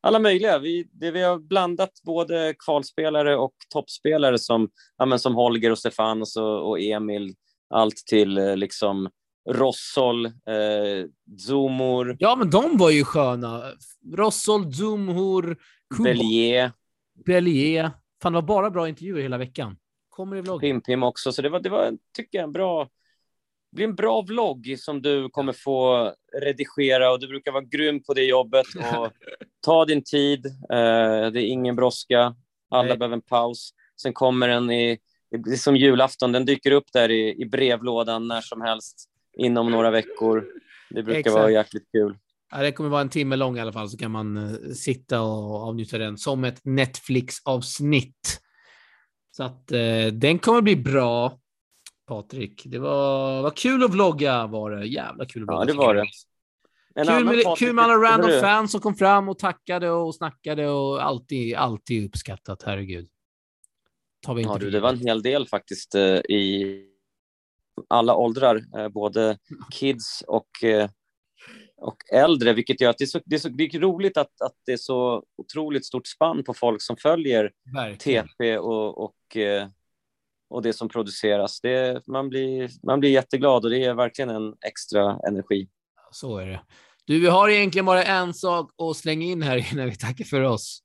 alla 0.00 0.18
möjliga. 0.18 0.58
Vi, 0.58 0.88
det, 0.92 1.10
vi 1.10 1.22
har 1.22 1.38
blandat 1.38 1.90
både 2.02 2.54
kvalspelare 2.58 3.36
och 3.36 3.54
toppspelare 3.72 4.38
som, 4.38 4.68
ja, 4.96 5.06
men 5.06 5.18
som 5.18 5.34
Holger 5.34 5.70
och 5.70 5.78
Stefanos 5.78 6.36
och, 6.36 6.68
och 6.68 6.80
Emil. 6.80 7.34
Allt 7.70 7.96
till 7.96 8.38
eh, 8.38 8.56
liksom 8.56 9.10
Rossol, 9.50 10.26
eh, 10.26 10.32
Zumur, 11.38 12.16
Ja, 12.18 12.36
men 12.36 12.50
de 12.50 12.76
var 12.76 12.90
ju 12.90 13.04
sköna. 13.04 13.62
Rossol, 14.16 14.64
Kubo, 14.64 16.04
Bellier, 16.04 16.72
Bellier. 17.26 17.90
Fan, 18.22 18.32
det 18.32 18.36
var 18.36 18.42
bara 18.42 18.70
bra 18.70 18.88
intervjuer 18.88 19.22
hela 19.22 19.38
veckan. 19.38 19.76
Kommer 20.08 20.36
i 20.36 20.40
vloggen. 20.40 20.82
Pim-Pim 20.82 21.04
också. 21.04 21.32
Så 21.32 21.42
det 21.42 21.48
var, 21.48 21.60
det 21.60 21.68
var 21.68 21.92
tycker 22.16 22.38
jag, 22.38 22.44
en 22.44 22.52
bra... 22.52 22.88
Blir 23.74 23.84
en 23.84 23.94
bra 23.94 24.22
vlogg 24.22 24.74
som 24.78 25.02
du 25.02 25.28
kommer 25.28 25.52
få 25.52 26.12
redigera 26.42 27.12
och 27.12 27.20
du 27.20 27.28
brukar 27.28 27.52
vara 27.52 27.64
grym 27.64 28.02
på 28.02 28.14
det 28.14 28.24
jobbet. 28.24 28.66
Och 28.76 29.10
ta 29.64 29.84
din 29.84 30.02
tid. 30.02 30.46
Eh, 30.46 31.30
det 31.32 31.42
är 31.42 31.46
ingen 31.46 31.76
brådska. 31.76 32.34
Alla 32.70 32.88
Nej. 32.88 32.98
behöver 32.98 33.16
en 33.16 33.22
paus. 33.22 33.70
Sen 34.02 34.12
kommer 34.12 34.48
den 34.48 34.70
i... 34.70 34.98
Det 35.30 35.52
är 35.52 35.56
som 35.56 35.76
julafton. 35.76 36.32
Den 36.32 36.44
dyker 36.44 36.70
upp 36.70 36.92
där 36.92 37.10
i, 37.10 37.42
i 37.42 37.46
brevlådan 37.46 38.28
när 38.28 38.40
som 38.40 38.60
helst 38.60 39.08
inom 39.36 39.70
några 39.70 39.90
veckor. 39.90 40.46
Det 40.90 41.02
brukar 41.02 41.20
Exakt. 41.20 41.34
vara 41.36 41.50
jäkligt 41.50 41.92
kul. 41.92 42.18
Ja, 42.50 42.62
det 42.62 42.72
kommer 42.72 42.90
vara 42.90 43.00
en 43.00 43.08
timme 43.08 43.36
lång 43.36 43.56
i 43.56 43.60
alla 43.60 43.72
fall, 43.72 43.88
så 43.88 43.96
kan 43.96 44.10
man 44.10 44.36
eh, 44.36 44.72
sitta 44.74 45.20
och 45.20 45.68
avnjuta 45.68 45.98
den 45.98 46.18
som 46.18 46.44
ett 46.44 46.60
Netflix-avsnitt. 46.64 48.40
Så 49.30 49.42
att 49.42 49.72
eh, 49.72 50.06
den 50.12 50.38
kommer 50.38 50.62
bli 50.62 50.76
bra, 50.76 51.38
Patrik. 52.06 52.62
Det 52.66 52.78
var, 52.78 53.42
var 53.42 53.50
kul 53.50 53.84
att 53.84 53.90
vlogga 53.90 54.46
var 54.46 54.70
det. 54.70 54.86
Jävla 54.86 55.24
kul 55.26 55.42
att 55.42 55.46
Ja, 55.48 55.54
vlogga. 55.56 55.72
det 55.72 55.78
var 55.78 55.94
det. 55.94 56.06
En 56.96 57.06
Kul 57.06 57.24
med, 57.24 57.34
Patrik- 57.44 57.56
kul 57.58 57.72
med 57.74 57.84
alla 57.84 57.94
random 57.94 58.30
Hörru, 58.30 58.40
fans 58.40 58.72
som 58.72 58.80
kom 58.80 58.94
fram 58.94 59.28
och 59.28 59.38
tackade 59.38 59.90
och 59.90 60.14
snackade 60.14 60.68
och 60.68 61.02
alltid, 61.04 61.54
alltid 61.54 62.06
uppskattat. 62.06 62.62
Herregud. 62.62 63.08
Tar 64.26 64.34
vi 64.34 64.42
inte 64.42 64.52
Ja, 64.54 64.58
du, 64.58 64.70
det 64.70 64.80
var 64.80 64.88
en 64.88 64.98
hel 64.98 65.22
del 65.22 65.46
faktiskt 65.48 65.94
eh, 65.94 66.02
i 66.16 66.80
alla 67.88 68.14
åldrar, 68.14 68.64
eh, 68.78 68.88
både 68.88 69.38
kids 69.72 70.24
och, 70.26 70.64
eh, 70.64 70.90
och 71.76 71.96
äldre, 72.12 72.52
vilket 72.52 72.80
gör 72.80 72.90
att 72.90 72.98
det 72.98 73.04
är, 73.04 73.06
så, 73.06 73.20
det 73.24 73.34
är, 73.36 73.40
så, 73.40 73.48
det 73.48 73.64
är 73.64 73.78
roligt 73.80 74.16
att, 74.16 74.40
att 74.40 74.54
det 74.66 74.72
är 74.72 74.76
så 74.76 75.24
otroligt 75.36 75.86
stort 75.86 76.06
spann 76.06 76.44
på 76.44 76.54
folk 76.54 76.82
som 76.82 76.96
följer 76.96 77.52
Verkligen. 77.74 78.28
TP 78.28 78.58
och, 78.58 79.04
och, 79.04 79.36
och 80.50 80.62
det 80.62 80.72
som 80.72 80.88
produceras. 80.88 81.60
Det, 81.60 82.06
man, 82.06 82.28
blir, 82.28 82.70
man 82.86 83.00
blir 83.00 83.10
jätteglad 83.10 83.64
och 83.64 83.70
det 83.70 83.84
är 83.84 83.94
verkligen 83.94 84.30
en 84.30 84.54
extra 84.66 85.18
energi. 85.28 85.68
Så 86.10 86.38
är 86.38 86.46
det. 86.46 86.60
Du, 87.04 87.20
vi 87.20 87.26
har 87.26 87.48
egentligen 87.48 87.86
bara 87.86 88.02
en 88.02 88.34
sak 88.34 88.70
att 88.82 88.96
slänga 88.96 89.26
in 89.26 89.42
här 89.42 89.56
innan 89.72 89.90
vi 89.90 89.96
tackar 89.96 90.24
för 90.24 90.40
oss. 90.40 90.80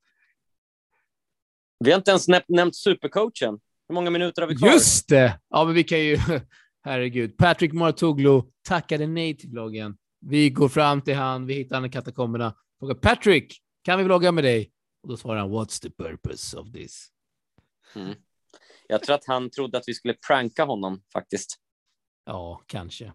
Vi 1.79 1.91
har 1.91 1.97
inte 1.97 2.11
ens 2.11 2.27
näm- 2.27 2.45
nämnt 2.47 2.75
supercoachen. 2.75 3.59
Hur 3.87 3.93
många 3.93 4.09
minuter 4.09 4.41
har 4.41 4.49
vi 4.49 4.55
kvar? 4.55 4.69
Just 4.69 5.09
det! 5.09 5.39
Ja, 5.49 5.65
men 5.65 5.73
vi 5.73 5.83
kan 5.83 5.99
ju... 5.99 6.17
Herregud. 6.83 7.37
Patrick 7.37 7.73
Moratoglu 7.73 8.41
tackade 8.67 9.07
nej 9.07 9.37
till 9.37 9.49
vloggen. 9.49 9.97
Vi 10.21 10.49
går 10.49 10.69
fram 10.69 11.01
till 11.01 11.15
han, 11.15 11.45
vi 11.45 11.53
hittar 11.53 11.75
han 11.75 11.85
i 11.85 11.89
katakomberna. 11.89 12.55
Frågar 12.79 12.95
Patrick, 12.95 13.61
kan 13.83 13.97
vi 13.97 14.03
vlogga 14.03 14.31
med 14.31 14.43
dig? 14.43 14.71
Och 15.03 15.09
då 15.09 15.17
svarar 15.17 15.39
han, 15.39 15.51
what's 15.51 15.81
the 15.81 15.89
purpose 15.89 16.57
of 16.57 16.71
this? 16.71 17.09
Jag 18.91 19.03
tror 19.03 19.15
att 19.15 19.25
han 19.27 19.49
trodde 19.49 19.77
att 19.77 19.83
vi 19.87 19.93
skulle 19.93 20.13
pranka 20.27 20.63
honom 20.63 21.01
faktiskt. 21.13 21.55
Ja, 22.25 22.61
kanske. 22.65 23.13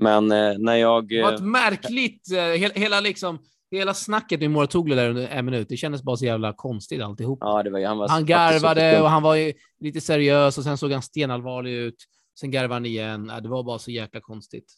Men 0.00 0.32
eh, 0.32 0.58
när 0.58 0.74
jag... 0.74 1.08
Det 1.08 1.22
var 1.22 1.28
Eh, 1.28 1.34
ett 1.34 1.42
märkligt, 1.42 2.32
eh, 2.32 2.42
hela, 2.42 2.74
hela 2.74 3.00
liksom, 3.00 3.38
hela 3.70 3.94
snacket 3.94 4.40
med 4.40 4.50
Moratoglu 4.50 4.94
där 4.94 5.08
under 5.08 5.28
en 5.28 5.44
minut, 5.44 5.68
det 5.68 5.76
kändes 5.76 6.02
bara 6.02 6.16
så 6.16 6.24
jävla 6.24 6.52
konstigt 6.52 7.02
alltihop. 7.02 7.38
ja, 7.42 7.62
det 7.62 7.70
var, 7.70 7.84
han 7.84 7.98
var 7.98 8.08
Han 8.08 8.26
garvade 8.26 9.00
och 9.02 9.10
han 9.10 9.22
var 9.22 9.34
ju 9.34 9.52
lite 9.80 10.00
seriös 10.00 10.58
och 10.58 10.64
sen 10.64 10.78
såg 10.78 10.92
han 10.92 11.02
stenallvarlig 11.02 11.72
ut. 11.72 12.04
Sen 12.40 12.50
garvade 12.50 12.74
han 12.74 12.86
igen. 12.86 13.30
Ja, 13.32 13.40
Det 13.40 13.48
var 13.48 13.62
bara 13.62 13.78
så 13.78 13.90
jäkla 13.90 14.20
konstigt. 14.20 14.72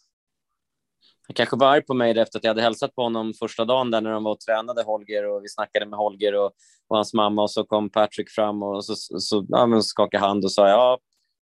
Han 1.32 1.34
kanske 1.34 1.56
var 1.56 1.66
arg 1.66 1.82
på 1.82 1.94
mig 1.94 2.18
efter 2.18 2.38
att 2.38 2.44
jag 2.44 2.50
hade 2.50 2.62
hälsat 2.62 2.94
på 2.94 3.02
honom 3.02 3.34
första 3.34 3.64
dagen 3.64 3.90
där 3.90 4.00
när 4.00 4.10
de 4.10 4.24
var 4.24 4.32
och 4.32 4.40
tränade 4.40 4.82
Holger 4.82 5.28
och 5.28 5.44
vi 5.44 5.48
snackade 5.48 5.86
med 5.86 5.98
Holger 5.98 6.34
och, 6.34 6.52
och 6.88 6.96
hans 6.96 7.14
mamma 7.14 7.42
och 7.42 7.50
så 7.50 7.64
kom 7.64 7.90
Patrick 7.90 8.30
fram 8.30 8.62
och 8.62 8.84
så, 8.84 8.94
så 9.20 9.46
ja, 9.48 9.66
men 9.66 9.82
skakade 9.82 10.24
hand 10.24 10.44
och 10.44 10.52
sa 10.52 10.68
ja, 10.68 10.98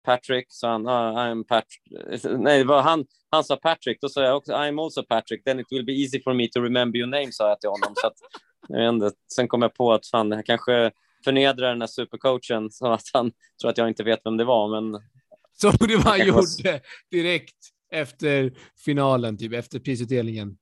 Patrick, 0.05 0.45
sa 0.49 0.71
han, 0.71 0.87
I'm 0.87 1.43
Patrick. 1.43 1.81
Nej, 2.39 2.57
det 2.57 2.63
var 2.63 2.81
han, 2.81 3.05
han 3.29 3.43
sa 3.43 3.55
Patrick, 3.55 4.01
då 4.01 4.09
sa 4.09 4.23
jag 4.23 4.37
också 4.37 4.53
I'm 4.53 4.83
also 4.83 5.03
Patrick, 5.03 5.43
then 5.43 5.59
it 5.59 5.67
will 5.69 5.85
be 5.85 5.93
easy 5.93 6.21
for 6.23 6.33
me 6.33 6.47
to 6.47 6.59
remember 6.59 6.99
your 6.99 7.09
name, 7.09 7.31
sa 7.31 7.49
jag 7.49 7.59
till 7.59 7.69
honom. 7.69 7.93
Så 7.95 8.07
att, 8.07 8.17
jag 8.67 9.11
sen 9.35 9.47
kom 9.47 9.61
jag 9.61 9.73
på 9.73 9.93
att 9.93 10.07
fan, 10.07 10.31
jag 10.31 10.45
kanske 10.45 10.91
förnedrar 11.23 11.69
den 11.69 11.81
här 11.81 11.87
supercoachen 11.87 12.71
så 12.71 12.91
att 12.91 13.09
han 13.13 13.31
tror 13.61 13.71
att 13.71 13.77
jag 13.77 13.87
inte 13.87 14.03
vet 14.03 14.19
vem 14.25 14.37
det 14.37 14.45
var, 14.45 14.81
men 14.81 15.01
Så 15.61 15.71
det 15.71 15.95
var 15.95 16.03
han 16.03 16.27
gjorde 16.27 16.81
direkt 17.11 17.71
efter 17.91 18.53
finalen, 18.85 19.37
typ 19.37 19.53
efter 19.53 19.79
prisutdelningen. 19.79 20.57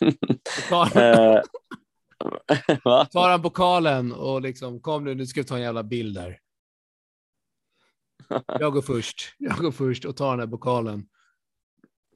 Tar, 0.68 0.84
eh, 0.84 1.42
tar 3.12 3.30
han 3.30 3.42
pokalen 3.42 4.12
och 4.12 4.42
liksom, 4.42 4.80
kom 4.80 5.04
nu, 5.04 5.14
nu 5.14 5.26
ska 5.26 5.40
vi 5.40 5.46
ta 5.46 5.56
en 5.56 5.62
jävla 5.62 5.82
bild 5.82 6.14
där. 6.14 6.38
Jag 8.60 8.72
går 8.72 8.82
först. 8.82 9.34
Jag 9.38 9.56
går 9.56 9.72
först 9.72 10.04
och 10.04 10.16
tar 10.16 10.30
den 10.30 10.40
här 10.40 10.46
pokalen. 10.46 11.06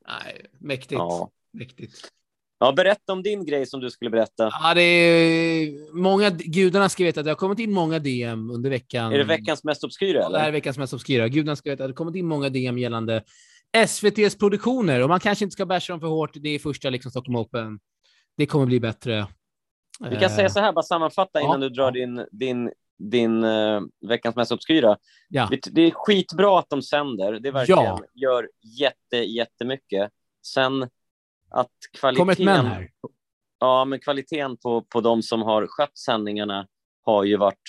Nej, 0.08 0.46
mäktigt. 0.58 0.92
Ja. 0.92 1.30
Mäktigt. 1.52 2.12
ja, 2.58 2.72
berätta 2.72 3.12
om 3.12 3.22
din 3.22 3.44
grej 3.44 3.66
som 3.66 3.80
du 3.80 3.90
skulle 3.90 4.10
berätta. 4.10 4.50
Ja, 4.62 4.74
det 4.74 4.82
är 4.82 5.92
många, 5.92 6.30
gudarna 6.30 6.88
ska 6.88 7.04
veta 7.04 7.20
att 7.20 7.24
det 7.24 7.30
har 7.30 7.36
kommit 7.36 7.58
in 7.58 7.72
många 7.72 7.98
DM 7.98 8.50
under 8.50 8.70
veckan. 8.70 9.12
Är 9.12 9.18
det 9.18 9.24
veckans 9.24 9.64
mest 9.64 9.84
obskyra? 9.84 10.18
Ja, 10.18 10.28
det 10.28 10.38
här 10.38 10.48
är 10.48 10.52
veckans 10.52 10.78
mest 10.78 10.94
obskyra. 10.94 11.28
Gudarna 11.28 11.56
ska 11.56 11.70
veta 11.70 11.84
att 11.84 11.88
det 11.88 11.92
har 11.92 11.96
kommit 11.96 12.16
in 12.16 12.26
många 12.26 12.48
DM 12.48 12.78
gällande 12.78 13.24
SVTs 13.74 14.38
produktioner 14.38 15.02
och 15.02 15.08
man 15.08 15.20
kanske 15.20 15.44
inte 15.44 15.52
ska 15.52 15.66
basha 15.66 15.92
dem 15.92 16.00
för 16.00 16.06
hårt. 16.06 16.30
Det 16.34 16.48
är 16.48 16.58
första 16.58 16.90
liksom 16.90 17.10
Stockholm 17.10 17.36
Open. 17.36 17.80
Det 18.36 18.46
kommer 18.46 18.66
bli 18.66 18.80
bättre. 18.80 19.26
Vi 20.10 20.16
kan 20.16 20.30
säga 20.30 20.50
så 20.50 20.60
här, 20.60 20.72
bara 20.72 20.82
sammanfatta 20.82 21.40
ja, 21.40 21.46
innan 21.46 21.60
du 21.60 21.68
drar 21.68 21.84
ja. 21.84 21.90
din, 21.90 22.26
din, 22.30 22.72
din 22.98 23.44
uh, 23.44 23.82
veckans 24.08 24.36
mest 24.36 24.52
obskyra. 24.52 24.96
Ja. 25.28 25.48
Det, 25.50 25.60
det 25.72 25.82
är 25.82 25.90
skitbra 25.90 26.58
att 26.58 26.70
de 26.70 26.82
sänder. 26.82 27.32
Det 27.32 27.50
verkligen 27.50 27.84
Ja. 27.84 28.00
gör 28.14 28.48
jätte, 28.78 29.16
jättemycket. 29.16 30.10
Sen 30.46 30.88
att 31.50 31.70
kvaliteten, 31.98 32.88
ja, 33.60 33.84
men 33.84 34.00
kvaliteten 34.00 34.56
på, 34.56 34.82
på 34.82 35.00
de 35.00 35.22
som 35.22 35.42
har 35.42 35.66
skött 35.66 35.98
sändningarna 35.98 36.66
har 37.02 37.24
ju 37.24 37.36
varit 37.36 37.62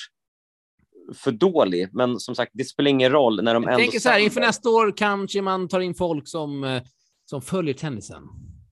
för 1.13 1.31
dålig. 1.31 1.89
Men 1.93 2.19
som 2.19 2.35
sagt, 2.35 2.51
det 2.53 2.63
spelar 2.63 2.89
ingen 2.89 3.11
roll 3.11 3.43
när 3.43 3.53
de 3.53 3.63
Jag 3.63 3.71
ändå 3.71 3.81
tänker 3.81 3.99
så 3.99 4.09
här, 4.09 4.19
inför 4.19 4.41
nästa 4.41 4.69
år 4.69 4.93
kanske 4.97 5.41
man 5.41 5.67
tar 5.67 5.79
in 5.79 5.95
folk 5.95 6.27
som, 6.27 6.63
eh, 6.63 6.83
som 7.25 7.41
följer 7.41 7.73
tennisen. 7.73 8.23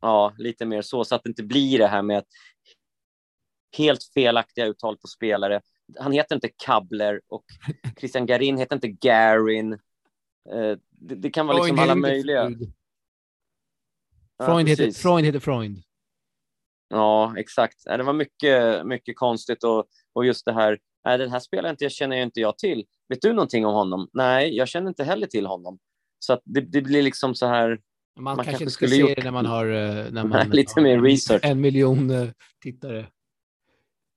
Ja, 0.01 0.33
lite 0.37 0.65
mer 0.65 0.81
så, 0.81 1.03
så 1.03 1.15
att 1.15 1.23
det 1.23 1.29
inte 1.29 1.43
blir 1.43 1.77
det 1.77 1.87
här 1.87 2.01
med 2.01 2.17
att 2.17 2.27
helt 3.77 4.03
felaktiga 4.13 4.65
uttal 4.65 4.97
på 4.97 5.07
spelare. 5.07 5.61
Han 5.99 6.11
heter 6.11 6.35
inte 6.35 6.49
Kabler 6.65 7.21
och 7.27 7.45
Christian 7.99 8.25
Garin 8.25 8.57
heter 8.57 8.75
inte 8.75 8.87
Garin. 8.87 9.73
Eh, 9.73 10.77
det, 10.89 11.15
det 11.15 11.29
kan 11.29 11.47
vara 11.47 11.57
liksom 11.57 11.77
Freund 11.77 11.91
alla 11.91 12.07
heter 12.07 12.15
möjliga. 12.15 12.45
Freud. 12.45 12.73
Ja, 14.37 14.45
Freund, 14.45 14.69
heter. 14.69 14.91
Freund 14.91 15.25
heter 15.25 15.39
Freund. 15.39 15.77
Ja, 16.89 17.33
exakt. 17.37 17.83
Det 17.85 18.03
var 18.03 18.13
mycket, 18.13 18.85
mycket 18.85 19.17
konstigt 19.17 19.63
och, 19.63 19.85
och 20.13 20.25
just 20.25 20.45
det 20.45 20.53
här. 20.53 20.79
Nej, 21.05 21.17
den 21.17 21.31
här 21.31 21.39
spelaren 21.39 21.73
inte, 21.73 21.89
känner 21.89 22.15
jag 22.17 22.23
inte 22.27 22.39
jag 22.39 22.57
till. 22.57 22.85
Vet 23.09 23.21
du 23.21 23.33
någonting 23.33 23.65
om 23.65 23.73
honom? 23.73 24.09
Nej, 24.13 24.55
jag 24.57 24.67
känner 24.67 24.87
inte 24.87 25.03
heller 25.03 25.27
till 25.27 25.45
honom. 25.45 25.79
Så 26.19 26.33
att 26.33 26.41
det, 26.45 26.61
det 26.61 26.81
blir 26.81 27.01
liksom 27.01 27.35
så 27.35 27.45
här. 27.47 27.69
Man, 28.15 28.23
Man 28.23 28.35
kanske 28.35 28.51
kanske 28.51 28.63
inte 28.63 28.73
skulle 28.73 28.91
se 28.91 28.97
gjort- 28.97 29.15
det 29.15 29.23
när 29.23 29.31
man 29.31 29.45
har, 29.45 29.65
eh, 29.65 30.05
när 30.11 30.23
man 30.23 30.49
Lite 30.49 30.71
har 30.75 30.81
mer 30.81 31.01
research. 31.01 31.45
en 31.45 31.61
miljon 31.61 32.09
eh, 32.09 32.27
tittare. 32.63 33.05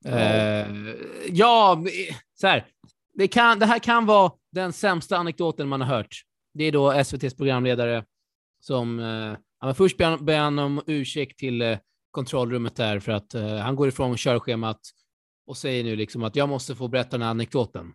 Ja. 0.04 0.10
Eh, 0.10 0.66
ja, 1.30 1.72
eh, 1.86 2.16
så 2.40 2.46
här. 2.46 2.66
Det, 3.14 3.28
kan, 3.28 3.58
det 3.58 3.66
här 3.66 3.78
kan 3.78 4.06
vara 4.06 4.32
den 4.52 4.72
sämsta 4.72 5.16
anekdoten 5.16 5.68
man 5.68 5.80
har 5.80 5.96
hört. 5.96 6.22
Det 6.54 6.64
är 6.64 6.72
då 6.72 6.90
SVTs 6.92 7.34
programledare 7.36 8.04
som... 8.60 8.98
Eh, 9.00 9.36
ja, 9.60 9.74
först 9.74 9.96
ber 9.96 10.04
han, 10.04 10.24
ber 10.24 10.38
han 10.38 10.58
om 10.58 10.82
ursäkt 10.86 11.38
till 11.38 11.62
eh, 11.62 11.78
kontrollrummet 12.10 12.76
där 12.76 13.00
för 13.00 13.12
att 13.12 13.34
eh, 13.34 13.56
han 13.56 13.76
går 13.76 13.88
ifrån 13.88 14.16
körschemat 14.16 14.80
och 15.46 15.56
säger 15.56 15.84
nu 15.84 15.96
liksom 15.96 16.24
att 16.24 16.36
jag 16.36 16.48
måste 16.48 16.74
få 16.74 16.88
berätta 16.88 17.10
den 17.10 17.22
här 17.22 17.30
anekdoten. 17.30 17.92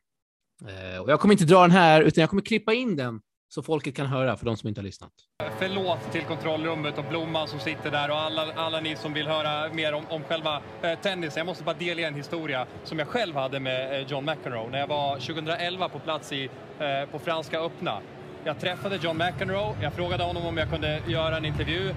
Eh, 0.68 1.02
och 1.02 1.12
jag 1.12 1.20
kommer 1.20 1.34
inte 1.34 1.46
dra 1.46 1.62
den 1.62 1.72
här, 1.72 2.02
utan 2.02 2.22
jag 2.22 2.30
kommer 2.30 2.42
klippa 2.42 2.74
in 2.74 2.96
den 2.96 3.22
så 3.54 3.62
folket 3.64 3.96
kan 3.96 4.06
höra 4.06 4.38
för 4.38 4.46
de 4.46 4.58
som 4.58 4.70
inte 4.70 4.82
har 4.82 4.86
lyssnat. 4.86 5.12
Förlåt 5.60 6.12
till 6.12 6.22
kontrollrummet 6.22 6.98
och 6.98 7.06
Blomman 7.10 7.48
som 7.48 7.60
sitter 7.60 7.92
där 7.92 8.10
och 8.10 8.18
alla, 8.18 8.54
alla 8.56 8.80
ni 8.80 8.96
som 8.96 9.14
vill 9.14 9.28
höra 9.28 9.74
mer 9.74 9.94
om, 9.94 10.04
om 10.10 10.24
själva 10.24 10.62
eh, 10.82 11.00
tennisen. 11.00 11.40
Jag 11.40 11.46
måste 11.46 11.64
bara 11.64 11.76
delge 11.76 12.08
en 12.08 12.16
historia 12.16 12.68
som 12.84 13.00
jag 13.00 13.08
själv 13.08 13.36
hade 13.36 13.60
med 13.60 14.02
eh, 14.02 14.08
John 14.08 14.26
McEnroe 14.26 14.70
när 14.70 14.80
jag 14.80 14.88
var 14.88 15.16
2011 15.16 15.90
på 15.90 16.00
plats 16.00 16.32
i, 16.32 16.50
eh, 16.80 17.10
på 17.12 17.20
Franska 17.20 17.60
öppna. 17.60 18.00
Jag 18.44 18.60
träffade 18.60 18.96
John 18.96 19.18
McEnroe, 19.18 19.76
jag 19.82 19.94
frågade 19.94 20.24
honom 20.24 20.46
om 20.46 20.58
jag 20.58 20.70
kunde 20.70 21.02
göra 21.08 21.38
en 21.38 21.46
intervju. 21.46 21.94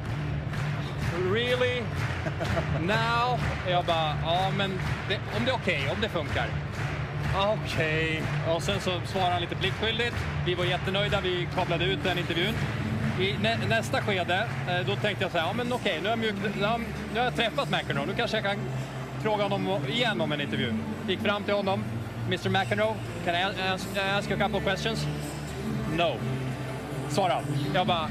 Really? 1.33 1.83
Now? 2.81 3.39
Jag 3.71 3.85
bara, 3.85 4.17
ja 4.25 4.51
men 4.57 4.71
det, 5.09 5.19
om 5.37 5.45
det 5.45 5.51
är 5.51 5.55
okej, 5.55 5.89
om 5.95 6.01
det 6.01 6.09
funkar. 6.09 6.47
Okej. 7.37 8.23
Och 8.49 8.63
sen 8.63 8.81
så 8.81 9.01
svarade 9.07 9.33
han 9.33 9.41
lite 9.41 9.57
pliktskyldigt. 9.57 10.17
Vi 10.47 10.55
var 10.55 10.65
jättenöjda, 10.65 11.21
vi 11.21 11.49
kablade 11.55 11.85
ut 11.85 11.99
den 12.05 12.19
intervjun. 12.19 12.55
i 13.21 13.35
nä 13.43 13.57
nästa 13.69 14.03
skede, 14.03 14.49
eh, 14.69 14.87
då 14.87 14.97
tänkte 14.97 15.25
jag 15.25 15.33
så 15.33 15.39
här, 15.39 15.47
ja 15.47 15.53
men 15.53 15.73
okej, 15.73 15.99
nu, 16.03 16.05
har 16.05 16.11
jag 16.11 16.19
mjuk, 16.19 16.35
nu, 16.43 16.51
nu 17.13 17.19
har 17.19 17.25
jag 17.25 17.37
träffat 17.37 17.71
McEnroe, 17.71 18.07
nu 18.07 18.15
kanske 18.17 18.37
jag 18.37 18.45
kan 18.45 18.57
fråga 19.23 19.43
honom 19.43 19.79
igen 19.89 20.21
om 20.21 20.33
en 20.33 20.41
intervju. 20.41 20.73
Gick 21.09 21.21
fram 21.21 21.45
till 21.45 21.55
honom, 21.55 21.85
Mr 22.27 22.49
McEnroe, 22.49 22.95
can 23.25 23.35
I 23.35 23.43
ask, 23.43 23.87
ask 23.97 24.31
you 24.31 24.41
a 24.41 24.43
couple 24.43 24.59
of 24.59 24.65
questions? 24.65 25.07
No. 25.97 26.17
Svarade 27.15 27.35
han. 27.35 27.45
Jag 27.75 27.87
bara, 27.87 28.09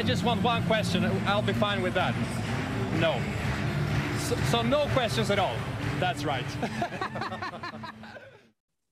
I 0.00 0.08
just 0.08 0.24
want 0.24 0.44
one 0.44 0.62
question, 0.66 1.04
I'll 1.26 1.46
be 1.46 1.54
fine 1.54 1.82
with 1.84 1.94
that. 1.94 2.14
No. 3.00 3.14
So, 4.18 4.36
so 4.50 4.62
no 4.62 4.86
questions 4.94 5.30
at 5.30 5.38
all. 5.38 5.56
That's 6.00 6.24
right. 6.24 6.58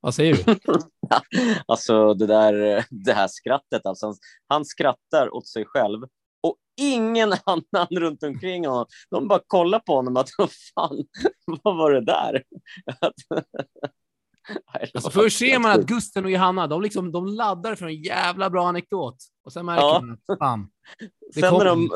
Vad 0.01 0.15
säger 0.15 0.37
du? 0.45 0.57
alltså 1.67 2.15
det 2.15 2.27
där 2.27 2.85
det 2.91 3.13
här 3.13 3.29
skrattet, 3.29 3.87
alltså, 3.87 4.15
han 4.49 4.65
skrattar 4.65 5.35
åt 5.35 5.49
sig 5.49 5.65
själv 5.67 6.03
och 6.43 6.57
ingen 6.81 7.33
annan 7.45 7.87
runt 7.91 8.23
omkring 8.23 8.67
honom. 8.67 8.87
De 9.11 9.29
bara 9.29 9.41
kollar 9.47 9.79
på 9.79 9.95
honom 9.97 10.17
att 10.17 10.29
fan, 10.75 11.05
vad 11.63 11.77
var 11.77 11.91
det 11.93 12.05
där? 12.05 12.43
alltså, 14.95 15.11
först 15.11 15.39
ser 15.39 15.59
man 15.59 15.81
att 15.81 15.87
Gusten 15.87 16.25
och 16.25 16.31
Johanna, 16.31 16.67
de, 16.67 16.83
liksom, 16.83 17.13
de 17.13 17.27
laddar 17.27 17.75
för 17.75 17.87
en 17.87 18.03
jävla 18.03 18.51
bra 18.51 18.69
anekdot 18.69 19.17
och 19.47 19.53
sen 19.53 19.67
märker 19.67 19.83
ja. 19.83 20.01
man 20.01 20.19
att 20.29 20.39
fan, 20.39 20.71
det 21.35 21.41
kom, 21.41 21.65
de, 21.65 21.89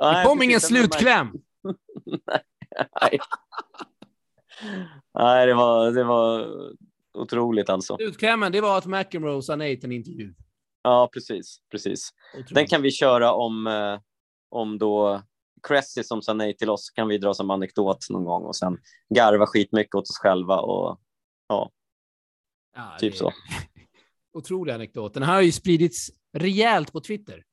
det 0.00 0.24
kom 0.26 0.42
ingen 0.42 0.60
slutkläm. 0.60 1.32
nej. 3.00 3.18
nej, 5.18 5.46
det 5.46 5.54
var, 5.54 5.90
det 5.90 6.04
var 6.04 6.48
otroligt 7.18 7.68
alltså. 7.68 7.96
Slutklämmen, 7.96 8.52
det 8.52 8.60
var 8.60 8.78
att 8.78 8.86
McEnroe 8.86 9.42
sa 9.42 9.56
nej 9.56 9.80
till 9.80 9.88
en 9.88 9.96
intervju. 9.96 10.34
Ja, 10.82 11.10
precis. 11.12 11.58
precis. 11.70 12.10
Otroligt. 12.34 12.54
Den 12.54 12.66
kan 12.66 12.82
vi 12.82 12.90
köra 12.90 13.32
om, 13.32 13.66
eh, 13.66 14.00
om 14.50 14.78
då 14.78 15.22
Cressy 15.68 16.02
som 16.02 16.22
sa 16.22 16.32
nej 16.32 16.56
till 16.56 16.70
oss 16.70 16.90
kan 16.90 17.08
vi 17.08 17.18
dra 17.18 17.34
som 17.34 17.50
anekdot 17.50 17.98
någon 18.10 18.24
gång 18.24 18.42
och 18.42 18.56
sen 18.56 18.78
garva 19.14 19.46
skitmycket 19.46 19.94
åt 19.94 20.02
oss 20.02 20.18
själva 20.18 20.60
och 20.60 21.00
ja, 21.48 21.70
ja 22.76 22.96
typ 22.98 23.16
så. 23.16 23.32
Otrolig 24.32 24.72
anekdot. 24.72 25.14
Den 25.14 25.22
här 25.22 25.34
har 25.34 25.42
ju 25.42 25.52
spridits 25.52 26.10
rejält 26.38 26.92
på 26.92 27.00
Twitter. 27.00 27.44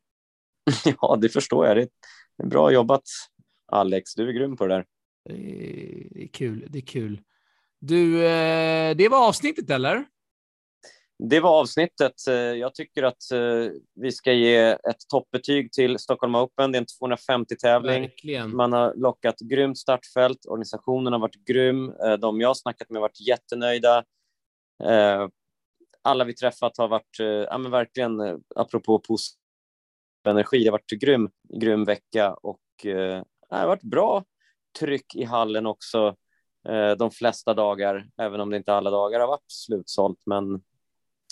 ja, 1.02 1.18
det 1.22 1.30
förstår 1.30 1.68
jag. 1.68 1.78
Det 1.78 1.90
är 2.44 2.48
bra 2.48 2.72
jobbat 2.72 3.04
Alex. 3.72 4.16
Du 4.16 4.30
är 4.30 4.34
grym 4.34 4.58
på 4.58 4.68
det 4.68 4.74
där. 4.74 4.86
Det 5.30 6.24
är 6.24 6.28
kul. 6.28 6.68
Det 6.70 6.78
är 6.78 6.86
kul. 6.86 7.22
Du, 7.80 8.26
eh, 8.26 8.96
det 8.96 9.10
var 9.10 9.28
avsnittet 9.28 9.70
eller? 9.70 10.06
Det 11.30 11.40
var 11.40 11.60
avsnittet. 11.60 12.28
Eh, 12.28 12.34
jag 12.36 12.76
tycker 12.76 13.04
att 13.04 13.32
eh, 13.32 13.72
vi 13.96 14.12
ska 14.12 14.34
ge 14.34 14.58
ett 14.58 15.08
toppbetyg 15.10 15.72
till 15.72 16.00
Stockholm 16.00 16.36
Open. 16.36 16.72
Det 16.72 16.78
är 16.78 16.80
en 16.80 17.16
250-tävling. 17.18 18.10
Man 18.56 18.74
har 18.74 18.94
lockat 18.96 19.40
grymt 19.40 19.78
startfält. 19.78 20.46
Organisationen 20.46 21.14
har 21.14 21.20
varit 21.20 21.46
grym. 21.46 21.94
De 22.20 22.42
jag 22.42 22.50
har 22.50 22.54
snackat 22.54 22.90
med 22.90 23.02
har 23.02 23.10
varit 23.10 23.28
jättenöjda. 23.28 24.04
Alla 26.04 26.24
vi 26.24 26.34
träffat 26.34 26.78
har 26.78 26.88
varit, 26.88 27.20
ja 27.20 27.58
men 27.58 27.72
verkligen, 27.72 28.42
apropå 28.56 29.00
positiv 29.00 29.40
energi, 30.28 30.60
det 30.60 30.66
har 30.66 30.72
varit 30.72 31.02
grym, 31.02 31.30
grym 31.60 31.86
vecka 31.86 32.34
och 32.34 32.60
det 32.84 33.26
har 33.50 33.68
varit 33.68 33.84
bra 33.84 34.24
tryck 34.80 35.16
i 35.16 35.24
hallen 35.24 35.66
också 35.66 36.16
de 36.98 37.12
flesta 37.12 37.54
dagar, 37.54 38.08
även 38.18 38.42
om 38.42 38.50
det 38.50 38.58
inte 38.58 38.74
alla 38.74 38.90
dagar 38.90 39.20
har 39.20 39.28
varit 39.28 39.52
slutsålt. 39.52 40.20
Men 40.26 40.62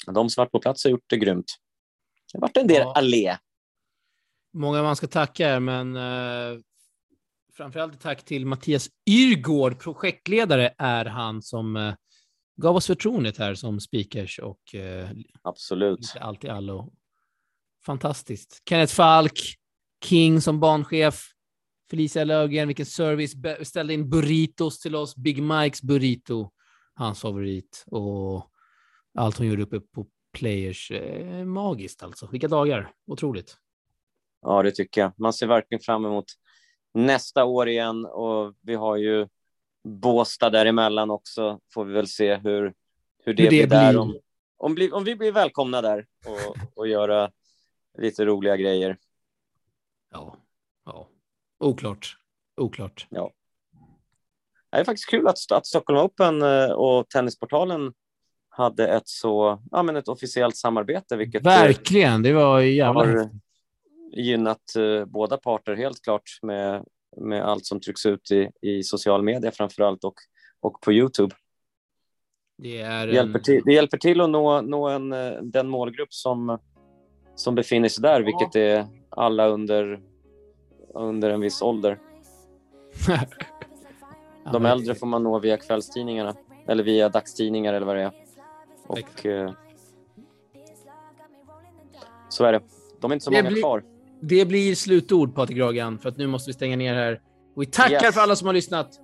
de 0.05 0.30
som 0.30 0.41
varit 0.41 0.51
på 0.51 0.59
plats 0.59 0.84
har 0.84 0.91
gjort 0.91 1.05
det 1.07 1.17
grymt. 1.17 1.51
Det 2.34 2.38
har 2.38 2.41
varit 2.41 2.57
en 2.57 2.67
del 2.67 2.82
ja. 2.82 2.93
allé. 2.95 3.38
Många 4.53 4.84
man 4.84 4.95
ska 4.95 5.07
tacka 5.07 5.47
här, 5.47 5.59
men 5.59 5.95
eh, 5.95 6.59
framförallt 7.53 8.01
tack 8.01 8.26
till 8.26 8.45
Mattias 8.45 8.89
Yrgård, 9.09 9.80
projektledare 9.80 10.74
är 10.78 11.05
han 11.05 11.41
som 11.41 11.76
eh, 11.76 11.93
gav 12.55 12.75
oss 12.75 12.87
förtroendet 12.87 13.37
här 13.37 13.55
som 13.55 13.79
speakers 13.79 14.39
och 14.39 14.75
eh, 14.75 15.09
Absolut. 15.41 16.13
allt 16.19 16.43
i 16.43 16.49
allo. 16.49 16.93
Fantastiskt. 17.85 18.61
Kenneth 18.69 18.93
Falk, 18.93 19.39
King 20.05 20.41
som 20.41 20.59
banchef, 20.59 21.25
Felicia 21.89 22.23
Löfgren, 22.23 22.67
vilken 22.67 22.85
service, 22.85 23.33
ställde 23.67 23.93
in 23.93 24.09
burritos 24.09 24.79
till 24.79 24.95
oss, 24.95 25.15
Big 25.15 25.43
Mikes 25.43 25.81
burrito, 25.81 26.51
hans 26.93 27.21
favorit. 27.21 27.83
Och 27.87 28.51
allt 29.17 29.37
hon 29.37 29.47
gjorde 29.47 29.63
uppe 29.63 29.79
på 29.79 30.07
Players. 30.33 30.91
Eh, 30.91 31.45
magiskt 31.45 32.03
alltså. 32.03 32.27
Vilka 32.31 32.47
dagar. 32.47 32.91
Otroligt. 33.07 33.57
Ja, 34.41 34.63
det 34.63 34.71
tycker 34.71 35.01
jag. 35.01 35.11
Man 35.17 35.33
ser 35.33 35.47
verkligen 35.47 35.81
fram 35.81 36.05
emot 36.05 36.25
nästa 36.93 37.45
år 37.45 37.67
igen 37.67 38.05
och 38.05 38.53
vi 38.61 38.75
har 38.75 38.97
ju 38.97 39.27
Båstad 39.84 40.49
däremellan 40.49 41.11
också. 41.11 41.59
Får 41.73 41.86
vi 41.86 41.93
väl 41.93 42.07
se 42.07 42.36
hur, 42.36 42.73
hur 43.23 43.34
det, 43.34 43.43
hur 43.43 43.49
det 43.49 43.49
blir 43.49 43.67
där. 43.67 43.97
Om, 43.97 44.19
om, 44.57 44.75
bli, 44.75 44.91
om 44.91 45.03
vi 45.03 45.15
blir 45.15 45.32
välkomna 45.32 45.82
där 45.82 46.05
och, 46.25 46.57
och 46.75 46.88
göra 46.88 47.32
lite 47.97 48.25
roliga 48.25 48.57
grejer. 48.57 48.97
Ja, 50.11 50.36
ja. 50.86 51.07
Oklart. 51.59 52.17
Oklart. 52.57 53.07
Ja. 53.09 53.32
Det 54.71 54.77
är 54.77 54.84
faktiskt 54.84 55.09
kul 55.09 55.27
att, 55.27 55.51
att 55.51 55.65
Stockholm 55.65 55.99
Open 55.99 56.41
eh, 56.41 56.71
och 56.71 57.09
Tennisportalen 57.09 57.93
hade 58.49 58.88
ett 58.88 59.07
så, 59.07 59.61
ja 59.71 59.84
men 59.84 59.95
ett 59.95 60.07
officiellt 60.07 60.55
samarbete. 60.55 61.17
Vilket 61.17 61.45
eh, 61.45 61.51
Verkligen, 61.51 62.23
det 62.23 62.34
var 62.34 62.59
jävla 62.59 63.05
har 63.05 63.29
gynnat 64.11 64.73
uh, 64.77 65.05
båda 65.05 65.38
parter 65.38 65.75
helt 65.75 66.01
klart 66.01 66.39
med, 66.41 66.86
med 67.18 67.45
allt 67.45 67.66
som 67.66 67.80
trycks 67.80 68.05
ut 68.05 68.32
i, 68.32 68.49
i 68.62 68.84
social 68.84 69.24
media 69.24 69.51
framför 69.51 69.84
allt 69.84 70.03
och, 70.03 70.16
och 70.59 70.82
på 70.82 70.93
Youtube. 70.93 71.36
Det, 72.57 72.84
det, 72.84 73.14
hjälper 73.14 73.39
till, 73.39 73.62
det 73.66 73.74
hjälper 73.74 73.97
till 73.97 74.22
att 74.22 74.30
nå, 74.30 74.62
nå 74.62 74.88
en, 74.88 75.09
den 75.51 75.70
målgrupp 75.70 76.14
som, 76.14 76.59
som 77.36 77.55
befinner 77.55 77.89
sig 77.89 78.01
där, 78.01 78.22
vilket 78.22 78.55
är 78.55 78.88
alla 79.09 79.47
under, 79.47 80.01
under 80.93 81.30
en 81.30 81.41
viss 81.41 81.62
ålder. 81.62 81.99
De 84.51 84.66
äldre 84.66 84.95
får 84.95 85.07
man 85.07 85.24
nå 85.24 85.39
via 85.39 85.57
kvällstidningarna 85.57 86.36
eller 86.68 86.84
via 86.84 87.09
dagstidningar 87.09 87.74
eller 87.74 87.86
vad 87.86 87.95
det 87.95 88.01
är. 88.01 88.12
Och 88.88 89.26
eh, 89.26 89.51
så 92.30 92.45
är 92.45 92.51
det. 92.51 92.62
De 92.99 93.12
är 93.12 93.16
inte 93.16 93.24
så 93.24 93.32
många 93.32 93.49
blir, 93.49 93.62
kvar. 93.62 93.84
Det 94.22 94.45
blir 94.45 94.76
slutord, 94.76 95.36
Patrik 95.36 95.57
Ragan, 95.57 95.99
för 95.99 96.09
att 96.09 96.17
nu 96.17 96.28
måste 96.28 96.49
vi 96.49 96.53
stänga 96.53 96.76
ner 96.76 96.93
här. 96.93 97.22
Och 97.55 97.61
vi 97.61 97.65
tackar 97.65 98.05
yes. 98.05 98.13
för 98.13 98.22
alla 98.22 98.36
som 98.36 98.47
har 98.47 98.53
lyssnat. 98.53 98.99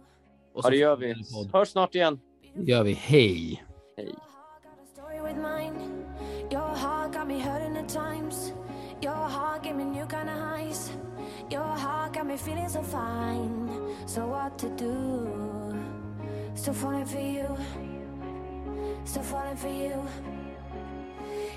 Och 0.54 0.66
ja, 0.66 0.70
det 0.70 0.78
gör 0.78 0.96
vi. 0.96 1.16
Hörs 1.54 1.70
snart 1.70 1.96
igen. 1.96 2.20
Det 2.56 2.72
gör 2.72 2.84
vi. 2.84 2.94
Hej. 2.94 3.64
Hej. 3.98 4.16
Still 16.56 16.74
falling 16.74 17.06
for 17.06 17.20
you 17.20 17.58
still 19.08 19.24
falling 19.24 19.56
for 19.56 19.70
you. 19.70 20.06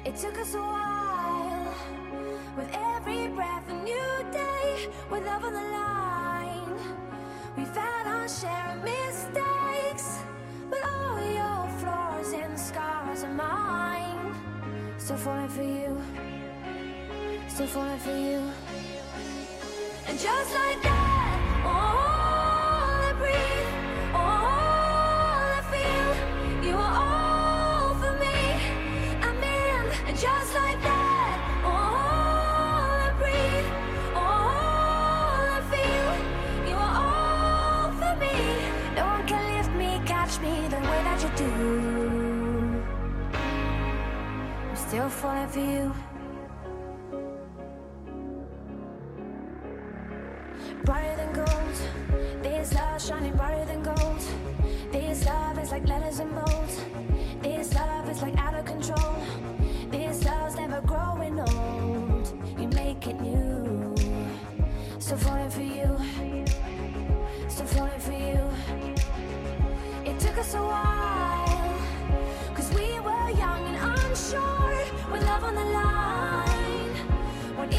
It 0.04 0.16
took 0.16 0.36
us 0.38 0.54
a 0.54 0.58
while, 0.58 1.68
with 2.56 2.74
every 3.00 3.28
breath 3.28 3.68
a 3.68 3.72
new 3.72 4.24
day, 4.32 4.88
with 5.10 5.24
love 5.24 5.44
on 5.44 5.52
the 5.52 5.60
line. 5.60 6.78
We've 7.56 7.74
had 7.74 8.06
our 8.06 8.28
share 8.28 8.76
of 8.76 8.84
mistakes, 8.84 10.18
but 10.68 10.80
all 10.84 11.18
your 11.20 11.68
flaws 11.80 12.32
and 12.32 12.58
scars 12.58 13.24
are 13.24 13.32
mine. 13.32 14.34
Still 14.98 15.16
falling 15.16 15.48
for 15.48 15.62
you, 15.62 15.98
still 17.48 17.66
falling 17.66 17.98
for 17.98 18.16
you. 18.16 18.42
And 20.06 20.18
just 20.18 20.54
like 20.54 20.82
that, 20.82 21.62
all 21.64 23.08
I 23.08 23.12
breathe, 23.18 23.70
all 24.14 24.44
I 25.56 25.62
feel, 25.72 26.68
you 26.68 26.76
are 26.76 26.94
all. 26.94 27.94
For 28.00 28.12
me. 28.18 28.38
I'm 29.22 29.42
in, 29.42 29.90
and 30.08 30.16
just 30.18 30.54
like 30.54 30.59
falling 45.20 45.48
for 45.48 45.60
you. 45.60 45.94
Brighter 50.84 51.16
than 51.16 51.32
gold, 51.34 52.42
this 52.42 52.72
love 52.72 53.02
shining 53.02 53.36
brighter 53.36 53.66
than 53.66 53.82
gold. 53.82 54.22
This 54.90 55.26
love 55.26 55.58
is 55.58 55.72
like 55.72 55.86
letters 55.86 56.20
in 56.20 56.30
bold. 56.30 56.70
This 57.42 57.74
love 57.74 58.08
is 58.08 58.22
like 58.22 58.36
out 58.38 58.54
of 58.54 58.64
control. 58.64 59.16
This 59.90 60.24
love's 60.24 60.56
never 60.56 60.80
growing 60.80 61.38
old. 61.38 62.26
You 62.58 62.68
make 62.68 63.06
it 63.06 63.20
new. 63.20 63.94
Still 64.98 65.18
falling 65.18 65.50
for 65.50 65.60
you. 65.60 65.98
Still 67.48 67.66
falling 67.66 68.00
for 68.00 68.12
you. 68.12 68.40
It 70.10 70.18
took 70.18 70.38
us 70.38 70.54
a 70.54 70.62
while. 70.62 71.29
On 75.50 75.56
the 75.56 75.64
line. 75.72 76.94
What 77.56 77.74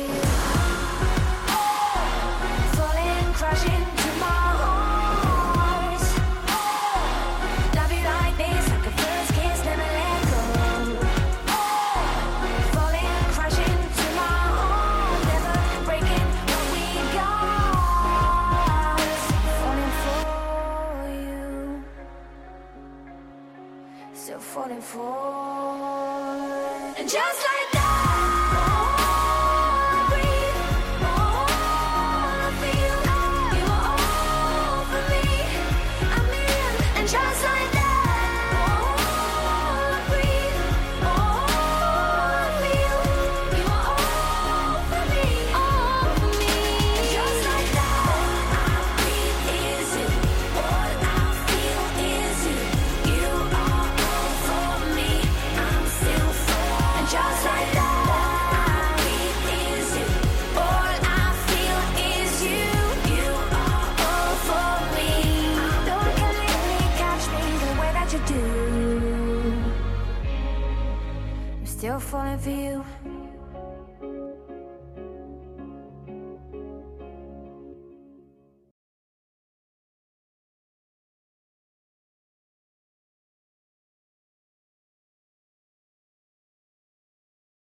Still 0.00 0.29